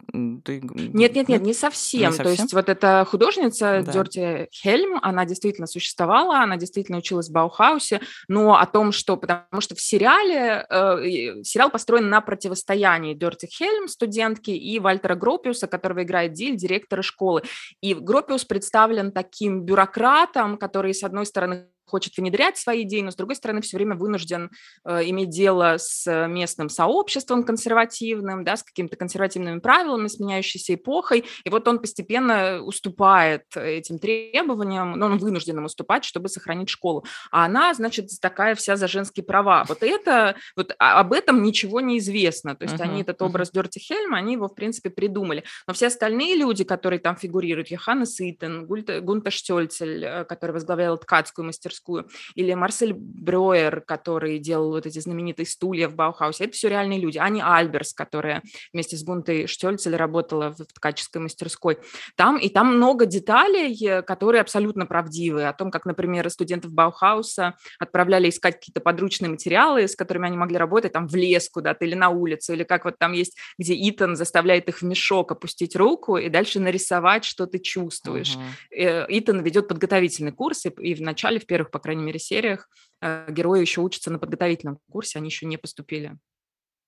Ты... 0.44 0.62
Нет, 0.62 1.16
нет, 1.16 1.30
нет, 1.30 1.42
не 1.42 1.54
совсем. 1.54 2.12
не 2.12 2.18
совсем. 2.18 2.24
То 2.24 2.30
есть 2.30 2.54
вот 2.54 2.70
эта 2.70 3.06
художница 3.10 3.84
да. 3.86 3.92
Дёрти 3.92 4.48
Хельм, 4.52 5.00
она 5.02 5.26
действительно 5.26 5.68
существовала, 5.68 6.40
она 6.40 6.58
действительно 6.58 6.98
училась 6.98 7.30
в 7.30 7.32
Баухаус, 7.32 7.69
Хаусе, 7.70 8.02
но 8.28 8.56
о 8.56 8.66
том, 8.66 8.92
что, 8.92 9.18
потому 9.18 9.62
что 9.62 9.76
в 9.76 9.82
сериале, 9.82 10.66
э, 10.70 11.44
сериал 11.44 11.70
построен 11.70 12.10
на 12.10 12.22
противостоянии 12.22 13.14
Дерти 13.14 13.46
Хельм, 13.46 13.88
студентки, 13.88 14.52
и 14.52 14.80
Вальтера 14.80 15.16
Гропиуса, 15.16 15.68
которого 15.68 16.04
играет 16.04 16.34
Диль, 16.34 16.56
директора 16.56 17.02
школы. 17.02 17.44
И 17.82 17.94
Гропиус 17.94 18.46
представлен 18.46 19.12
таким 19.12 19.62
бюрократом, 19.62 20.58
который, 20.58 20.94
с 20.94 21.04
одной 21.04 21.26
стороны, 21.26 21.68
хочет 21.90 22.18
внедрять 22.18 22.58
свои 22.58 22.84
идеи, 22.84 23.02
но, 23.02 23.12
с 23.12 23.16
другой 23.16 23.36
стороны, 23.36 23.62
все 23.62 23.78
время 23.78 23.96
вынужден 23.96 24.52
э, 24.86 25.10
иметь 25.10 25.30
дело 25.30 25.76
с 25.78 26.28
местным 26.28 26.70
сообществом 26.70 27.44
консервативным, 27.44 28.44
да, 28.44 28.56
с 28.56 28.64
какими-то 28.64 28.96
консервативными 28.96 29.60
правилами, 29.60 30.08
с 30.08 30.20
меняющейся 30.20 30.76
эпохой, 30.76 31.26
и 31.44 31.50
вот 31.50 31.68
он 31.68 31.80
постепенно 31.80 32.62
уступает 32.62 33.44
этим 33.56 34.00
требованиям, 34.00 34.92
но 34.94 35.08
он 35.08 35.18
вынужден 35.18 35.58
им 35.58 35.66
уступать, 35.66 36.04
чтобы 36.06 36.30
сохранить 36.30 36.70
школу. 36.70 37.06
А 37.32 37.46
она, 37.46 37.74
значит, 37.74 38.10
такая 38.22 38.56
вся 38.56 38.76
за 38.76 38.88
женские 38.88 39.24
права. 39.24 39.66
Вот 39.68 39.84
это, 39.84 40.36
вот 40.56 40.74
об 40.78 41.14
этом 41.14 41.42
ничего 41.44 41.82
не 41.82 41.98
известно. 41.98 42.56
То 42.56 42.64
есть 42.64 42.76
uh-huh, 42.76 42.84
они 42.84 43.02
этот 43.02 43.22
образ 43.22 43.50
угу. 43.50 43.54
Дёрте 43.54 43.80
Хельм, 43.80 44.18
они 44.18 44.34
его, 44.34 44.48
в 44.48 44.56
принципе, 44.56 44.90
придумали. 44.90 45.44
Но 45.68 45.74
все 45.74 45.88
остальные 45.88 46.36
люди, 46.36 46.64
которые 46.64 47.00
там 47.00 47.16
фигурируют, 47.16 47.70
Йоханнес 47.70 48.20
Итен, 48.20 48.66
Гунта 48.66 49.32
Штёльцель, 49.32 50.04
э, 50.04 50.26
который 50.26 50.52
возглавлял 50.52 50.98
ткацкую 50.98 51.46
мастерскую, 51.46 51.79
мастерскую, 51.80 52.08
или 52.36 52.54
Марсель 52.54 52.94
Бройер, 52.94 53.82
который 53.82 54.40
делал 54.40 54.72
вот 54.72 54.86
эти 54.86 55.00
знаменитые 55.00 55.46
стулья 55.46 55.88
в 55.88 55.96
Баухаусе, 55.96 56.46
это 56.46 56.54
все 56.54 56.70
реальные 56.70 57.00
люди. 57.00 57.18
Ани 57.18 57.42
Альберс, 57.44 57.94
которая 57.94 58.42
вместе 58.74 58.98
с 58.98 59.04
Гунтой 59.04 59.48
Штёльцель 59.48 59.96
работала 59.96 60.52
в 60.58 60.66
ткаческой 60.66 61.22
мастерской. 61.22 61.78
Там, 62.16 62.38
и 62.38 62.50
там 62.50 62.76
много 62.76 63.06
деталей, 63.06 64.02
которые 64.04 64.42
абсолютно 64.42 64.86
правдивые, 64.86 65.50
о 65.50 65.54
том, 65.54 65.72
как, 65.72 65.86
например, 65.86 66.30
студентов 66.30 66.72
Баухауса 66.72 67.56
отправляли 67.80 68.30
искать 68.30 68.56
какие-то 68.56 68.82
подручные 68.82 69.30
материалы, 69.30 69.88
с 69.88 69.96
которыми 69.96 70.28
они 70.28 70.38
могли 70.38 70.58
работать 70.58 70.94
там 70.94 71.08
в 71.08 71.16
лес 71.16 71.50
куда-то 71.50 71.86
или 71.86 71.96
на 71.96 72.10
улицу, 72.10 72.54
или 72.54 72.64
как 72.64 72.86
вот 72.86 72.98
там 72.98 73.14
есть, 73.14 73.38
где 73.58 73.74
Иттен 73.90 74.16
заставляет 74.16 74.68
их 74.68 74.80
в 74.80 74.84
мешок 74.84 75.32
опустить 75.32 75.76
руку 75.76 76.18
и 76.18 76.30
дальше 76.30 76.60
нарисовать, 76.60 77.26
что 77.26 77.46
ты 77.46 77.60
чувствуешь. 77.60 78.38
Uh-huh. 78.72 79.06
Иттен 79.10 79.42
ведет 79.42 79.68
подготовительный 79.68 80.32
курс, 80.32 80.66
и, 80.66 80.70
и 80.70 80.94
в 80.94 81.02
начале, 81.02 81.40
в 81.40 81.46
первых 81.46 81.69
первых, 81.70 81.72
по 81.72 81.80
крайней 81.80 82.04
мере, 82.04 82.20
сериях 82.20 82.68
э, 83.02 83.32
герои 83.32 83.62
еще 83.62 83.82
учатся 83.82 84.12
на 84.12 84.20
подготовительном 84.20 84.80
курсе, 84.92 85.20
они 85.20 85.30
еще 85.30 85.46
не 85.46 85.58
поступили. 85.58 86.18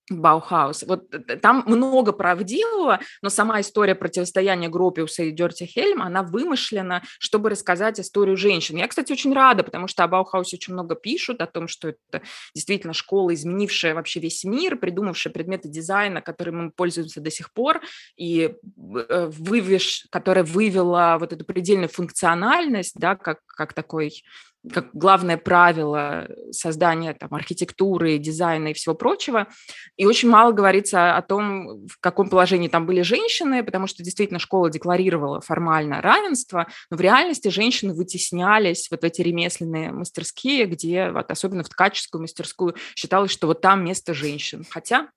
Баухаус. 0.10 0.84
Вот 0.84 1.10
там 1.42 1.64
много 1.66 2.12
правдивого, 2.12 3.00
но 3.22 3.30
сама 3.30 3.62
история 3.62 3.96
противостояния 3.96 4.70
Гропиуса 4.70 5.24
и 5.24 5.32
Дёрте 5.32 5.66
Хельм, 5.66 6.02
она 6.02 6.24
вымышлена, 6.24 7.04
чтобы 7.20 7.50
рассказать 7.50 8.00
историю 8.00 8.38
женщин. 8.38 8.78
Я, 8.78 8.88
кстати, 8.88 9.12
очень 9.14 9.34
рада, 9.34 9.64
потому 9.64 9.88
что 9.88 10.04
о 10.04 10.08
Баухаусе 10.08 10.58
очень 10.58 10.74
много 10.74 10.96
пишут, 10.96 11.42
о 11.42 11.48
том, 11.48 11.68
что 11.68 11.90
это 11.90 12.22
действительно 12.54 12.94
школа, 12.94 13.34
изменившая 13.34 13.94
вообще 13.94 14.20
весь 14.20 14.44
мир, 14.44 14.78
придумавшая 14.78 15.32
предметы 15.34 15.70
дизайна, 15.70 16.22
которыми 16.22 16.64
мы 16.64 16.72
пользуемся 16.72 17.22
до 17.22 17.32
сих 17.32 17.54
пор, 17.54 17.82
и 18.18 18.54
э, 19.10 19.30
вывеш, 19.32 20.08
которая 20.12 20.44
вывела 20.44 21.18
вот 21.20 21.34
эту 21.34 21.46
предельную 21.46 21.90
функциональность, 21.90 22.96
да, 22.96 23.16
как, 23.16 23.40
как 23.46 23.74
такой 23.74 24.24
как 24.70 24.90
главное 24.94 25.38
правило 25.38 26.28
создания 26.52 27.14
там, 27.14 27.34
архитектуры, 27.34 28.18
дизайна 28.18 28.70
и 28.70 28.74
всего 28.74 28.94
прочего. 28.94 29.48
И 29.98 30.06
очень 30.06 30.30
мало 30.30 30.52
говорится 30.52 31.16
о 31.18 31.22
том, 31.22 31.88
в 31.88 32.00
каком 32.00 32.30
положении 32.30 32.68
там 32.68 32.86
были 32.86 33.02
женщины, 33.02 33.64
потому 33.64 33.88
что 33.88 34.04
действительно 34.04 34.40
школа 34.40 34.70
декларировала 34.70 35.42
формально 35.42 36.02
равенство, 36.02 36.68
но 36.90 36.98
в 36.98 37.02
реальности 37.02 37.48
женщины 37.48 37.94
вытеснялись 37.94 38.90
вот 38.92 39.02
в 39.02 39.04
эти 39.04 39.22
ремесленные 39.22 39.92
мастерские, 39.92 40.66
где, 40.66 41.12
вот, 41.12 41.32
особенно 41.32 41.64
в 41.64 41.70
ткаческую 41.70 42.22
мастерскую, 42.22 42.76
считалось, 42.96 43.32
что 43.32 43.48
вот 43.48 43.62
там 43.62 43.84
место 43.84 44.14
женщин. 44.14 44.66
Хотя 44.70 45.10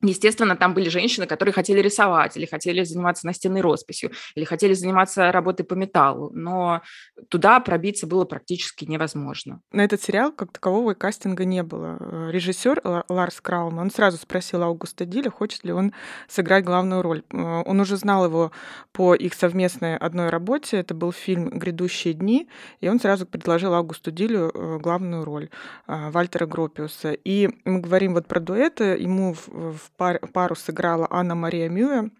Естественно, 0.00 0.54
там 0.54 0.74
были 0.74 0.88
женщины, 0.88 1.26
которые 1.26 1.52
хотели 1.52 1.80
рисовать, 1.80 2.36
или 2.36 2.46
хотели 2.46 2.84
заниматься 2.84 3.26
настенной 3.26 3.60
росписью, 3.60 4.12
или 4.36 4.44
хотели 4.44 4.72
заниматься 4.72 5.32
работой 5.32 5.64
по 5.64 5.74
металлу, 5.74 6.30
но 6.32 6.82
туда 7.28 7.58
пробиться 7.58 8.06
было 8.06 8.24
практически 8.24 8.84
невозможно. 8.84 9.60
На 9.72 9.82
этот 9.82 10.00
сериал 10.00 10.30
как 10.30 10.52
такового 10.52 10.94
кастинга 10.94 11.44
не 11.44 11.64
было. 11.64 11.96
Э, 11.98 12.30
Режиссер 12.30 12.80
Ларс 13.08 13.40
Краун, 13.40 13.76
он 13.80 13.90
сразу 13.90 14.18
спросил 14.18 14.62
Аугуста 14.62 15.04
Диля, 15.04 15.30
хочет 15.30 15.64
ли 15.64 15.72
он 15.72 15.92
сыграть 16.28 16.64
главную 16.64 17.02
роль. 17.02 17.24
Э, 17.32 17.62
он 17.66 17.80
уже 17.80 17.96
знал 17.96 18.24
его 18.24 18.52
по 18.92 19.16
их 19.16 19.34
совместной 19.34 19.96
одной 19.96 20.28
работе, 20.28 20.76
это 20.76 20.94
был 20.94 21.10
фильм 21.10 21.58
«Грядущие 21.58 22.14
дни», 22.14 22.48
и 22.80 22.88
он 22.88 23.00
сразу 23.00 23.26
предложил 23.26 23.74
Аугусту 23.74 24.12
Дилю 24.12 24.52
э, 24.54 24.78
главную 24.78 25.24
роль 25.24 25.50
Вальтера 25.88 26.46
Гропиуса. 26.46 27.12
И 27.12 27.48
мы 27.64 27.80
говорим 27.80 28.14
вот 28.14 28.28
про 28.28 28.38
дуэты, 28.38 28.84
ему 28.84 29.34
в 29.34 29.87
пар, 29.96 30.20
пару 30.32 30.54
сыграла 30.54 31.06
Анна 31.10 31.34
Мария 31.34 31.68
Мюэ, 31.68 32.10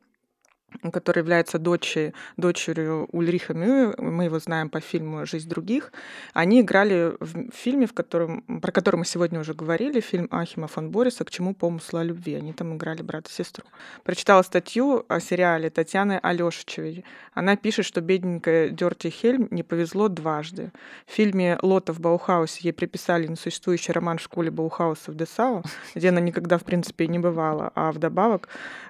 которая 0.92 1.22
является 1.22 1.58
дочерью, 1.58 2.14
дочерью 2.36 3.08
Ульриха 3.12 3.54
Мюэ, 3.54 3.94
мы 3.98 4.24
его 4.24 4.38
знаем 4.38 4.68
по 4.68 4.80
фильму 4.80 5.26
«Жизнь 5.26 5.48
других», 5.48 5.92
они 6.34 6.60
играли 6.60 7.14
в 7.20 7.50
фильме, 7.52 7.86
в 7.86 7.92
котором, 7.92 8.42
про 8.60 8.70
который 8.72 8.96
мы 8.96 9.04
сегодня 9.04 9.40
уже 9.40 9.54
говорили, 9.54 10.00
фильм 10.00 10.28
Ахима 10.30 10.68
фон 10.68 10.90
Бориса 10.90 11.24
«К 11.24 11.30
чему 11.30 11.54
помысла 11.54 12.02
любви». 12.02 12.34
Они 12.34 12.52
там 12.52 12.76
играли 12.76 13.02
брата 13.02 13.30
и 13.30 13.32
сестру. 13.32 13.64
Прочитала 14.04 14.42
статью 14.42 15.04
о 15.08 15.20
сериале 15.20 15.70
Татьяны 15.70 16.20
Алешичевой. 16.22 17.04
Она 17.34 17.56
пишет, 17.56 17.84
что 17.84 18.00
бедненькая 18.00 18.68
Дёрти 18.68 19.10
Хельм 19.10 19.48
не 19.50 19.62
повезло 19.62 20.08
дважды. 20.08 20.70
В 21.06 21.12
фильме 21.12 21.58
«Лотта 21.62 21.92
в 21.92 22.00
Баухаусе» 22.00 22.60
ей 22.62 22.72
приписали 22.72 23.26
несуществующий 23.26 23.92
роман 23.92 24.18
в 24.18 24.22
школе 24.22 24.50
Баухауса 24.50 25.10
в 25.10 25.16
Дессау, 25.16 25.64
где 25.94 26.10
она 26.10 26.20
никогда, 26.20 26.58
в 26.58 26.64
принципе, 26.64 27.06
не 27.08 27.18
бывала, 27.18 27.72
а 27.74 27.90
вдобавок 27.92 28.48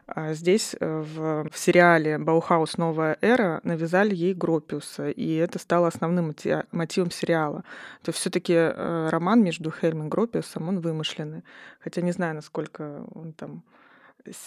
а 0.09 0.33
здесь 0.33 0.75
э, 0.81 1.05
в 1.15 1.49
сериале 1.69 2.17
«Баухаус. 2.17 2.79
Новая 2.79 3.19
эра» 3.21 3.61
навязали 3.63 4.15
ей 4.15 4.33
Гропиуса, 4.33 5.11
и 5.11 5.35
это 5.35 5.59
стало 5.59 5.89
основным 5.89 6.35
мотивом 6.73 7.11
сериала. 7.11 7.63
То 8.03 8.11
все 8.11 8.31
таки 8.31 8.55
э, 8.55 9.09
роман 9.11 9.43
между 9.45 9.71
Хельм 9.71 10.07
и 10.07 10.09
Гропиусом, 10.09 10.67
он 10.69 10.81
вымышленный. 10.81 11.43
Хотя 11.81 12.01
не 12.01 12.13
знаю, 12.13 12.35
насколько 12.37 13.05
он 13.15 13.35
там 13.35 13.63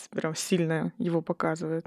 прям 0.09 0.33
сильно 0.35 0.93
его 0.97 1.21
показывает. 1.21 1.85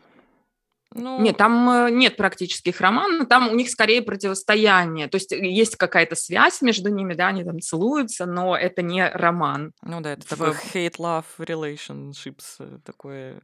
Ну... 0.95 1.21
Нет, 1.21 1.37
там 1.37 1.69
э, 1.69 1.91
нет 1.91 2.17
практических 2.17 2.81
романов, 2.81 3.29
там 3.29 3.49
у 3.49 3.55
них 3.55 3.69
скорее 3.69 4.01
противостояние. 4.01 5.09
То 5.09 5.17
есть 5.17 5.33
э, 5.33 5.45
есть 5.45 5.75
какая-то 5.77 6.15
связь 6.15 6.63
между 6.63 6.89
ними, 6.89 7.15
да, 7.15 7.29
они 7.29 7.43
там 7.43 7.61
целуются, 7.61 8.27
но 8.27 8.57
это 8.57 8.81
не 8.81 9.09
роман. 9.09 9.73
Ну 9.83 10.01
да, 10.01 10.13
это 10.13 10.23
в... 10.23 10.29
такой 10.29 10.53
hate-love 10.73 11.25
relationships 11.39 12.45
э, 12.61 12.79
такое. 12.85 13.43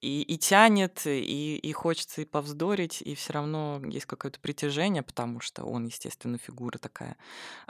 И, 0.00 0.22
и 0.22 0.38
тянет, 0.38 1.06
и, 1.06 1.56
и 1.56 1.72
хочется 1.72 2.22
и 2.22 2.24
повздорить, 2.24 3.02
и 3.02 3.14
все 3.14 3.34
равно 3.34 3.82
есть 3.84 4.06
какое-то 4.06 4.40
притяжение, 4.40 5.02
потому 5.02 5.40
что 5.40 5.64
он, 5.64 5.84
естественно, 5.84 6.38
фигура 6.38 6.78
такая 6.78 7.16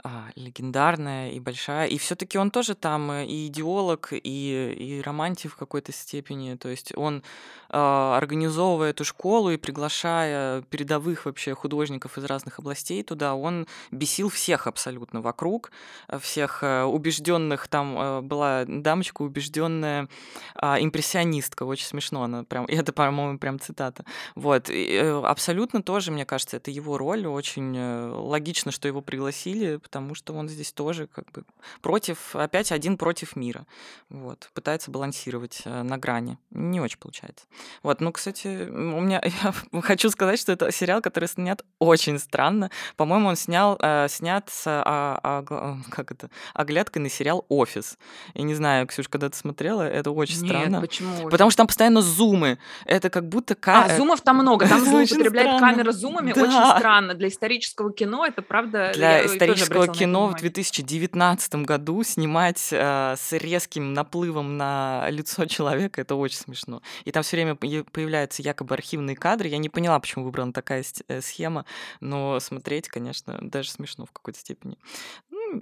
а, 0.03 0.29
легендарная 0.35 1.31
и 1.31 1.39
большая. 1.41 1.87
И 1.87 1.97
все-таки 1.97 2.37
он 2.37 2.49
тоже 2.49 2.75
там 2.75 3.11
и 3.11 3.47
идеолог, 3.47 4.13
и, 4.13 4.19
и 4.23 5.01
романтик 5.01 5.51
в 5.51 5.57
какой-то 5.57 5.91
степени. 5.91 6.55
То 6.55 6.69
есть 6.69 6.95
он 6.95 7.23
а, 7.69 8.17
организовывает 8.17 9.01
уж 9.01 9.16
школу 9.17 9.49
и 9.49 9.57
приглашая 9.57 10.61
передовых 10.61 11.25
вообще 11.25 11.55
художников 11.55 12.19
из 12.19 12.25
разных 12.25 12.59
областей 12.59 13.01
туда, 13.01 13.33
он 13.33 13.65
бесил 13.89 14.29
всех 14.29 14.67
абсолютно 14.67 15.21
вокруг, 15.21 15.71
э, 16.07 16.19
всех 16.19 16.59
э, 16.61 16.83
убежденных. 16.83 17.67
Там 17.67 17.97
э, 17.97 18.21
была 18.21 18.65
дамочка 18.67 19.23
убежденная 19.23 20.07
а, 20.55 20.77
импрессионистка, 20.79 21.63
очень 21.63 21.87
смешно 21.87 22.23
она 22.23 22.43
прям, 22.43 22.65
и 22.65 22.75
это, 22.81 22.93
по-моему, 22.93 23.39
прям 23.39 23.59
цитата. 23.59 24.05
Вот, 24.35 24.69
и, 24.69 24.97
абсолютно 24.97 25.81
тоже, 25.81 26.11
мне 26.11 26.25
кажется, 26.25 26.57
это 26.57 26.69
его 26.69 26.97
роль, 26.97 27.25
очень 27.25 27.75
логично, 28.11 28.71
что 28.71 28.87
его 28.87 29.01
пригласили, 29.01 29.77
потому 29.77 30.13
что 30.13 30.33
он 30.33 30.47
здесь 30.47 30.71
тоже 30.71 31.07
как 31.07 31.31
бы 31.31 31.43
против, 31.81 32.35
опять 32.35 32.71
один 32.71 32.97
против 32.97 33.35
мира, 33.35 33.65
вот, 34.09 34.49
пытается 34.53 34.91
балансировать 34.91 35.63
на 35.65 35.97
грани, 35.97 36.37
не 36.51 36.79
очень 36.79 36.99
получается. 36.99 37.45
Вот, 37.81 38.01
ну, 38.01 38.11
кстати, 38.11 38.69
у 38.69 39.06
меня 39.07 39.21
я 39.71 39.81
хочу 39.81 40.09
сказать, 40.09 40.39
что 40.39 40.51
это 40.51 40.71
сериал, 40.71 41.01
который 41.01 41.27
снят 41.27 41.63
очень 41.79 42.19
странно. 42.19 42.69
По-моему, 42.95 43.29
он 43.29 43.35
снял, 43.35 43.77
э, 43.79 44.07
снят 44.09 44.47
с 44.49 44.63
а, 44.67 45.19
а, 45.23 45.77
как 45.89 46.11
это, 46.11 46.29
оглядкой 46.53 47.01
на 47.01 47.09
сериал 47.09 47.45
Офис. 47.49 47.97
Я 48.33 48.43
не 48.43 48.55
знаю, 48.55 48.87
Ксюш, 48.87 49.07
когда 49.07 49.29
ты 49.29 49.37
смотрела, 49.37 49.81
это 49.81 50.11
очень 50.11 50.41
Нет, 50.41 50.51
странно. 50.51 50.81
почему? 50.81 51.29
Потому 51.29 51.49
что 51.49 51.57
там 51.57 51.67
постоянно 51.67 52.01
зумы. 52.01 52.57
Это 52.85 53.09
как 53.09 53.27
будто... 53.27 53.55
Ка... 53.55 53.85
А, 53.85 53.95
зумов 53.95 54.21
там 54.21 54.37
много. 54.37 54.67
Там 54.77 54.83
злоупотребляет 54.83 55.59
камера 55.59 55.91
зумами. 55.91 56.33
Да. 56.33 56.43
Очень 56.43 56.77
странно. 56.77 57.13
Для 57.13 57.29
исторического 57.29 57.91
кино 57.91 58.25
это 58.25 58.41
правда... 58.41 58.91
Для 58.93 59.25
исторического 59.25 59.87
кино 59.87 60.27
в 60.27 60.35
2019 60.35 61.55
году 61.55 62.03
снимать 62.03 62.67
э, 62.71 63.15
с 63.17 63.31
резким 63.33 63.93
наплывом 63.93 64.57
на 64.57 65.07
лицо 65.09 65.45
человека, 65.47 66.01
это 66.01 66.15
очень 66.15 66.37
смешно. 66.37 66.81
И 67.05 67.11
там 67.11 67.23
все 67.23 67.37
время 67.37 67.55
появляются 67.55 68.41
якобы 68.41 68.75
архивные 68.87 69.17
кадры. 69.17 69.49
Я 69.49 69.57
не 69.57 69.69
поняла, 69.69 69.99
почему 69.99 70.23
выбрана 70.23 70.53
такая 70.53 70.83
э, 71.07 71.21
схема, 71.21 71.65
но 71.99 72.39
смотреть, 72.39 72.87
конечно, 72.87 73.37
даже 73.41 73.69
смешно 73.69 74.05
в 74.05 74.11
какой-то 74.11 74.39
степени 74.39 74.77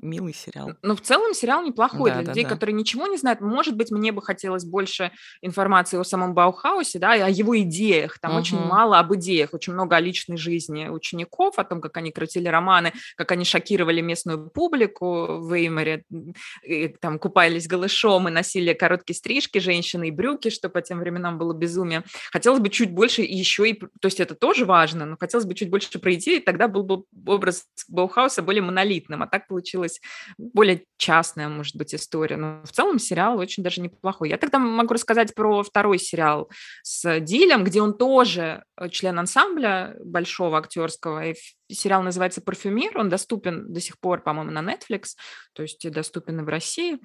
милый 0.01 0.33
сериал. 0.33 0.73
Ну, 0.81 0.95
в 0.95 1.01
целом 1.01 1.33
сериал 1.33 1.63
неплохой 1.63 2.11
да, 2.11 2.17
для 2.17 2.25
да, 2.25 2.31
людей, 2.31 2.43
да. 2.43 2.49
которые 2.49 2.73
ничего 2.73 3.07
не 3.07 3.17
знают. 3.17 3.41
Может 3.41 3.75
быть, 3.75 3.91
мне 3.91 4.11
бы 4.11 4.21
хотелось 4.21 4.65
больше 4.65 5.11
информации 5.41 5.99
о 5.99 6.03
самом 6.03 6.33
Баухаусе, 6.33 6.99
да, 6.99 7.15
и 7.15 7.21
о 7.21 7.29
его 7.29 7.57
идеях. 7.61 8.19
Там 8.19 8.31
угу. 8.31 8.39
очень 8.39 8.59
мало 8.59 8.99
об 8.99 9.13
идеях, 9.15 9.53
очень 9.53 9.73
много 9.73 9.95
о 9.95 9.99
личной 9.99 10.37
жизни 10.37 10.87
учеников, 10.87 11.59
о 11.59 11.63
том, 11.63 11.81
как 11.81 11.97
они 11.97 12.11
крутили 12.11 12.47
романы, 12.47 12.93
как 13.15 13.31
они 13.31 13.45
шокировали 13.45 14.01
местную 14.01 14.49
публику 14.49 15.39
в 15.39 15.53
Эйморе, 15.53 16.03
и, 16.63 16.87
там 16.87 17.19
купались 17.19 17.67
голышом 17.67 18.27
и 18.27 18.31
носили 18.31 18.73
короткие 18.73 19.15
стрижки 19.15 19.59
женщины 19.59 20.09
и 20.09 20.11
брюки, 20.11 20.49
что 20.49 20.69
по 20.69 20.81
тем 20.81 20.99
временам 20.99 21.37
было 21.37 21.53
безумие. 21.53 22.03
Хотелось 22.31 22.59
бы 22.59 22.69
чуть 22.69 22.91
больше 22.91 23.21
еще 23.21 23.69
и... 23.69 23.79
То 23.79 24.05
есть 24.07 24.19
это 24.19 24.35
тоже 24.35 24.65
важно, 24.65 25.05
но 25.05 25.17
хотелось 25.17 25.45
бы 25.45 25.53
чуть 25.53 25.69
больше 25.69 25.99
про 25.99 26.13
идеи, 26.13 26.39
тогда 26.39 26.67
был 26.67 26.83
бы 26.83 27.03
образ 27.25 27.65
Баухауса 27.87 28.41
более 28.41 28.61
монолитным, 28.61 29.23
а 29.23 29.27
так 29.27 29.47
получилось 29.47 29.74
получилась 29.75 30.01
более 30.37 30.85
частная, 30.97 31.49
может 31.49 31.75
быть, 31.75 31.93
история. 31.93 32.37
Но 32.37 32.61
в 32.63 32.71
целом 32.71 32.99
сериал 32.99 33.37
очень 33.37 33.63
даже 33.63 33.81
неплохой. 33.81 34.29
Я 34.29 34.37
тогда 34.37 34.59
могу 34.59 34.93
рассказать 34.93 35.35
про 35.35 35.63
второй 35.63 35.99
сериал 35.99 36.49
с 36.83 37.19
Дилем, 37.19 37.63
где 37.63 37.81
он 37.81 37.97
тоже 37.97 38.63
э, 38.77 38.89
член 38.89 39.19
ансамбля 39.19 39.95
большого 40.03 40.57
актерского. 40.57 41.27
И 41.27 41.35
сериал 41.69 42.03
называется 42.03 42.41
«Парфюмер». 42.41 42.97
Он 42.97 43.09
доступен 43.09 43.71
до 43.71 43.81
сих 43.81 43.99
пор, 43.99 44.21
по-моему, 44.21 44.51
на 44.51 44.61
Netflix, 44.61 45.15
то 45.53 45.63
есть 45.63 45.89
доступен 45.91 46.39
и 46.39 46.43
в 46.43 46.47
России. 46.47 46.97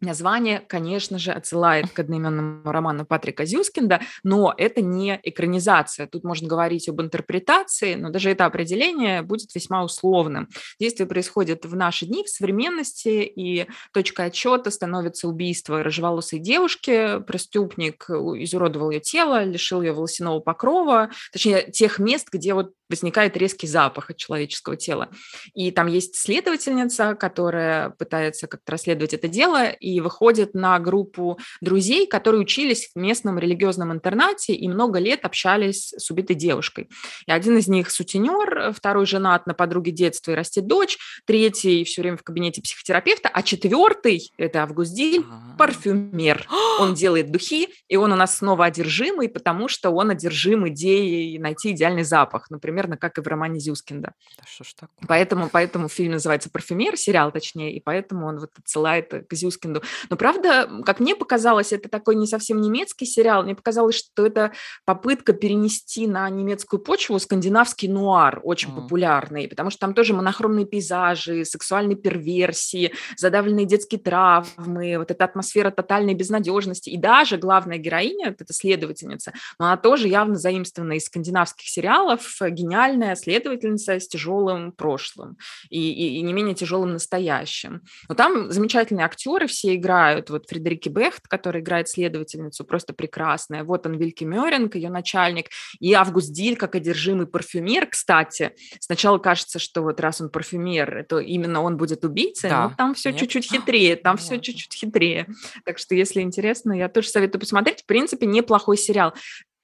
Название, 0.00 0.60
конечно 0.60 1.18
же, 1.18 1.32
отсылает 1.32 1.90
к 1.90 1.98
одноименному 1.98 2.70
роману 2.70 3.06
Патрика 3.06 3.46
Зюскинда, 3.46 4.00
но 4.22 4.52
это 4.56 4.82
не 4.82 5.18
экранизация. 5.22 6.06
Тут 6.06 6.22
можно 6.22 6.46
говорить 6.46 6.86
об 6.90 7.00
интерпретации, 7.00 7.94
но 7.94 8.10
даже 8.10 8.30
это 8.30 8.44
определение 8.44 9.22
будет 9.22 9.54
весьма 9.54 9.82
условным. 9.82 10.48
Действие 10.78 11.06
происходит 11.06 11.64
в 11.64 11.74
наши 11.74 12.04
дни, 12.04 12.24
в 12.24 12.28
современности, 12.28 13.22
и 13.22 13.66
точкой 13.92 14.26
отчета 14.26 14.70
становится 14.70 15.28
убийство 15.28 15.82
рыжеволосой 15.82 16.40
девушки. 16.40 17.20
Преступник 17.20 18.10
изуродовал 18.10 18.90
ее 18.90 19.00
тело, 19.00 19.44
лишил 19.44 19.80
ее 19.80 19.92
волосяного 19.92 20.40
покрова, 20.40 21.10
точнее, 21.32 21.70
тех 21.70 21.98
мест, 21.98 22.28
где 22.30 22.52
вот 22.52 22.72
возникает 22.88 23.36
резкий 23.36 23.66
запах 23.66 24.10
от 24.10 24.16
человеческого 24.16 24.76
тела. 24.76 25.08
И 25.54 25.70
там 25.70 25.86
есть 25.86 26.16
следовательница, 26.16 27.14
которая 27.14 27.90
пытается 27.90 28.46
как-то 28.46 28.72
расследовать 28.72 29.14
это 29.14 29.28
дело 29.28 29.70
и 29.94 30.00
выходит 30.00 30.54
на 30.54 30.78
группу 30.78 31.38
друзей, 31.60 32.06
которые 32.06 32.40
учились 32.40 32.90
в 32.94 32.98
местном 32.98 33.38
религиозном 33.38 33.92
интернате 33.92 34.54
и 34.54 34.68
много 34.68 34.98
лет 34.98 35.24
общались 35.24 35.92
с 35.96 36.10
убитой 36.10 36.36
девушкой. 36.36 36.88
И 37.26 37.32
один 37.32 37.58
из 37.58 37.68
них 37.68 37.90
сутенер, 37.90 38.72
второй 38.72 39.06
женат 39.06 39.46
на 39.46 39.54
подруге 39.54 39.92
детства 39.92 40.32
и 40.32 40.34
растет 40.34 40.66
дочь, 40.66 40.98
третий 41.24 41.84
все 41.84 42.02
время 42.02 42.16
в 42.16 42.22
кабинете 42.22 42.62
психотерапевта, 42.62 43.28
а 43.28 43.42
четвертый, 43.42 44.32
это 44.38 44.62
Августиль, 44.62 45.24
а. 45.28 45.56
парфюмер. 45.56 46.46
Он 46.78 46.94
делает 46.94 47.30
духи, 47.30 47.68
и 47.88 47.96
он 47.96 48.12
у 48.12 48.16
нас 48.16 48.38
снова 48.38 48.66
одержимый, 48.66 49.28
потому 49.28 49.68
что 49.68 49.90
он 49.90 50.10
одержим 50.10 50.68
идеей 50.68 51.38
найти 51.38 51.72
идеальный 51.72 52.04
запах. 52.04 52.50
Например, 52.50 52.76
примерно 52.76 52.98
как 52.98 53.16
и 53.16 53.22
в 53.22 53.26
романе 53.26 53.58
Зюскинда. 53.58 54.12
Да 54.38 54.44
что 54.46 54.64
ж 54.64 54.74
такое? 54.74 55.08
Поэтому, 55.08 55.48
поэтому 55.50 55.88
фильм 55.88 56.12
называется 56.12 56.50
«Парфюмер», 56.50 56.96
сериал 56.96 57.32
точнее, 57.32 57.74
и 57.74 57.80
поэтому 57.80 58.26
он 58.26 58.38
вот 58.38 58.50
отсылает 58.58 59.26
к 59.26 59.34
Зюскинду 59.34 59.75
секунду. 59.76 59.82
Но 60.10 60.16
правда, 60.16 60.68
как 60.84 61.00
мне 61.00 61.14
показалось, 61.14 61.72
это 61.72 61.88
такой 61.88 62.16
не 62.16 62.26
совсем 62.26 62.60
немецкий 62.60 63.06
сериал. 63.06 63.42
Мне 63.42 63.54
показалось, 63.54 63.96
что 63.96 64.26
это 64.26 64.52
попытка 64.84 65.32
перенести 65.32 66.06
на 66.06 66.28
немецкую 66.30 66.80
почву 66.80 67.18
скандинавский 67.18 67.88
нуар, 67.88 68.40
очень 68.42 68.70
mm. 68.70 68.74
популярный, 68.76 69.48
потому 69.48 69.70
что 69.70 69.80
там 69.80 69.94
тоже 69.94 70.14
монохромные 70.14 70.66
пейзажи, 70.66 71.44
сексуальные 71.44 71.96
перверсии, 71.96 72.92
задавленные 73.16 73.66
детские 73.66 74.00
травмы, 74.00 74.98
вот 74.98 75.10
эта 75.10 75.24
атмосфера 75.24 75.70
тотальной 75.70 76.14
безнадежности. 76.14 76.90
И 76.90 76.96
даже 76.96 77.36
главная 77.36 77.78
героиня, 77.78 78.30
вот 78.30 78.40
эта 78.40 78.52
следовательница, 78.52 79.32
она 79.58 79.76
тоже 79.76 80.08
явно 80.08 80.36
заимствована 80.36 80.94
из 80.94 81.04
скандинавских 81.06 81.68
сериалов, 81.68 82.36
гениальная 82.40 83.14
следовательница 83.16 83.98
с 83.98 84.08
тяжелым 84.08 84.72
прошлым 84.72 85.36
и, 85.70 85.92
и, 85.92 86.18
и 86.18 86.22
не 86.22 86.32
менее 86.32 86.54
тяжелым 86.54 86.92
настоящим. 86.92 87.82
Но 88.08 88.14
там 88.14 88.50
замечательные 88.50 89.06
актеры 89.06 89.46
все 89.46 89.65
играют. 89.74 90.30
Вот 90.30 90.48
Фредерике 90.48 90.90
Бехт, 90.90 91.26
который 91.26 91.60
играет 91.60 91.88
следовательницу, 91.88 92.64
просто 92.64 92.92
прекрасная. 92.92 93.64
Вот 93.64 93.86
он 93.86 93.96
Вильки 93.96 94.24
Мёринг, 94.24 94.76
ее 94.76 94.90
начальник. 94.90 95.48
И 95.80 95.92
Август 95.94 96.32
Диль, 96.32 96.56
как 96.56 96.74
одержимый 96.74 97.26
парфюмер, 97.26 97.86
кстати. 97.86 98.52
Сначала 98.78 99.18
кажется, 99.18 99.58
что 99.58 99.82
вот 99.82 100.00
раз 100.00 100.20
он 100.20 100.30
парфюмер, 100.30 101.04
то 101.08 101.18
именно 101.18 101.62
он 101.62 101.76
будет 101.76 102.04
убийцей, 102.04 102.50
да. 102.50 102.68
но 102.68 102.74
там 102.76 102.94
все 102.94 103.12
чуть-чуть 103.12 103.50
хитрее, 103.50 103.96
там 103.96 104.16
все 104.16 104.38
чуть-чуть 104.38 104.74
хитрее. 104.74 105.26
Так 105.64 105.78
что, 105.78 105.94
если 105.94 106.20
интересно, 106.20 106.72
я 106.72 106.88
тоже 106.88 107.08
советую 107.08 107.40
посмотреть. 107.40 107.82
В 107.82 107.86
принципе, 107.86 108.26
неплохой 108.26 108.76
сериал. 108.76 109.14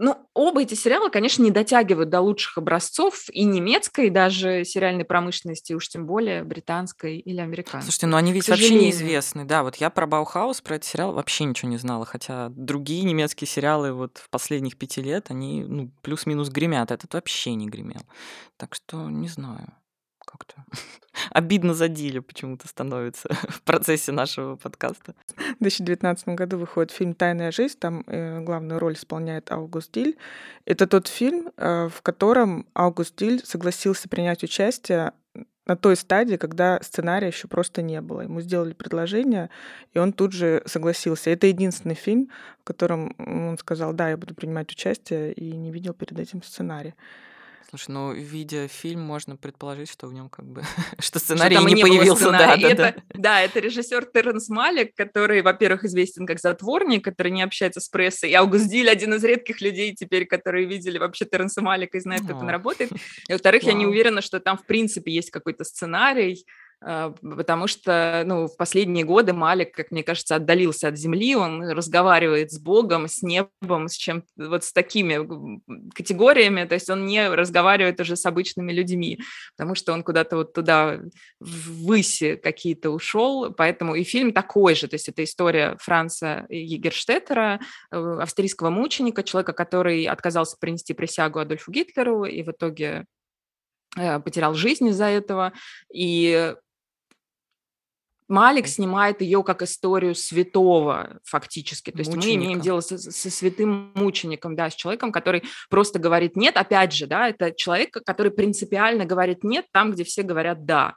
Ну, 0.04 0.16
оба 0.34 0.62
эти 0.62 0.74
сериала, 0.74 1.10
конечно, 1.10 1.44
не 1.44 1.52
дотягивают 1.52 2.10
до 2.10 2.20
лучших 2.20 2.58
образцов 2.58 3.30
и 3.30 3.44
немецкой 3.44 4.10
даже 4.10 4.64
сериальной 4.64 5.04
промышленности, 5.04 5.74
уж 5.74 5.88
тем 5.88 6.06
более 6.06 6.42
британской 6.42 7.18
или 7.18 7.38
американской. 7.38 7.82
Слушайте, 7.82 8.08
ну 8.08 8.16
они 8.16 8.32
ведь 8.32 8.48
вообще 8.48 8.74
неизвестны. 8.74 9.44
Да, 9.44 9.62
вот 9.62 9.76
я 9.76 9.90
про 9.90 10.08
Баухаус, 10.08 10.60
про 10.60 10.74
этот 10.74 10.88
сериал 10.88 11.12
вообще 11.12 11.44
ничего 11.44 11.70
не 11.70 11.76
знала, 11.76 12.04
хотя 12.04 12.48
другие 12.48 13.04
немецкие 13.04 13.46
сериалы 13.46 13.92
вот 13.92 14.18
в 14.18 14.28
последних 14.28 14.76
пяти 14.76 15.00
лет, 15.00 15.26
они 15.28 15.62
ну, 15.62 15.92
плюс-минус 16.02 16.48
гремят, 16.48 16.90
этот 16.90 17.14
вообще 17.14 17.54
не 17.54 17.68
гремел. 17.68 18.02
Так 18.56 18.74
что 18.74 19.08
не 19.08 19.28
знаю 19.28 19.72
обидно 21.32 21.74
за 21.74 21.88
Диля 21.88 22.22
почему-то 22.22 22.68
становится 22.68 23.28
в 23.48 23.62
процессе 23.62 24.12
нашего 24.12 24.56
подкаста. 24.56 25.14
В 25.36 25.58
2019 25.60 26.28
году 26.28 26.58
выходит 26.58 26.90
фильм 26.90 27.14
«Тайная 27.14 27.50
жизнь», 27.50 27.78
там 27.78 28.04
э, 28.06 28.40
главную 28.40 28.78
роль 28.78 28.94
исполняет 28.94 29.50
Аугуст 29.50 29.92
Диль. 29.92 30.16
Это 30.64 30.86
тот 30.86 31.08
фильм, 31.08 31.50
э, 31.56 31.88
в 31.88 32.02
котором 32.02 32.66
Аугуст 32.74 33.16
Диль 33.16 33.44
согласился 33.44 34.08
принять 34.08 34.42
участие 34.44 35.12
на 35.66 35.76
той 35.76 35.96
стадии, 35.96 36.36
когда 36.36 36.80
сценария 36.82 37.28
еще 37.28 37.48
просто 37.48 37.82
не 37.82 38.00
было. 38.00 38.22
Ему 38.22 38.40
сделали 38.40 38.72
предложение, 38.72 39.48
и 39.94 39.98
он 39.98 40.12
тут 40.12 40.32
же 40.32 40.62
согласился. 40.66 41.30
Это 41.30 41.46
единственный 41.46 41.94
фильм, 41.94 42.30
в 42.60 42.64
котором 42.64 43.14
он 43.18 43.56
сказал, 43.58 43.92
да, 43.92 44.10
я 44.10 44.16
буду 44.16 44.34
принимать 44.34 44.70
участие, 44.72 45.32
и 45.32 45.56
не 45.56 45.70
видел 45.70 45.94
перед 45.94 46.18
этим 46.18 46.42
сценарий. 46.42 46.94
Слушай, 47.74 47.92
ну, 47.92 48.12
видя 48.12 48.68
фильм, 48.68 49.00
можно 49.00 49.34
предположить, 49.34 49.90
что 49.90 50.06
в 50.06 50.12
нем 50.12 50.28
как 50.28 50.44
бы 50.44 50.62
что 50.98 51.18
сценарий 51.18 51.56
что 51.56 51.66
не, 51.66 51.72
не 51.72 51.80
появился. 51.80 52.30
Да, 52.30 52.54
да, 52.54 52.68
это, 52.68 52.76
да. 52.76 52.94
да, 53.14 53.40
это 53.40 53.60
режиссер 53.60 54.04
Терренс 54.12 54.50
Малик, 54.50 54.94
который, 54.94 55.40
во-первых, 55.40 55.84
известен 55.84 56.26
как 56.26 56.38
затворник, 56.38 57.02
который 57.02 57.32
не 57.32 57.40
общается 57.40 57.80
с 57.80 57.88
прессой. 57.88 58.28
И 58.28 58.34
Аугуст 58.34 58.68
Диль 58.68 58.90
один 58.90 59.14
из 59.14 59.24
редких 59.24 59.62
людей 59.62 59.94
теперь, 59.94 60.26
которые 60.26 60.66
видели 60.66 60.98
вообще 60.98 61.24
Терренса 61.24 61.62
Малика 61.62 61.96
и 61.96 62.02
знают, 62.02 62.26
как 62.26 62.36
он 62.36 62.50
работает. 62.50 62.92
И, 63.26 63.32
во-вторых, 63.32 63.62
я 63.62 63.72
не 63.72 63.86
уверена, 63.86 64.20
что 64.20 64.38
там, 64.38 64.58
в 64.58 64.66
принципе, 64.66 65.10
есть 65.10 65.30
какой-то 65.30 65.64
сценарий, 65.64 66.44
потому 66.84 67.66
что 67.66 68.22
ну, 68.26 68.46
в 68.48 68.56
последние 68.56 69.04
годы 69.04 69.32
Малик, 69.32 69.72
как 69.72 69.90
мне 69.90 70.02
кажется, 70.02 70.36
отдалился 70.36 70.88
от 70.88 70.98
земли, 70.98 71.36
он 71.36 71.62
разговаривает 71.70 72.50
с 72.50 72.58
Богом, 72.58 73.08
с 73.08 73.22
небом, 73.22 73.88
с 73.88 73.94
чем 73.94 74.24
вот 74.36 74.64
с 74.64 74.72
такими 74.72 75.60
категориями, 75.94 76.64
то 76.64 76.74
есть 76.74 76.90
он 76.90 77.06
не 77.06 77.28
разговаривает 77.28 78.00
уже 78.00 78.16
с 78.16 78.26
обычными 78.26 78.72
людьми, 78.72 79.20
потому 79.56 79.74
что 79.74 79.92
он 79.92 80.02
куда-то 80.02 80.36
вот 80.36 80.52
туда 80.54 81.00
ввысь 81.40 82.22
какие-то 82.42 82.90
ушел, 82.90 83.52
поэтому 83.52 83.94
и 83.94 84.02
фильм 84.02 84.32
такой 84.32 84.74
же, 84.74 84.88
то 84.88 84.94
есть 84.94 85.08
это 85.08 85.22
история 85.22 85.76
Франца 85.78 86.46
Егерштеттера, 86.48 87.60
э, 87.90 88.18
австрийского 88.20 88.70
мученика, 88.70 89.22
человека, 89.22 89.52
который 89.52 90.04
отказался 90.04 90.56
принести 90.58 90.94
присягу 90.94 91.38
Адольфу 91.38 91.70
Гитлеру 91.70 92.24
и 92.24 92.42
в 92.42 92.50
итоге 92.50 93.06
э, 93.96 94.20
потерял 94.20 94.54
жизнь 94.54 94.88
из-за 94.88 95.06
этого. 95.06 95.52
И 95.92 96.54
Малик 98.32 98.66
снимает 98.66 99.20
ее 99.20 99.42
как 99.44 99.60
историю 99.60 100.14
святого 100.14 101.20
фактически. 101.22 101.90
То 101.90 101.98
есть 101.98 102.14
Мученика. 102.14 102.38
мы 102.38 102.44
имеем 102.46 102.60
дело 102.60 102.80
со, 102.80 102.96
со 102.96 103.30
святым 103.30 103.92
мучеником, 103.94 104.56
да, 104.56 104.70
с 104.70 104.74
человеком, 104.74 105.12
который 105.12 105.42
просто 105.68 105.98
говорит 105.98 106.34
нет. 106.34 106.56
Опять 106.56 106.94
же, 106.94 107.06
да, 107.06 107.28
это 107.28 107.52
человек, 107.52 107.92
который 107.92 108.32
принципиально 108.32 109.04
говорит 109.04 109.44
нет 109.44 109.66
там, 109.70 109.92
где 109.92 110.02
все 110.04 110.22
говорят 110.22 110.64
да 110.64 110.96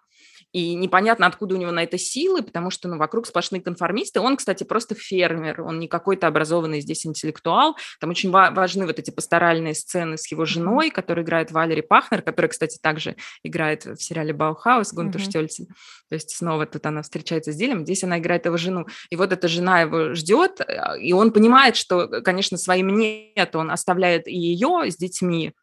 и 0.52 0.74
непонятно, 0.76 1.28
откуда 1.28 1.56
у 1.56 1.58
него 1.58 1.72
на 1.72 1.84
это 1.84 1.98
силы, 1.98 2.42
потому 2.42 2.70
что 2.70 2.88
ну, 2.88 2.98
вокруг 2.98 3.28
сплошные 3.28 3.62
конформисты. 3.62 4.22
Он, 4.22 4.38
кстати, 4.38 4.64
просто 4.64 4.96
фермер, 4.96 5.62
он 5.62 5.80
не 5.80 5.88
какой-то 5.88 6.28
образованный 6.28 6.80
здесь 6.80 7.06
интеллектуал. 7.06 7.76
Там 8.00 8.10
очень 8.12 8.32
ва- 8.32 8.52
важны 8.52 8.86
вот 8.86 8.98
эти 8.98 9.12
пасторальные 9.12 9.76
сцены 9.76 10.18
с 10.18 10.32
его 10.32 10.46
женой, 10.46 10.92
которая 10.92 11.26
играет 11.26 11.52
Валери 11.52 11.82
Пахнер, 11.82 12.22
которая, 12.22 12.50
кстати, 12.50 12.78
также 12.82 13.18
играет 13.44 13.86
в 13.86 13.98
сериале 13.98 14.32
«Баухаус» 14.32 14.94
Гунтер 14.94 15.20
mm-hmm. 15.20 15.30
Штельцин. 15.30 15.68
То 16.10 16.16
есть 16.16 16.30
снова 16.32 16.66
тут 16.66 16.86
она 16.86 17.02
встречается 17.02 17.52
с 17.52 17.56
Дилем, 17.56 17.84
здесь 17.84 18.04
она 18.04 18.20
играет 18.20 18.46
его 18.46 18.58
жену. 18.58 18.86
И 19.10 19.16
вот 19.16 19.34
эта 19.34 19.48
жена 19.48 19.82
его 19.82 20.14
ждет, 20.14 20.62
и 21.02 21.12
он 21.14 21.32
понимает, 21.32 21.76
что, 21.76 22.08
конечно, 22.22 22.58
своим 22.58 22.96
нет, 22.98 23.56
он 23.56 23.72
оставляет 23.72 24.28
и 24.28 24.36
ее 24.36 24.90
с 24.90 24.96
детьми, 24.96 25.54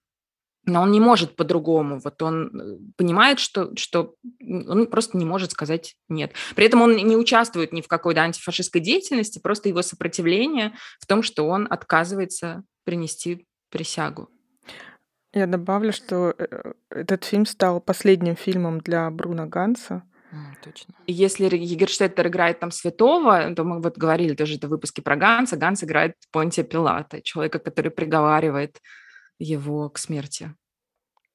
но 0.64 0.82
он 0.82 0.92
не 0.92 1.00
может 1.00 1.36
по-другому. 1.36 1.98
Вот 1.98 2.22
он 2.22 2.60
э, 2.60 2.78
понимает, 2.96 3.40
что, 3.40 3.74
что 3.76 4.14
он 4.40 4.86
просто 4.86 5.16
не 5.16 5.24
может 5.24 5.50
сказать 5.50 5.96
нет. 6.08 6.32
При 6.54 6.66
этом 6.66 6.82
он 6.82 6.96
не 6.96 7.16
участвует 7.16 7.72
ни 7.72 7.80
в 7.80 7.88
какой 7.88 8.14
да, 8.14 8.22
антифашистской 8.22 8.80
деятельности, 8.80 9.40
просто 9.40 9.68
его 9.68 9.82
сопротивление 9.82 10.72
в 11.00 11.06
том, 11.06 11.22
что 11.22 11.48
он 11.48 11.66
отказывается 11.68 12.62
принести 12.84 13.46
присягу. 13.70 14.28
Я 15.32 15.46
добавлю, 15.46 15.92
что 15.92 16.34
э, 16.38 16.72
этот 16.90 17.24
фильм 17.24 17.46
стал 17.46 17.80
последним 17.80 18.36
фильмом 18.36 18.80
для 18.80 19.10
Бруна 19.10 19.46
Ганса. 19.46 20.02
точно. 20.62 20.94
Если 21.06 21.44
Егерштеттер 21.44 22.28
играет 22.28 22.60
там 22.60 22.70
святого, 22.70 23.52
то 23.54 23.64
мы 23.64 23.80
вот 23.80 23.98
говорили 23.98 24.34
тоже 24.34 24.58
в 24.58 24.68
выпуске 24.68 25.02
про 25.02 25.16
Ганса, 25.16 25.56
Ганс 25.56 25.82
играет 25.82 26.14
Понтия 26.30 26.64
Пилата, 26.64 27.20
человека, 27.22 27.58
который 27.58 27.90
приговаривает 27.90 28.78
его 29.39 29.89
к 29.89 29.99
смерти. 29.99 30.55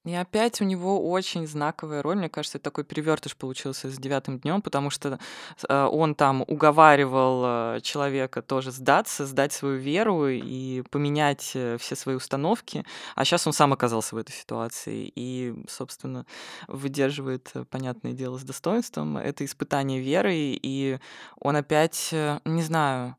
И 0.07 0.15
опять 0.15 0.61
у 0.61 0.63
него 0.63 1.11
очень 1.11 1.45
знаковая 1.45 2.01
роль. 2.01 2.15
Мне 2.15 2.29
кажется, 2.29 2.59
такой 2.59 2.85
перевертыш 2.85 3.35
получился 3.35 3.89
с 3.89 3.97
девятым 3.97 4.39
днем, 4.39 4.61
потому 4.61 4.89
что 4.89 5.19
э, 5.67 5.83
он 5.83 6.15
там 6.15 6.45
уговаривал 6.47 7.43
э, 7.75 7.81
человека 7.81 8.41
тоже 8.41 8.71
сдаться, 8.71 9.25
сдать 9.25 9.51
свою 9.51 9.77
веру 9.77 10.29
и 10.29 10.81
поменять 10.91 11.51
э, 11.55 11.77
все 11.77 11.97
свои 11.97 12.15
установки. 12.15 12.85
А 13.15 13.25
сейчас 13.25 13.45
он 13.47 13.53
сам 13.53 13.73
оказался 13.73 14.15
в 14.15 14.17
этой 14.17 14.31
ситуации 14.31 15.11
и, 15.13 15.53
собственно, 15.67 16.25
выдерживает, 16.69 17.51
понятное 17.69 18.13
дело, 18.13 18.37
с 18.37 18.43
достоинством 18.43 19.17
это 19.17 19.43
испытание 19.43 19.99
веры. 19.99 20.33
И 20.35 20.99
он 21.37 21.57
опять, 21.57 22.13
не 22.45 22.61
знаю, 22.61 23.17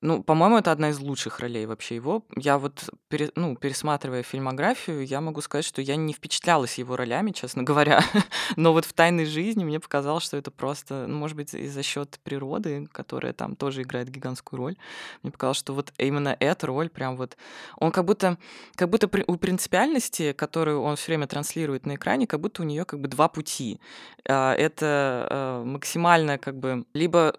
ну, 0.00 0.22
по-моему, 0.22 0.58
это 0.58 0.70
одна 0.72 0.90
из 0.90 0.98
лучших 1.00 1.40
ролей 1.40 1.66
вообще 1.66 1.96
его. 1.96 2.24
Я 2.36 2.58
вот, 2.58 2.88
пере, 3.08 3.30
ну, 3.34 3.56
пересматривая 3.56 4.22
фильмографию, 4.22 5.04
я 5.04 5.20
могу 5.20 5.40
сказать, 5.40 5.64
что 5.64 5.82
я 5.82 5.96
не 5.96 6.12
впечатлялась 6.12 6.78
его 6.78 6.96
ролями, 6.96 7.32
честно 7.32 7.62
говоря. 7.64 8.02
Но 8.56 8.72
вот 8.72 8.84
в 8.84 8.92
«Тайной 8.92 9.24
жизни» 9.24 9.64
мне 9.64 9.80
показалось, 9.80 10.24
что 10.24 10.36
это 10.36 10.50
просто, 10.50 11.06
ну, 11.08 11.18
может 11.18 11.36
быть, 11.36 11.54
и 11.54 11.66
за 11.66 11.82
счет 11.82 12.18
природы, 12.22 12.86
которая 12.92 13.32
там 13.32 13.56
тоже 13.56 13.82
играет 13.82 14.08
гигантскую 14.08 14.58
роль. 14.58 14.76
Мне 15.22 15.32
показалось, 15.32 15.58
что 15.58 15.74
вот 15.74 15.92
именно 15.98 16.36
эта 16.38 16.66
роль 16.66 16.88
прям 16.88 17.16
вот... 17.16 17.36
Он 17.76 17.90
как 17.90 18.04
будто, 18.04 18.38
как 18.76 18.90
будто 18.90 19.08
при, 19.08 19.24
у 19.26 19.36
принципиальности, 19.36 20.32
которую 20.32 20.82
он 20.82 20.96
все 20.96 21.06
время 21.08 21.26
транслирует 21.26 21.86
на 21.86 21.96
экране, 21.96 22.26
как 22.26 22.40
будто 22.40 22.62
у 22.62 22.64
нее 22.64 22.84
как 22.84 23.00
бы 23.00 23.08
два 23.08 23.28
пути. 23.28 23.80
А, 24.28 24.54
это 24.54 25.26
а, 25.30 25.64
максимально 25.64 26.38
как 26.38 26.58
бы 26.58 26.84
либо 26.94 27.34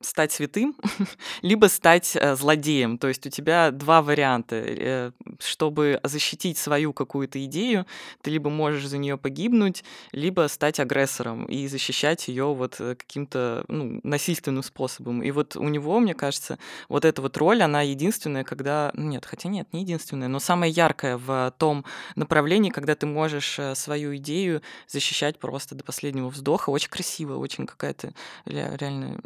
стать 0.00 0.32
святым, 0.32 0.76
либо 1.42 1.66
стать 1.66 2.16
э, 2.16 2.36
злодеем. 2.36 2.98
То 2.98 3.08
есть 3.08 3.26
у 3.26 3.30
тебя 3.30 3.70
два 3.70 4.02
варианта. 4.02 4.56
Э, 4.56 5.10
чтобы 5.40 6.00
защитить 6.02 6.58
свою 6.58 6.92
какую-то 6.92 7.42
идею, 7.46 7.86
ты 8.22 8.30
либо 8.30 8.50
можешь 8.50 8.86
за 8.86 8.98
нее 8.98 9.16
погибнуть, 9.16 9.84
либо 10.12 10.48
стать 10.48 10.80
агрессором 10.80 11.46
и 11.46 11.66
защищать 11.66 12.28
ее 12.28 12.52
вот 12.54 12.76
э, 12.78 12.94
каким-то 12.94 13.64
ну, 13.68 14.00
насильственным 14.02 14.62
способом. 14.62 15.22
И 15.22 15.30
вот 15.30 15.56
у 15.56 15.68
него, 15.68 15.98
мне 15.98 16.14
кажется, 16.14 16.58
вот 16.88 17.04
эта 17.04 17.22
вот 17.22 17.36
роль, 17.36 17.62
она 17.62 17.82
единственная, 17.82 18.44
когда... 18.44 18.90
Ну, 18.94 19.08
нет, 19.08 19.24
хотя 19.24 19.48
нет, 19.48 19.68
не 19.72 19.80
единственная, 19.80 20.28
но 20.28 20.40
самая 20.40 20.70
яркая 20.70 21.16
в 21.16 21.54
том 21.58 21.84
направлении, 22.16 22.70
когда 22.70 22.94
ты 22.94 23.06
можешь 23.06 23.58
свою 23.74 24.16
идею 24.16 24.62
защищать 24.88 25.38
просто 25.38 25.74
до 25.74 25.84
последнего 25.84 26.28
вздоха. 26.28 26.70
Очень 26.70 26.90
красиво, 26.90 27.36
очень 27.36 27.66
какая-то 27.66 28.12
реально 28.44 29.18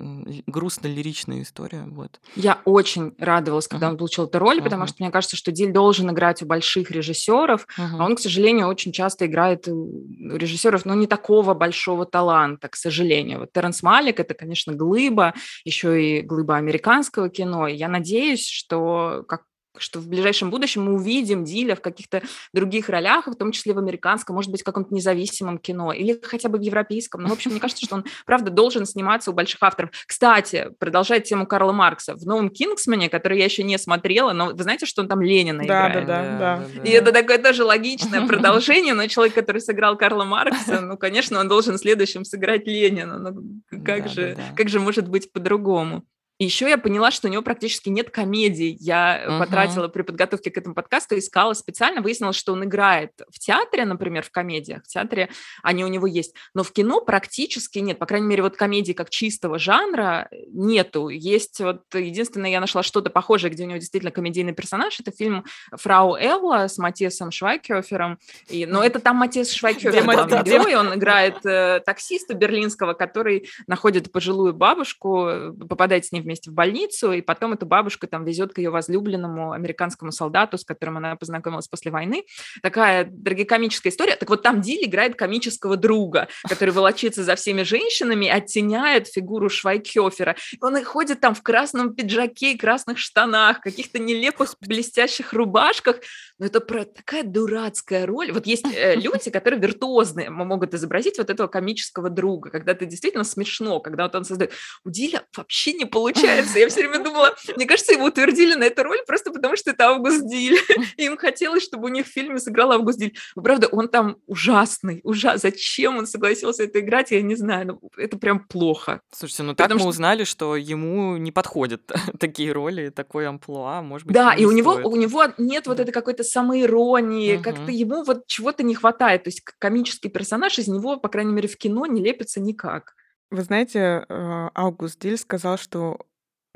грустно-лиричная 0.60 1.42
история. 1.42 1.84
Вот. 1.88 2.20
Я 2.36 2.60
очень 2.66 3.14
радовалась, 3.18 3.66
когда 3.66 3.86
uh-huh. 3.86 3.90
он 3.92 3.96
получил 3.96 4.26
эту 4.26 4.38
роль, 4.38 4.58
uh-huh. 4.58 4.64
потому 4.64 4.86
что 4.86 4.96
мне 4.98 5.10
кажется, 5.10 5.36
что 5.36 5.52
Диль 5.52 5.72
должен 5.72 6.10
играть 6.10 6.42
у 6.42 6.46
больших 6.46 6.90
режиссеров, 6.90 7.66
uh-huh. 7.78 7.96
а 7.98 8.04
он, 8.04 8.16
к 8.16 8.20
сожалению, 8.20 8.68
очень 8.68 8.92
часто 8.92 9.26
играет 9.26 9.68
у 9.68 9.90
режиссеров, 10.36 10.84
но 10.84 10.94
не 10.94 11.06
такого 11.06 11.54
большого 11.54 12.04
таланта, 12.04 12.68
к 12.68 12.76
сожалению. 12.76 13.40
Вот 13.40 13.52
Теренс 13.52 13.82
Малик 13.82 14.20
это, 14.20 14.34
конечно, 14.34 14.74
глыба, 14.74 15.32
еще 15.64 16.18
и 16.18 16.20
глыба 16.20 16.56
американского 16.56 17.30
кино. 17.30 17.66
И 17.66 17.76
я 17.76 17.88
надеюсь, 17.88 18.46
что 18.46 19.24
как 19.26 19.44
что 19.80 20.00
в 20.00 20.08
ближайшем 20.08 20.50
будущем 20.50 20.84
мы 20.84 20.94
увидим 20.94 21.44
Диля 21.44 21.74
в 21.74 21.80
каких-то 21.80 22.22
других 22.52 22.88
ролях, 22.88 23.26
в 23.26 23.34
том 23.34 23.52
числе 23.52 23.74
в 23.74 23.78
американском, 23.78 24.34
может 24.36 24.50
быть, 24.50 24.62
в 24.62 24.64
каком-то 24.64 24.94
независимом 24.94 25.58
кино 25.58 25.92
или 25.92 26.18
хотя 26.22 26.48
бы 26.48 26.58
в 26.58 26.62
европейском. 26.62 27.22
Но, 27.22 27.28
в 27.28 27.32
общем, 27.32 27.50
мне 27.52 27.60
кажется, 27.60 27.84
что 27.84 27.96
он, 27.96 28.04
правда, 28.26 28.50
должен 28.50 28.86
сниматься 28.86 29.30
у 29.30 29.34
больших 29.34 29.62
авторов. 29.62 29.90
Кстати, 30.06 30.70
продолжая 30.78 31.20
тему 31.20 31.46
Карла 31.46 31.72
Маркса, 31.72 32.14
в 32.14 32.24
новом 32.26 32.50
«Кингсмане», 32.50 33.08
который 33.08 33.38
я 33.38 33.44
еще 33.44 33.62
не 33.62 33.78
смотрела, 33.78 34.32
но 34.32 34.46
вы 34.46 34.62
знаете, 34.62 34.86
что 34.86 35.02
он 35.02 35.08
там 35.08 35.22
Ленина 35.22 35.64
да, 35.66 35.88
играет? 35.88 36.06
Да, 36.06 36.22
да, 36.22 36.38
да, 36.38 36.66
да. 36.76 36.82
И 36.88 36.90
это 36.90 37.12
такое 37.12 37.38
тоже 37.38 37.64
логичное 37.64 38.26
продолжение, 38.26 38.94
но 38.94 39.06
человек, 39.06 39.34
который 39.34 39.60
сыграл 39.60 39.96
Карла 39.96 40.24
Маркса, 40.24 40.80
ну, 40.80 40.96
конечно, 40.96 41.40
он 41.40 41.48
должен 41.48 41.78
следующим 41.78 42.24
сыграть 42.24 42.66
Ленина. 42.66 43.18
Ну, 43.18 43.60
как, 43.70 44.04
да, 44.04 44.08
же, 44.08 44.34
да, 44.36 44.42
да. 44.42 44.56
как 44.56 44.68
же 44.68 44.80
может 44.80 45.08
быть 45.08 45.32
по-другому? 45.32 46.04
И 46.40 46.44
еще 46.44 46.70
я 46.70 46.78
поняла, 46.78 47.10
что 47.10 47.28
у 47.28 47.30
него 47.30 47.42
практически 47.42 47.90
нет 47.90 48.08
комедий. 48.08 48.74
Я 48.80 49.22
uh-huh. 49.22 49.38
потратила 49.38 49.88
при 49.88 50.00
подготовке 50.00 50.50
к 50.50 50.56
этому 50.56 50.74
подкасту, 50.74 51.18
искала 51.18 51.52
специально, 51.52 52.00
выяснилось, 52.00 52.34
что 52.34 52.54
он 52.54 52.64
играет 52.64 53.12
в 53.28 53.38
театре, 53.38 53.84
например, 53.84 54.22
в 54.22 54.30
комедиях. 54.30 54.82
В 54.84 54.88
театре 54.88 55.28
они 55.62 55.84
у 55.84 55.88
него 55.88 56.06
есть. 56.06 56.34
Но 56.54 56.62
в 56.62 56.72
кино 56.72 57.02
практически 57.02 57.78
нет. 57.80 57.98
По 57.98 58.06
крайней 58.06 58.26
мере, 58.26 58.42
вот 58.42 58.56
комедии 58.56 58.94
как 58.94 59.10
чистого 59.10 59.58
жанра 59.58 60.30
нету. 60.48 61.10
Есть 61.10 61.60
вот 61.60 61.82
единственное, 61.92 62.48
я 62.48 62.60
нашла 62.60 62.82
что-то 62.82 63.10
похожее, 63.10 63.52
где 63.52 63.64
у 63.64 63.66
него 63.66 63.78
действительно 63.78 64.10
комедийный 64.10 64.54
персонаж. 64.54 64.98
Это 64.98 65.10
фильм 65.10 65.44
«Фрау 65.72 66.16
Элла» 66.16 66.68
с 66.68 66.78
Матиасом 66.78 67.32
Швайкёфером. 67.32 68.18
И, 68.48 68.64
но 68.64 68.82
это 68.82 68.98
там 68.98 69.16
Матиас 69.16 69.52
Швайкёфер 69.52 70.04
главный 70.04 70.42
герой. 70.42 70.74
Он 70.74 70.94
играет 70.94 71.44
э, 71.44 71.80
таксиста 71.84 72.32
берлинского, 72.32 72.94
который 72.94 73.50
находит 73.66 74.10
пожилую 74.10 74.54
бабушку, 74.54 75.26
э, 75.26 75.52
попадает 75.68 76.06
с 76.06 76.12
ней 76.12 76.22
в 76.22 76.29
вместе 76.30 76.50
в 76.50 76.54
больницу, 76.54 77.12
и 77.12 77.22
потом 77.22 77.54
эту 77.54 77.66
бабушку 77.66 78.06
там 78.06 78.24
везет 78.24 78.54
к 78.54 78.58
ее 78.58 78.70
возлюбленному 78.70 79.50
американскому 79.50 80.12
солдату, 80.12 80.58
с 80.58 80.64
которым 80.64 80.98
она 80.98 81.16
познакомилась 81.16 81.66
после 81.66 81.90
войны. 81.90 82.24
Такая 82.62 83.04
трагикомическая 83.04 83.90
история. 83.90 84.14
Так 84.14 84.30
вот 84.30 84.42
там 84.42 84.60
Диль 84.60 84.84
играет 84.84 85.16
комического 85.16 85.76
друга, 85.76 86.28
который 86.48 86.70
волочится 86.70 87.24
за 87.24 87.34
всеми 87.34 87.62
женщинами, 87.62 88.28
оттеняет 88.28 89.08
фигуру 89.08 89.48
Швайкёфера. 89.48 90.36
Он 90.60 90.84
ходит 90.84 91.20
там 91.20 91.34
в 91.34 91.42
красном 91.42 91.94
пиджаке 91.94 92.52
и 92.52 92.56
красных 92.56 92.98
штанах, 92.98 93.60
каких-то 93.60 93.98
нелепых 93.98 94.54
блестящих 94.60 95.32
рубашках. 95.32 95.96
Но 96.38 96.46
это 96.46 96.60
про 96.60 96.84
такая 96.84 97.24
дурацкая 97.24 98.06
роль. 98.06 98.30
Вот 98.30 98.46
есть 98.46 98.64
э, 98.72 98.94
люди, 99.00 99.30
которые 99.30 99.60
виртуозные 99.60 100.30
могут 100.30 100.74
изобразить 100.74 101.18
вот 101.18 101.28
этого 101.28 101.48
комического 101.48 102.08
друга, 102.08 102.50
когда 102.50 102.74
ты 102.74 102.86
действительно 102.86 103.24
смешно, 103.24 103.80
когда 103.80 104.04
вот 104.04 104.14
он 104.14 104.24
создает. 104.24 104.52
У 104.84 104.90
Диля 104.90 105.24
вообще 105.36 105.72
не 105.72 105.86
получается 105.86 106.19
получается. 106.20 106.58
Я 106.58 106.68
все 106.68 106.80
время 106.80 107.04
думала, 107.04 107.34
мне 107.56 107.66
кажется, 107.66 107.92
его 107.92 108.04
утвердили 108.04 108.54
на 108.54 108.64
эту 108.64 108.82
роль 108.82 108.98
просто 109.06 109.30
потому, 109.30 109.56
что 109.56 109.70
это 109.70 109.88
Август 109.88 110.26
Диль. 110.26 110.58
И 110.96 111.04
им 111.04 111.16
хотелось, 111.16 111.62
чтобы 111.62 111.86
у 111.86 111.88
них 111.88 112.06
в 112.06 112.10
фильме 112.10 112.38
сыграл 112.38 112.72
Август 112.72 112.98
Диль. 112.98 113.16
Но, 113.36 113.42
правда, 113.42 113.68
он 113.68 113.88
там 113.88 114.16
ужасный, 114.26 115.00
ужас. 115.04 115.42
Зачем 115.42 115.98
он 115.98 116.06
согласился 116.06 116.64
это 116.64 116.80
играть, 116.80 117.10
я 117.10 117.22
не 117.22 117.34
знаю. 117.34 117.66
Ну, 117.66 117.90
это 117.96 118.16
прям 118.16 118.40
плохо. 118.40 119.00
Слушайте, 119.12 119.42
ну 119.44 119.54
так 119.54 119.66
потому 119.66 119.78
мы 119.78 119.82
что... 119.82 119.88
узнали, 119.90 120.24
что 120.24 120.56
ему 120.56 121.16
не 121.16 121.32
подходят 121.32 121.82
такие 122.18 122.52
роли, 122.52 122.90
такой 122.90 123.26
амплуа, 123.26 123.82
может 123.82 124.06
быть, 124.06 124.14
Да, 124.14 124.34
и 124.34 124.44
у 124.44 124.52
него, 124.52 124.72
у 124.72 124.96
него 124.96 125.24
нет 125.38 125.66
вот 125.66 125.80
этой 125.80 125.92
какой-то 125.92 126.24
самоиронии, 126.24 127.36
угу. 127.36 127.42
как-то 127.42 127.70
ему 127.70 128.02
вот 128.04 128.26
чего-то 128.26 128.62
не 128.62 128.74
хватает. 128.74 129.24
То 129.24 129.28
есть 129.28 129.42
комический 129.58 130.08
персонаж 130.08 130.58
из 130.58 130.68
него, 130.68 130.96
по 130.96 131.08
крайней 131.08 131.32
мере, 131.32 131.48
в 131.48 131.56
кино 131.56 131.86
не 131.86 132.02
лепится 132.02 132.40
никак. 132.40 132.94
Вы 133.30 133.42
знаете, 133.42 134.04
э, 134.08 134.48
Аугуст 134.54 134.98
Диль 134.98 135.16
сказал, 135.16 135.56
что 135.56 136.00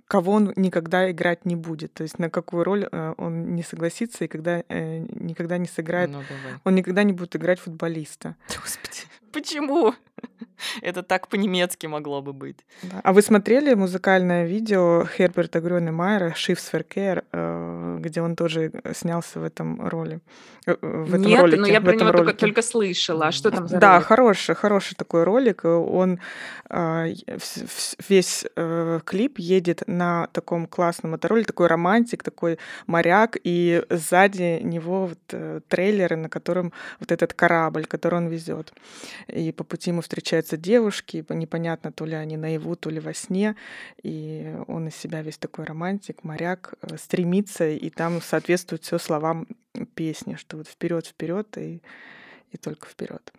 кого 0.06 0.32
он 0.32 0.52
никогда 0.56 1.10
играть 1.10 1.44
не 1.44 1.56
будет. 1.56 1.94
То 1.94 2.02
есть 2.02 2.18
на 2.18 2.30
какую 2.30 2.64
роль 2.64 2.88
э, 2.90 3.14
он 3.16 3.54
не 3.54 3.62
согласится 3.62 4.24
и 4.24 4.28
когда 4.28 4.62
э, 4.68 4.98
никогда 5.10 5.58
не 5.58 5.66
сыграет. 5.66 6.10
Ну, 6.10 6.22
он 6.64 6.74
никогда 6.74 7.02
не 7.02 7.12
будет 7.12 7.36
играть 7.36 7.60
футболиста. 7.60 8.36
Господи, 8.48 9.02
почему? 9.34 9.94
Это 10.82 11.02
так 11.02 11.28
по-немецки 11.28 11.86
могло 11.86 12.22
бы 12.22 12.32
быть. 12.32 12.64
Да. 12.82 13.00
А 13.02 13.12
вы 13.12 13.22
смотрели 13.22 13.74
музыкальное 13.74 14.46
видео 14.46 15.04
Херберта 15.04 15.60
Грёнемайера 15.60 16.30
«Schiffsverkehr», 16.30 17.24
э, 17.32 17.98
где 18.00 18.22
он 18.22 18.36
тоже 18.36 18.70
снялся 18.94 19.40
в 19.40 19.44
этом 19.44 19.86
роли? 19.88 20.20
Э, 20.66 20.76
в 20.80 21.14
этом 21.14 21.26
Нет, 21.26 21.40
ролике, 21.40 21.60
но 21.60 21.66
я 21.66 21.80
про 21.80 21.94
него 21.94 22.12
только, 22.12 22.34
только 22.34 22.62
слышала. 22.62 23.26
А 23.26 23.32
что 23.32 23.50
там 23.50 23.68
за 23.68 23.78
Да, 23.78 23.94
ролик? 23.94 24.06
хороший, 24.06 24.54
хороший 24.54 24.94
такой 24.94 25.24
ролик. 25.24 25.64
Он 25.64 26.20
весь 28.08 28.44
э, 28.56 29.00
клип 29.04 29.38
едет 29.38 29.82
на 29.86 30.28
таком 30.32 30.66
классном 30.66 31.12
мотороле, 31.12 31.44
такой 31.44 31.66
романтик, 31.66 32.22
такой 32.22 32.58
моряк, 32.86 33.36
и 33.44 33.82
сзади 33.90 34.60
него 34.62 35.06
вот 35.06 35.64
трейлеры, 35.68 36.16
на 36.16 36.28
котором 36.28 36.72
вот 37.00 37.12
этот 37.12 37.34
корабль, 37.34 37.84
который 37.84 38.16
он 38.18 38.28
везет. 38.28 38.72
И 39.28 39.52
по 39.52 39.64
пути 39.64 39.90
ему 39.90 40.00
встречаются 40.00 40.56
девушки, 40.56 41.24
непонятно, 41.28 41.92
то 41.92 42.04
ли 42.04 42.14
они 42.14 42.36
наяву, 42.36 42.76
то 42.76 42.90
ли 42.90 43.00
во 43.00 43.14
сне, 43.14 43.56
и 44.02 44.54
он 44.66 44.88
из 44.88 44.96
себя 44.96 45.22
весь 45.22 45.38
такой 45.38 45.64
романтик, 45.64 46.24
моряк, 46.24 46.74
э, 46.82 46.96
стремится, 46.96 47.68
и 47.68 47.90
там 47.90 48.20
соответствует 48.20 48.82
все 48.82 48.98
словам 48.98 49.46
песни, 49.94 50.36
что 50.36 50.56
вот 50.58 50.68
вперед, 50.68 51.06
вперед 51.06 51.56
и, 51.58 51.82
и 52.50 52.56
только 52.56 52.86
вперед. 52.86 53.32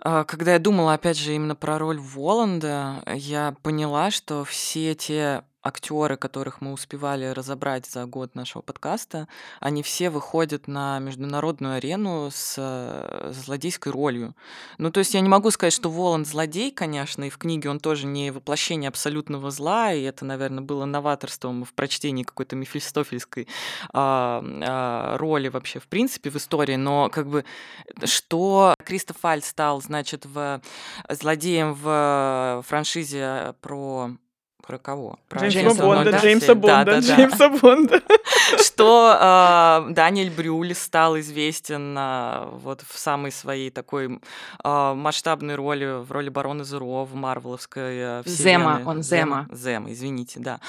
А, 0.00 0.24
когда 0.24 0.52
я 0.52 0.58
думала, 0.58 0.94
опять 0.94 1.18
же, 1.18 1.34
именно 1.34 1.56
про 1.56 1.78
роль 1.78 1.98
Воланда, 1.98 3.02
я 3.14 3.54
поняла, 3.62 4.10
что 4.10 4.44
все 4.44 4.94
те 4.94 5.42
актеры, 5.62 6.16
которых 6.16 6.60
мы 6.60 6.72
успевали 6.72 7.26
разобрать 7.26 7.86
за 7.86 8.06
год 8.06 8.34
нашего 8.34 8.62
подкаста, 8.62 9.28
они 9.60 9.82
все 9.82 10.10
выходят 10.10 10.68
на 10.68 10.98
международную 11.00 11.74
арену 11.76 12.30
с 12.32 12.54
э, 12.56 13.32
злодейской 13.32 13.92
ролью. 13.92 14.34
Ну, 14.78 14.90
то 14.90 14.98
есть 14.98 15.14
я 15.14 15.20
не 15.20 15.28
могу 15.28 15.50
сказать, 15.50 15.72
что 15.72 15.90
Воланд 15.90 16.26
злодей, 16.26 16.70
конечно, 16.70 17.24
и 17.24 17.30
в 17.30 17.38
книге 17.38 17.70
он 17.70 17.80
тоже 17.80 18.06
не 18.06 18.30
воплощение 18.30 18.88
абсолютного 18.88 19.50
зла, 19.50 19.92
и 19.92 20.02
это, 20.02 20.24
наверное, 20.24 20.62
было 20.62 20.84
новаторством 20.84 21.64
в 21.64 21.72
прочтении 21.74 22.22
какой-то 22.22 22.54
мефистофельской 22.56 23.48
а, 23.92 24.42
а, 24.44 25.18
роли 25.18 25.48
вообще, 25.48 25.80
в 25.80 25.88
принципе, 25.88 26.30
в 26.30 26.36
истории, 26.36 26.76
но 26.76 27.10
как 27.10 27.28
бы 27.28 27.44
что 28.04 28.74
Кристофаль 28.84 29.42
стал, 29.42 29.82
значит, 29.82 30.24
в 30.24 30.60
злодеем 31.08 31.74
в 31.74 32.64
франшизе 32.66 33.54
про 33.60 34.12
про 34.66 34.78
кого? 34.78 35.18
Про 35.28 35.40
Джеймса, 35.48 35.60
Джеймса 35.60 35.82
Бонда, 35.82 36.04
Бонда, 36.04 36.18
Джеймса 36.18 36.54
Бонда, 36.54 36.84
да, 36.84 37.00
да, 37.00 37.00
Джеймса 37.00 37.48
Бонда. 37.48 38.02
Что 38.62 39.86
э, 39.88 39.92
Даниэль 39.92 40.30
Брюль 40.30 40.74
стал 40.74 41.18
известен 41.20 41.96
э, 41.96 42.48
вот 42.52 42.82
в 42.86 42.98
самой 42.98 43.32
своей 43.32 43.70
такой 43.70 44.20
э, 44.64 44.94
масштабной 44.94 45.54
роли, 45.54 46.02
в 46.02 46.12
роли 46.12 46.28
барона 46.28 46.64
Зеро 46.64 47.04
в 47.04 47.14
Марвеловской 47.14 47.96
э, 47.98 48.22
Зема, 48.26 48.82
он 48.84 49.02
Зема. 49.02 49.46
Зема, 49.50 49.90
извините, 49.90 50.40
да. 50.40 50.60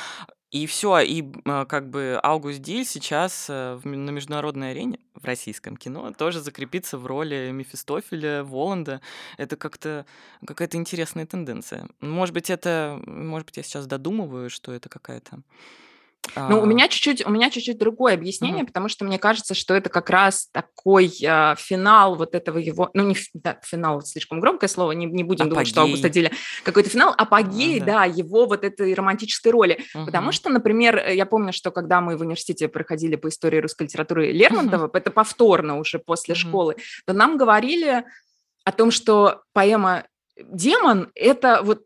И 0.52 0.66
все, 0.66 1.00
и 1.00 1.24
э, 1.46 1.66
как 1.68 1.92
бы 1.92 2.20
Аугуст 2.24 2.60
Диль 2.60 2.84
сейчас 2.84 3.48
э, 3.50 3.80
на 3.84 4.10
международной 4.10 4.72
арене 4.72 5.00
в 5.14 5.24
российском 5.24 5.78
кино 5.78 6.12
тоже 6.12 6.42
закрепится 6.42 6.98
в 6.98 7.06
роли 7.06 7.52
Мефистофеля, 7.52 8.44
Воланда. 8.44 9.00
Это 9.38 9.58
как-то 9.58 10.08
какая-то 10.44 10.78
интересная 10.78 11.28
тенденция. 11.28 11.88
Может 12.02 12.34
быть, 12.34 12.50
это, 12.50 13.00
может 13.06 13.46
быть, 13.46 13.58
я 13.58 13.64
сейчас 13.64 13.86
додумываю, 13.86 14.50
что 14.50 14.72
это 14.72 14.90
какая-то 14.90 15.42
ну, 16.36 16.62
у 16.62 16.66
меня 16.66 16.88
чуть-чуть, 16.88 17.26
у 17.26 17.30
меня 17.30 17.50
чуть-чуть 17.50 17.78
другое 17.78 18.14
объяснение, 18.14 18.64
uh-huh. 18.64 18.68
потому 18.68 18.90
что 18.90 19.06
мне 19.06 19.18
кажется, 19.18 19.54
что 19.54 19.74
это 19.74 19.90
как 19.90 20.10
раз 20.10 20.48
такой 20.52 21.12
э, 21.22 21.56
финал 21.58 22.16
вот 22.16 22.36
этого 22.36 22.58
его, 22.58 22.90
ну 22.94 23.04
не 23.04 23.16
да, 23.34 23.60
финал 23.64 24.02
слишком 24.02 24.40
громкое 24.40 24.68
слово, 24.68 24.92
не, 24.92 25.06
не 25.06 25.24
будем 25.24 25.46
апогей. 25.46 25.52
думать, 25.52 25.68
что 25.68 25.82
Августа 25.82 26.10
Диля 26.10 26.32
какой-то 26.64 26.90
финал, 26.90 27.14
апогей, 27.18 27.80
uh-huh. 27.80 27.86
да, 27.86 28.06
его 28.06 28.46
вот 28.46 28.64
этой 28.64 28.94
романтической 28.94 29.52
роли, 29.52 29.80
uh-huh. 29.96 30.06
потому 30.06 30.32
что, 30.32 30.50
например, 30.50 30.98
э, 30.98 31.16
я 31.16 31.26
помню, 31.26 31.54
что 31.54 31.72
когда 31.72 32.02
мы 32.02 32.18
в 32.18 32.22
университете 32.22 32.68
проходили 32.68 33.16
по 33.16 33.30
истории 33.30 33.60
русской 33.60 33.84
литературы 33.84 34.32
Лермонтова, 34.32 34.88
uh-huh. 34.88 34.98
это 34.98 35.12
повторно 35.12 35.80
уже 35.80 36.00
после 36.00 36.36
uh-huh. 36.36 36.38
школы, 36.38 36.76
то 37.06 37.14
нам 37.14 37.38
говорили 37.38 38.06
о 38.64 38.72
том, 38.72 38.92
что 38.92 39.42
поэма 39.54 40.04
"Демон" 40.38 41.12
это 41.16 41.62
вот 41.64 41.84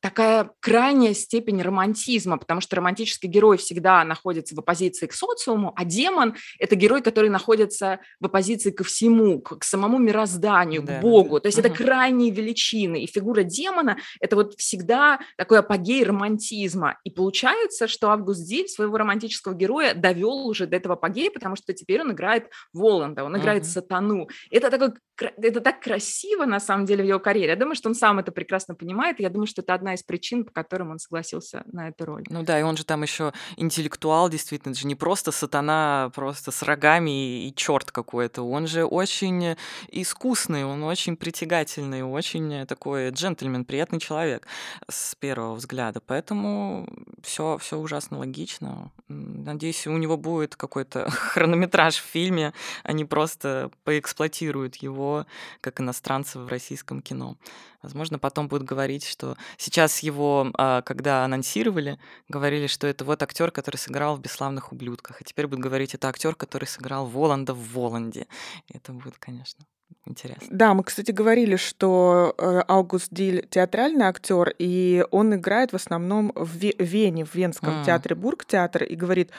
такая 0.00 0.50
крайняя 0.60 1.14
степень 1.14 1.62
романтизма, 1.62 2.38
потому 2.38 2.60
что 2.60 2.76
романтический 2.76 3.28
герой 3.28 3.56
всегда 3.56 4.04
находится 4.04 4.54
в 4.54 4.58
оппозиции 4.58 5.06
к 5.06 5.12
социуму, 5.12 5.72
а 5.76 5.84
демон– 5.84 6.34
это 6.58 6.76
герой, 6.76 7.02
который 7.02 7.30
находится 7.30 8.00
в 8.20 8.26
оппозиции 8.26 8.70
ко 8.70 8.84
всему, 8.84 9.40
к, 9.40 9.58
к 9.58 9.64
самому 9.64 9.98
мирозданию, 9.98 10.82
да, 10.82 10.98
к 10.98 11.02
Богу. 11.02 11.36
Да. 11.36 11.40
То 11.40 11.46
есть 11.48 11.58
угу. 11.58 11.66
это 11.66 11.76
крайние 11.76 12.30
величины. 12.30 13.02
И 13.02 13.06
фигура 13.06 13.42
демона– 13.42 13.98
это 14.20 14.36
вот 14.36 14.54
всегда 14.54 15.20
такой 15.36 15.60
апогей 15.60 16.04
романтизма. 16.04 16.98
И 17.04 17.10
получается, 17.10 17.88
что 17.88 18.10
Август 18.10 18.46
Диль 18.46 18.68
своего 18.68 18.96
романтического 18.96 19.54
героя 19.54 19.94
довел 19.94 20.46
уже 20.46 20.66
до 20.66 20.76
этого 20.76 20.94
апогея, 20.94 21.30
потому 21.30 21.56
что 21.56 21.72
теперь 21.72 22.00
он 22.00 22.12
играет 22.12 22.50
Воланда, 22.72 23.24
он 23.24 23.36
играет 23.36 23.62
угу. 23.62 23.70
сатану. 23.70 24.28
Это, 24.50 24.70
такой, 24.70 24.90
это 25.18 25.60
так 25.60 25.80
красиво, 25.80 26.44
на 26.44 26.60
самом 26.60 26.86
деле, 26.86 27.04
в 27.04 27.06
его 27.06 27.20
карьере. 27.20 27.50
Я 27.50 27.56
думаю, 27.56 27.74
что 27.74 27.88
он 27.88 27.94
сам 27.94 28.18
это 28.18 28.32
прекрасно 28.32 28.74
понимает. 28.74 29.20
Я 29.20 29.30
думаю, 29.30 29.43
что 29.46 29.62
это 29.62 29.74
одна 29.74 29.94
из 29.94 30.02
причин, 30.02 30.44
по 30.44 30.52
которым 30.52 30.90
он 30.90 30.98
согласился 30.98 31.62
на 31.72 31.88
эту 31.88 32.04
роль. 32.04 32.24
Ну 32.28 32.42
да, 32.42 32.58
и 32.58 32.62
он 32.62 32.76
же 32.76 32.84
там 32.84 33.02
еще 33.02 33.32
интеллектуал, 33.56 34.28
действительно, 34.28 34.72
это 34.72 34.80
же 34.80 34.86
не 34.86 34.94
просто 34.94 35.32
сатана, 35.32 36.10
просто 36.14 36.50
с 36.50 36.62
рогами 36.62 37.46
и 37.46 37.54
черт 37.54 37.90
какой-то. 37.90 38.42
Он 38.42 38.66
же 38.66 38.84
очень 38.84 39.56
искусный, 39.88 40.64
он 40.64 40.82
очень 40.82 41.16
притягательный, 41.16 42.02
очень 42.02 42.66
такой 42.66 43.10
джентльмен, 43.10 43.64
приятный 43.64 44.00
человек 44.00 44.46
с 44.90 45.14
первого 45.14 45.54
взгляда. 45.54 46.00
Поэтому 46.00 46.88
все, 47.22 47.58
все 47.58 47.78
ужасно 47.78 48.18
логично. 48.18 48.90
Надеюсь, 49.08 49.86
у 49.86 49.96
него 49.96 50.16
будет 50.16 50.56
какой-то 50.56 51.10
хронометраж 51.10 51.96
в 51.96 52.04
фильме, 52.04 52.52
они 52.82 53.04
просто 53.04 53.70
поэксплуатируют 53.84 54.76
его 54.76 55.26
как 55.60 55.80
иностранца 55.80 56.40
в 56.40 56.48
российском 56.48 57.02
кино. 57.02 57.36
Возможно, 57.84 58.18
потом 58.18 58.48
будут 58.48 58.66
говорить, 58.66 59.04
что 59.04 59.36
сейчас 59.58 60.00
его, 60.00 60.50
а, 60.54 60.82
когда 60.82 61.24
анонсировали, 61.24 61.98
говорили, 62.28 62.66
что 62.66 62.86
это 62.86 63.04
вот 63.04 63.22
актер, 63.22 63.50
который 63.50 63.76
сыграл 63.76 64.16
в 64.16 64.20
«Бесславных 64.20 64.72
ублюдках», 64.72 65.20
а 65.20 65.24
теперь 65.24 65.46
будут 65.46 65.62
говорить, 65.62 65.94
это 65.94 66.08
актер, 66.08 66.34
который 66.34 66.64
сыграл 66.64 67.06
Воланда 67.06 67.54
в 67.54 67.74
«Воланде». 67.74 68.26
И 68.68 68.76
это 68.76 68.92
будет, 68.92 69.18
конечно, 69.18 69.64
Интересно. 70.06 70.46
Да, 70.50 70.74
мы, 70.74 70.84
кстати, 70.84 71.12
говорили, 71.12 71.56
что 71.56 72.34
э, 72.36 72.62
Аугуст 72.68 73.08
Диль 73.10 73.46
театральный 73.48 74.04
актер, 74.04 74.54
и 74.58 75.02
он 75.10 75.34
играет 75.34 75.72
в 75.72 75.76
основном 75.76 76.30
в 76.34 76.58
Вене, 76.78 77.24
в 77.24 77.34
Венском 77.34 77.80
mm. 77.80 77.86
театре 77.86 78.14
Бургтеатр, 78.14 78.82
и 78.82 78.96
говорит, 78.96 79.30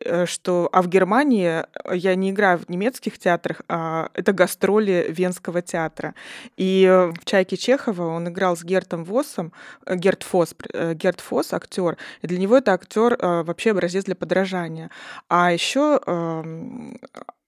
э, 0.00 0.26
что 0.26 0.68
а 0.72 0.82
в 0.82 0.88
Германии 0.88 1.64
я 1.94 2.16
не 2.16 2.30
играю 2.30 2.58
в 2.58 2.68
немецких 2.68 3.16
театрах, 3.16 3.62
а 3.68 4.10
это 4.12 4.32
гастроли 4.32 5.06
Венского 5.08 5.62
театра. 5.62 6.16
И 6.56 6.84
в 7.16 7.24
«Чайке 7.24 7.56
Чехова» 7.56 8.08
он 8.08 8.28
играл 8.28 8.56
с 8.56 8.64
Гертом 8.64 9.04
Фоссом, 9.04 9.52
э, 9.86 9.94
Герт 9.94 10.24
Фосс, 10.24 10.52
Герт 10.94 11.20
Фосс 11.20 11.52
актер, 11.52 11.96
и 12.22 12.26
для 12.26 12.38
него 12.38 12.56
это 12.56 12.72
актер 12.72 13.16
вообще 13.20 13.70
образец 13.70 14.04
для 14.04 14.16
подражания. 14.16 14.90
А 15.28 15.52
еще 15.52 16.00
эм, 16.06 16.98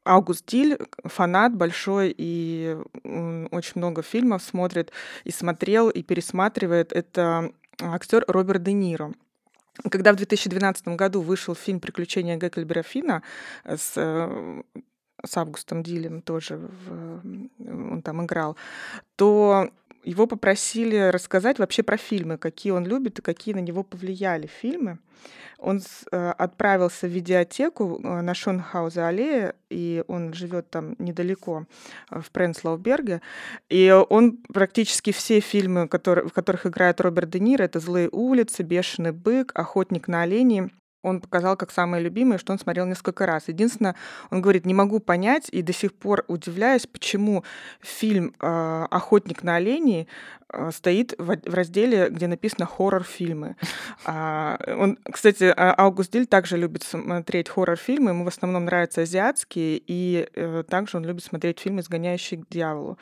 Аугуст 0.04 0.46
Диль 0.46 0.78
фанат 1.04 1.54
большой 1.54 2.14
и 2.16 2.76
очень 3.04 3.72
много 3.74 4.02
фильмов 4.02 4.42
смотрит 4.42 4.92
и 5.24 5.30
смотрел 5.30 5.90
и 5.90 6.02
пересматривает. 6.02 6.92
Это 6.92 7.52
актер 7.80 8.24
Роберт 8.26 8.62
Де 8.62 8.72
Ниро. 8.72 9.12
Когда 9.90 10.12
в 10.12 10.16
2012 10.16 10.88
году 10.88 11.20
вышел 11.20 11.54
фильм 11.54 11.80
«Приключения 11.80 12.36
Геккельбера 12.36 12.82
Фина» 12.82 13.22
с 13.64 13.92
э, 13.96 14.62
с 15.24 15.36
Августом 15.36 15.82
Дилем 15.82 16.22
тоже 16.22 16.56
в, 16.56 17.20
он 17.58 18.02
там 18.02 18.24
играл, 18.24 18.56
то 19.16 19.70
его 20.04 20.26
попросили 20.26 21.10
рассказать 21.10 21.58
вообще 21.58 21.82
про 21.82 21.96
фильмы, 21.96 22.38
какие 22.38 22.72
он 22.72 22.86
любит 22.86 23.18
и 23.18 23.22
какие 23.22 23.54
на 23.54 23.60
него 23.60 23.82
повлияли 23.82 24.46
фильмы. 24.46 24.98
Он 25.58 25.82
э, 26.10 26.30
отправился 26.38 27.06
в 27.06 27.10
видеотеку 27.10 28.00
э, 28.02 28.20
на 28.22 28.32
Шонхауза 28.32 29.08
аллее, 29.08 29.54
и 29.68 30.02
он 30.08 30.32
живет 30.32 30.70
там 30.70 30.96
недалеко, 30.98 31.66
э, 32.10 32.20
в 32.20 32.30
Пренслауберге. 32.30 33.20
И 33.68 33.90
он 34.08 34.38
практически 34.38 35.12
все 35.12 35.40
фильмы, 35.40 35.86
которые, 35.86 36.28
в 36.28 36.32
которых 36.32 36.64
играет 36.64 37.00
Роберт 37.02 37.28
Де 37.28 37.40
Ниро, 37.40 37.64
это 37.64 37.78
«Злые 37.78 38.08
улицы», 38.10 38.62
«Бешеный 38.62 39.12
бык», 39.12 39.52
«Охотник 39.54 40.08
на 40.08 40.22
оленей», 40.22 40.70
он 41.02 41.20
показал 41.20 41.56
как 41.56 41.70
самое 41.70 42.02
любимое, 42.02 42.38
что 42.38 42.52
он 42.52 42.58
смотрел 42.58 42.86
несколько 42.86 43.26
раз. 43.26 43.48
Единственное, 43.48 43.94
он 44.30 44.42
говорит, 44.42 44.66
не 44.66 44.74
могу 44.74 45.00
понять 45.00 45.48
и 45.50 45.62
до 45.62 45.72
сих 45.72 45.94
пор 45.94 46.24
удивляюсь, 46.28 46.86
почему 46.86 47.44
фильм 47.80 48.34
э, 48.40 48.86
«Охотник 48.90 49.42
на 49.42 49.56
оленей» 49.56 50.08
стоит 50.72 51.14
в, 51.18 51.36
разделе, 51.44 52.08
где 52.10 52.26
написано 52.26 52.66
«хоррор-фильмы». 52.66 53.56
А, 54.06 54.58
он, 54.66 54.98
кстати, 55.10 55.52
а, 55.54 55.74
Аугуст 55.74 56.12
Диль 56.12 56.26
также 56.26 56.56
любит 56.56 56.82
смотреть 56.82 57.48
хоррор-фильмы, 57.48 58.10
ему 58.10 58.24
в 58.24 58.28
основном 58.28 58.64
нравятся 58.64 59.02
азиатские, 59.02 59.80
и 59.86 60.26
э, 60.34 60.64
также 60.68 60.96
он 60.96 61.04
любит 61.04 61.22
смотреть 61.22 61.60
фильмы 61.60 61.80
«Изгоняющие 61.80 62.40
к 62.40 62.48
дьяволу». 62.48 62.98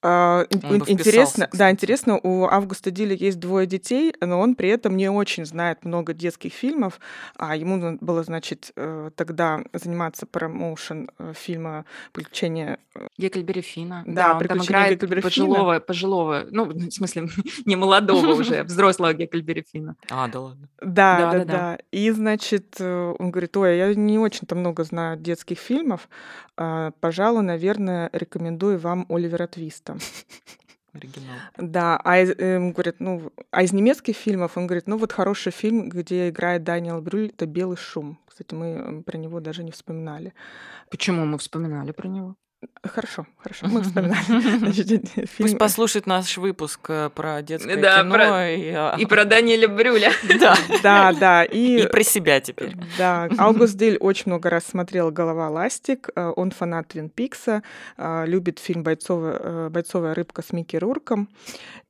А, 0.00 0.46
интересно, 0.86 1.48
да, 1.52 1.72
интересно, 1.72 2.20
у 2.22 2.44
Августа 2.44 2.92
Диля 2.92 3.16
есть 3.16 3.40
двое 3.40 3.66
детей, 3.66 4.14
но 4.20 4.38
он 4.38 4.54
при 4.54 4.68
этом 4.68 4.96
не 4.96 5.10
очень 5.10 5.44
знает 5.44 5.84
много 5.84 6.14
детских 6.14 6.52
фильмов, 6.52 7.00
а 7.36 7.56
ему 7.56 7.98
было, 8.00 8.22
значит, 8.22 8.70
э, 8.76 9.10
тогда 9.16 9.60
заниматься 9.72 10.26
промоушен 10.26 11.10
э, 11.18 11.32
фильма 11.34 11.84
«Приключения...» 12.12 12.78
э, 12.94 13.08
Геккельбери 13.18 13.60
Фина. 13.60 14.04
Да, 14.06 14.34
да 14.34 14.38
он 14.38 14.46
там 14.46 14.58
играет 14.58 15.00
пожилого, 15.20 15.80
пожилого, 15.80 16.46
ну, 16.48 16.72
в 16.90 16.94
смысле, 16.94 17.28
не 17.64 17.76
молодого 17.76 18.34
уже, 18.40 18.64
взрослого 18.64 19.14
Геккельбери 19.14 19.64
Фина. 19.70 19.96
А, 20.10 20.28
да 20.28 20.40
ладно. 20.40 20.68
Да, 20.80 21.18
да, 21.18 21.38
да, 21.38 21.44
да. 21.44 21.78
И, 21.90 22.10
значит, 22.10 22.80
он 22.80 23.30
говорит, 23.30 23.56
ой, 23.56 23.76
я 23.76 23.94
не 23.94 24.18
очень-то 24.18 24.54
много 24.54 24.84
знаю 24.84 25.16
детских 25.16 25.58
фильмов, 25.58 26.08
а, 26.56 26.92
пожалуй, 27.00 27.42
наверное, 27.42 28.10
рекомендую 28.12 28.78
вам 28.78 29.06
Оливера 29.08 29.46
Твиста. 29.46 29.96
Оригинал. 30.92 31.36
Да, 31.56 32.00
а 32.02 32.18
из, 32.18 32.30
э, 32.30 32.58
говорит, 32.58 32.96
ну, 32.98 33.32
а 33.50 33.62
из 33.62 33.72
немецких 33.72 34.16
фильмов 34.16 34.56
он 34.56 34.66
говорит, 34.66 34.86
ну 34.86 34.96
вот 34.96 35.12
хороший 35.12 35.52
фильм, 35.52 35.88
где 35.88 36.30
играет 36.30 36.64
Даниэл 36.64 37.00
Брюль, 37.00 37.26
это 37.28 37.46
«Белый 37.46 37.76
шум». 37.76 38.18
Кстати, 38.26 38.54
мы 38.54 39.02
про 39.02 39.18
него 39.18 39.40
даже 39.40 39.62
не 39.62 39.70
вспоминали. 39.70 40.32
Почему 40.90 41.26
мы 41.26 41.38
вспоминали 41.38 41.92
про 41.92 42.08
него? 42.08 42.36
Хорошо, 42.82 43.26
хорошо, 43.38 43.66
мы 43.68 43.82
вспоминали. 43.82 45.26
Пусть 45.38 45.58
послушает 45.58 46.06
наш 46.06 46.36
выпуск 46.38 46.80
э, 46.88 47.10
про 47.14 47.42
детское 47.42 47.76
кино. 47.76 48.46
И, 48.46 48.70
а, 48.70 48.96
и 48.98 49.06
про 49.06 49.24
Даниэля 49.24 49.68
Брюля. 49.68 50.12
Да, 50.40 50.56
да, 50.82 51.12
да. 51.12 51.44
И, 51.44 51.82
и 51.82 51.86
про 51.86 52.02
себя 52.02 52.40
теперь. 52.40 52.74
Да, 52.96 53.28
Аугуст 53.38 53.76
Диль 53.76 53.96
очень 53.98 54.24
много 54.26 54.50
раз 54.50 54.64
смотрел 54.64 55.10
«Голова 55.10 55.48
ластик». 55.50 56.10
Э, 56.16 56.32
он 56.34 56.50
фанат 56.50 56.88
Твин 56.88 57.10
Пикса, 57.10 57.62
э, 57.96 58.24
любит 58.26 58.58
фильм 58.58 58.82
«Бойцовая, 58.82 59.68
«Бойцовая 59.70 60.14
рыбка» 60.14 60.42
с 60.42 60.52
Микки 60.52 60.76
Рурком. 60.76 61.28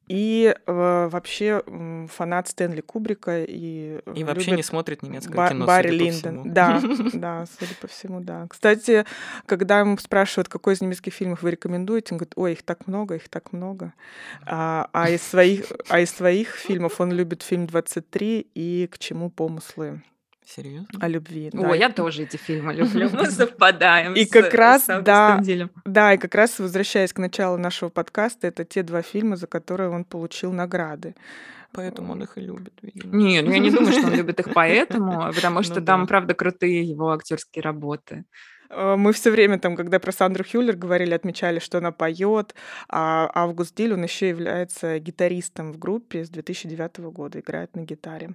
И 0.09 0.55
э, 0.67 1.09
вообще 1.11 1.63
фанат 2.09 2.49
Стэнли 2.49 2.81
Кубрика 2.81 3.45
и 3.45 4.01
и 4.15 4.25
вообще 4.25 4.53
не 4.53 4.63
смотрит 4.63 5.03
немецкое 5.03 5.37
Ба- 5.37 5.49
кино. 5.51 5.67
Барри 5.67 5.91
Линдон, 5.91 6.53
да, 6.53 6.81
да, 7.13 7.45
судя 7.59 7.75
по 7.81 7.87
всему, 7.89 8.21
да. 8.21 8.47
Кстати, 8.49 9.05
когда 9.47 9.81
ему 9.81 9.99
спрашивают, 9.99 10.49
какой 10.49 10.75
из 10.75 10.81
немецких 10.81 11.13
фильмов 11.13 11.43
вы 11.43 11.53
рекомендуете, 11.53 12.15
он 12.15 12.19
говорит, 12.19 12.33
ой, 12.37 12.53
их 12.53 12.63
так 12.63 12.87
много, 12.87 13.17
их 13.17 13.29
так 13.29 13.53
много. 13.53 13.93
А, 14.47 14.89
а 14.93 15.11
из 15.11 15.23
своих, 15.23 15.67
а 15.89 16.01
из 16.01 16.11
своих 16.11 16.55
фильмов 16.57 17.01
он 17.01 17.13
любит 17.13 17.43
фильм 17.43 17.67
23 17.67 18.47
и 18.55 18.89
к 18.91 18.99
чему 18.99 19.31
помыслы. 19.31 20.03
Серьезно? 20.49 20.89
О 20.99 21.09
любви. 21.09 21.51
О, 21.53 21.61
да. 21.61 21.75
я 21.75 21.91
тоже 21.91 22.23
эти 22.23 22.39
фильмы 22.39 22.73
люблю. 22.73 23.11
Мы 23.13 23.31
совпадаем. 23.31 24.15
И 24.15 24.25
как 24.25 24.55
раз, 24.55 24.87
да, 24.87 25.43
да, 25.85 26.15
и 26.15 26.19
как 26.19 26.35
раз 26.35 26.59
возвращаясь 26.59 27.13
к 27.13 27.19
началу 27.19 27.59
нашего 27.59 27.91
подкаста, 27.91 28.47
это 28.47 28.65
те 28.65 28.83
два 28.83 29.03
фильма, 29.03 29.37
за 29.37 29.47
которые 29.47 29.91
он 29.91 30.05
получил 30.05 30.53
награды. 30.53 31.15
Поэтому 31.73 32.13
он 32.13 32.23
их 32.23 32.39
и 32.39 32.41
любит, 32.41 32.73
видимо. 32.81 33.15
Нет, 33.15 33.45
ну 33.45 33.53
я 33.53 33.59
не 33.59 33.71
думаю, 33.71 33.93
что 33.93 34.07
он 34.07 34.15
любит 34.15 34.41
их 34.41 34.49
поэтому, 34.55 35.21
а 35.21 35.33
потому 35.35 35.57
ну 35.57 35.63
что 35.63 35.83
там, 35.83 36.07
правда, 36.07 36.33
крутые 36.33 36.83
его 36.83 37.11
актерские 37.11 37.63
работы. 37.63 38.25
Э, 38.71 38.97
мы 38.97 39.13
все 39.13 39.31
время 39.31 39.59
там, 39.59 39.77
когда 39.77 39.99
про 39.99 40.13
Сандру 40.13 40.45
Хюллер 40.51 40.77
говорили, 40.77 41.13
отмечали, 41.13 41.59
что 41.59 41.77
она 41.77 41.93
поет, 41.93 42.55
а 42.89 43.31
Август 43.35 43.75
Диль, 43.77 43.93
он 43.93 44.03
еще 44.03 44.31
является 44.31 44.99
гитаристом 44.99 45.73
в 45.73 45.79
группе 45.79 46.25
с 46.25 46.31
2009 46.31 46.99
года, 47.13 47.41
играет 47.41 47.77
на 47.77 47.83
гитаре. 47.83 48.31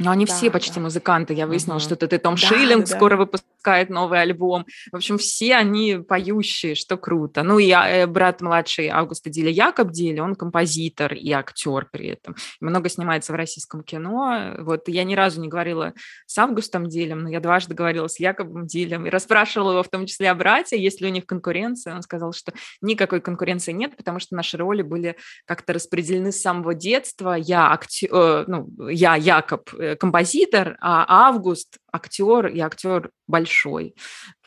Ну, 0.00 0.10
они 0.10 0.24
Да, 0.24 0.34
все 0.34 0.50
почти 0.50 0.76
да. 0.76 0.80
музыканты. 0.80 1.34
Я 1.34 1.46
выяснила, 1.46 1.76
Мгм. 1.76 1.80
что 1.80 1.94
это 1.94 2.18
Том 2.18 2.34
Да, 2.34 2.40
Шиллинг 2.40 2.86
да, 2.86 2.96
скоро 2.96 3.16
выпускает 3.18 3.90
новый 3.90 4.22
альбом. 4.22 4.64
В 4.90 4.96
общем, 4.96 5.18
все 5.18 5.54
они 5.56 5.98
поющие, 5.98 6.74
что 6.74 6.96
круто. 6.96 7.42
Ну, 7.42 7.58
и 7.58 7.70
э, 7.70 8.06
брат 8.06 8.40
младший 8.40 8.88
Августа 8.88 9.28
Диля, 9.28 9.50
Якоб 9.50 9.90
Диля, 9.90 10.24
он 10.24 10.34
композитор 10.34 11.12
и 11.12 11.30
актер 11.32 11.86
при 11.92 12.08
этом. 12.08 12.34
Много 12.60 12.88
снимается 12.88 13.32
в 13.32 13.36
российском 13.36 13.82
кино. 13.82 14.54
Вот 14.60 14.88
я 14.88 15.04
ни 15.04 15.14
разу 15.14 15.40
не 15.42 15.48
говорила 15.48 15.92
с 16.26 16.38
Августом 16.38 16.88
Дилем, 16.88 17.20
но 17.24 17.28
я 17.28 17.40
дважды 17.40 17.74
говорила 17.74 18.08
с 18.08 18.18
Якобом 18.18 18.66
Дилем 18.66 19.06
и 19.06 19.10
расспрашивала 19.10 19.72
его 19.72 19.82
в 19.82 19.88
том 19.88 20.06
числе 20.06 20.30
о 20.30 20.34
брате, 20.34 20.82
есть 20.82 21.02
ли 21.02 21.08
у 21.08 21.10
них 21.10 21.26
конкуренция. 21.26 21.94
Он 21.94 22.00
сказал, 22.02 22.32
что 22.32 22.54
никакой 22.80 23.20
конкуренции 23.20 23.72
нет, 23.72 23.96
потому 23.98 24.18
что 24.18 24.34
наши 24.34 24.56
роли 24.56 24.80
были 24.80 25.16
как-то 25.44 25.74
распределены 25.74 26.32
с 26.32 26.40
самого 26.40 26.74
детства. 26.74 27.34
Я, 27.34 27.70
актер, 27.70 28.08
э, 28.10 28.44
ну, 28.46 28.70
я 28.88 29.14
Якоб, 29.16 29.68
э, 29.74 29.89
композитор, 29.96 30.76
а 30.80 31.04
Август 31.28 31.78
актер 31.92 32.46
и 32.46 32.60
актер 32.60 33.10
большой. 33.26 33.94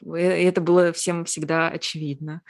Э, 0.05 0.17
Это 0.47 0.61
было 0.61 0.91
всем 0.91 1.25
всегда 1.25 1.69
очевидно. 1.69 2.41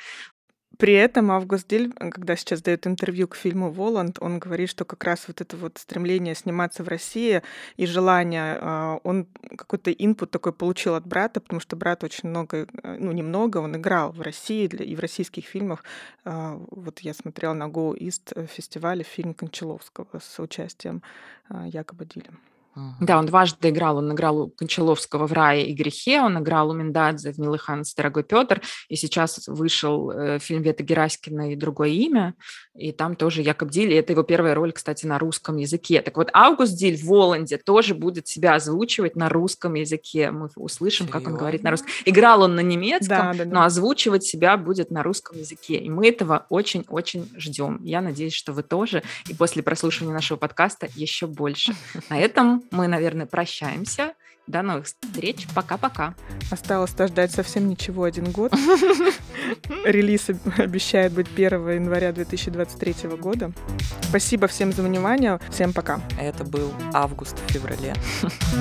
При 0.80 0.94
этом 0.94 1.32
Август 1.32 1.68
Диль, 1.68 1.94
э, 2.00 2.10
когда 2.10 2.36
сейчас 2.36 2.62
дает 2.62 2.88
интервью 2.88 3.28
к 3.28 3.36
фильму 3.36 3.72
«Воланд», 3.72 4.18
он 4.20 4.40
говорит, 4.40 4.70
что 4.70 4.86
как 4.86 5.04
раз 5.04 5.28
вот 5.28 5.40
это 5.40 5.56
вот 5.56 5.78
стремление 5.78 6.34
сниматься 6.36 6.84
в 6.84 6.88
России 6.88 7.44
и 7.78 7.86
желание, 7.86 8.58
а, 8.60 9.00
он 9.04 9.28
какой-то 9.56 9.92
инпут 9.92 10.32
такой 10.32 10.52
получил 10.52 10.96
от 10.96 11.06
брата, 11.06 11.40
потому 11.42 11.60
что 11.62 11.76
брат 11.76 12.04
очень 12.04 12.30
много, 12.30 12.68
э, 12.84 12.98
ну 13.00 13.12
немного, 13.12 13.60
он 13.60 13.76
играл 13.76 14.12
в 14.12 14.22
России 14.22 14.68
для- 14.68 14.86
и 14.86 14.96
в 14.96 15.00
российских 15.00 15.46
фильмах. 15.46 15.84
А, 16.26 16.58
Вот 16.72 17.00
я 17.02 17.14
смотрела 17.14 17.54
на 17.54 17.68
Go 17.70 17.96
East 17.96 18.34
э, 18.36 18.48
фестивале 18.48 19.04
фильм 19.04 19.34
Кончаловского 19.34 20.20
с 20.20 20.40
участием 20.42 21.02
а, 21.50 21.68
Якоба 21.68 22.06
Диля. 22.06 22.32
Мгм. 22.76 22.96
Да, 23.02 23.20
он 23.20 23.26
дважды 23.26 23.70
играл. 23.70 23.98
Он 23.98 24.12
играл 24.14 24.40
у 24.40 24.50
Кончаловского 24.50 25.28
в 25.28 25.34
«Рае 25.34 25.68
и 25.68 25.74
грехе», 25.74 26.22
он 26.22 26.40
играл 26.40 26.70
у 26.70 26.74
Миндадзе 26.74 27.32
в 27.32 27.38
«Милый 27.38 27.60
Ханс, 27.60 27.94
дорогой 27.94 28.24
Петр», 28.24 28.62
и 28.90 28.96
сейчас 28.96 29.48
вышел 29.48 30.12
э, 30.12 30.40
фильм 30.40 30.62
Вета 30.62 30.84
Гераськина 30.84 31.54
и 31.54 31.56
«Другое 31.56 31.90
имя», 31.90 32.34
и 32.76 32.92
там 32.92 33.16
тоже 33.16 33.42
Якоб 33.42 33.70
Диль, 33.70 33.92
и 33.92 33.96
это 33.96 34.14
его 34.14 34.24
первая 34.24 34.56
роль, 34.56 34.72
кстати, 34.72 35.06
на 35.06 35.20
русском 35.20 35.58
языке. 35.58 36.02
Так 36.02 36.18
вот, 36.18 36.30
Август 36.34 36.76
Диль 36.76 36.98
в 36.98 37.06
«Воланде» 37.06 37.58
тоже 37.58 37.94
будет 37.94 38.28
себя 38.28 38.56
озвучивать 38.56 39.16
на 39.16 39.30
русском 39.30 39.76
языке. 39.76 40.32
Мы 40.32 40.50
услышим, 40.56 41.08
как 41.08 41.28
он 41.28 41.36
говорит 41.36 41.64
на 41.64 41.72
русском. 41.72 41.90
Играл 42.06 42.42
он 42.42 42.56
на 42.56 42.62
немецком, 42.62 43.18
Да, 43.18 43.34
да, 43.34 43.46
да. 43.46 43.52
но 43.52 43.64
озвучивать 43.64 44.24
себя 44.24 44.58
будет 44.58 44.90
на 44.90 45.04
русском 45.04 45.38
языке. 45.38 45.78
И 45.78 45.90
мы 45.90 46.08
этого 46.08 46.46
очень-очень 46.50 47.30
ждем. 47.38 47.80
Я 47.84 48.02
надеюсь, 48.02 48.34
что 48.34 48.54
вы 48.54 48.64
тоже, 48.64 49.04
и 49.28 49.34
после 49.34 49.62
прослушивания 49.62 50.14
нашего 50.14 50.38
подкаста 50.38 50.88
еще 50.96 51.28
больше. 51.28 51.74
На 52.10 52.20
этом 52.20 52.63
мы, 52.72 52.88
наверное, 52.88 53.26
прощаемся. 53.26 54.14
До 54.46 54.62
новых 54.62 54.86
встреч. 54.86 55.48
Пока-пока. 55.56 56.16
Осталось 56.52 56.92
дождать 56.92 57.32
совсем 57.32 57.70
ничего, 57.70 58.04
один 58.04 58.32
год. 58.32 58.54
Релиз 59.86 60.28
обещает 60.58 61.14
быть 61.14 61.28
1 61.34 61.70
января 61.70 62.12
2023 62.12 63.10
года. 63.18 63.54
Спасибо 64.02 64.48
всем 64.48 64.74
за 64.74 64.84
внимание. 64.84 65.40
Всем 65.50 65.72
пока. 65.72 66.02
Это 66.20 66.44
был 66.44 66.74
август 66.94 67.38
в 67.40 67.52
феврале. 67.52 67.96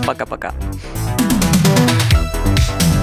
Пока-пока. 0.06 0.54
Thank 2.54 2.96
you 2.96 3.01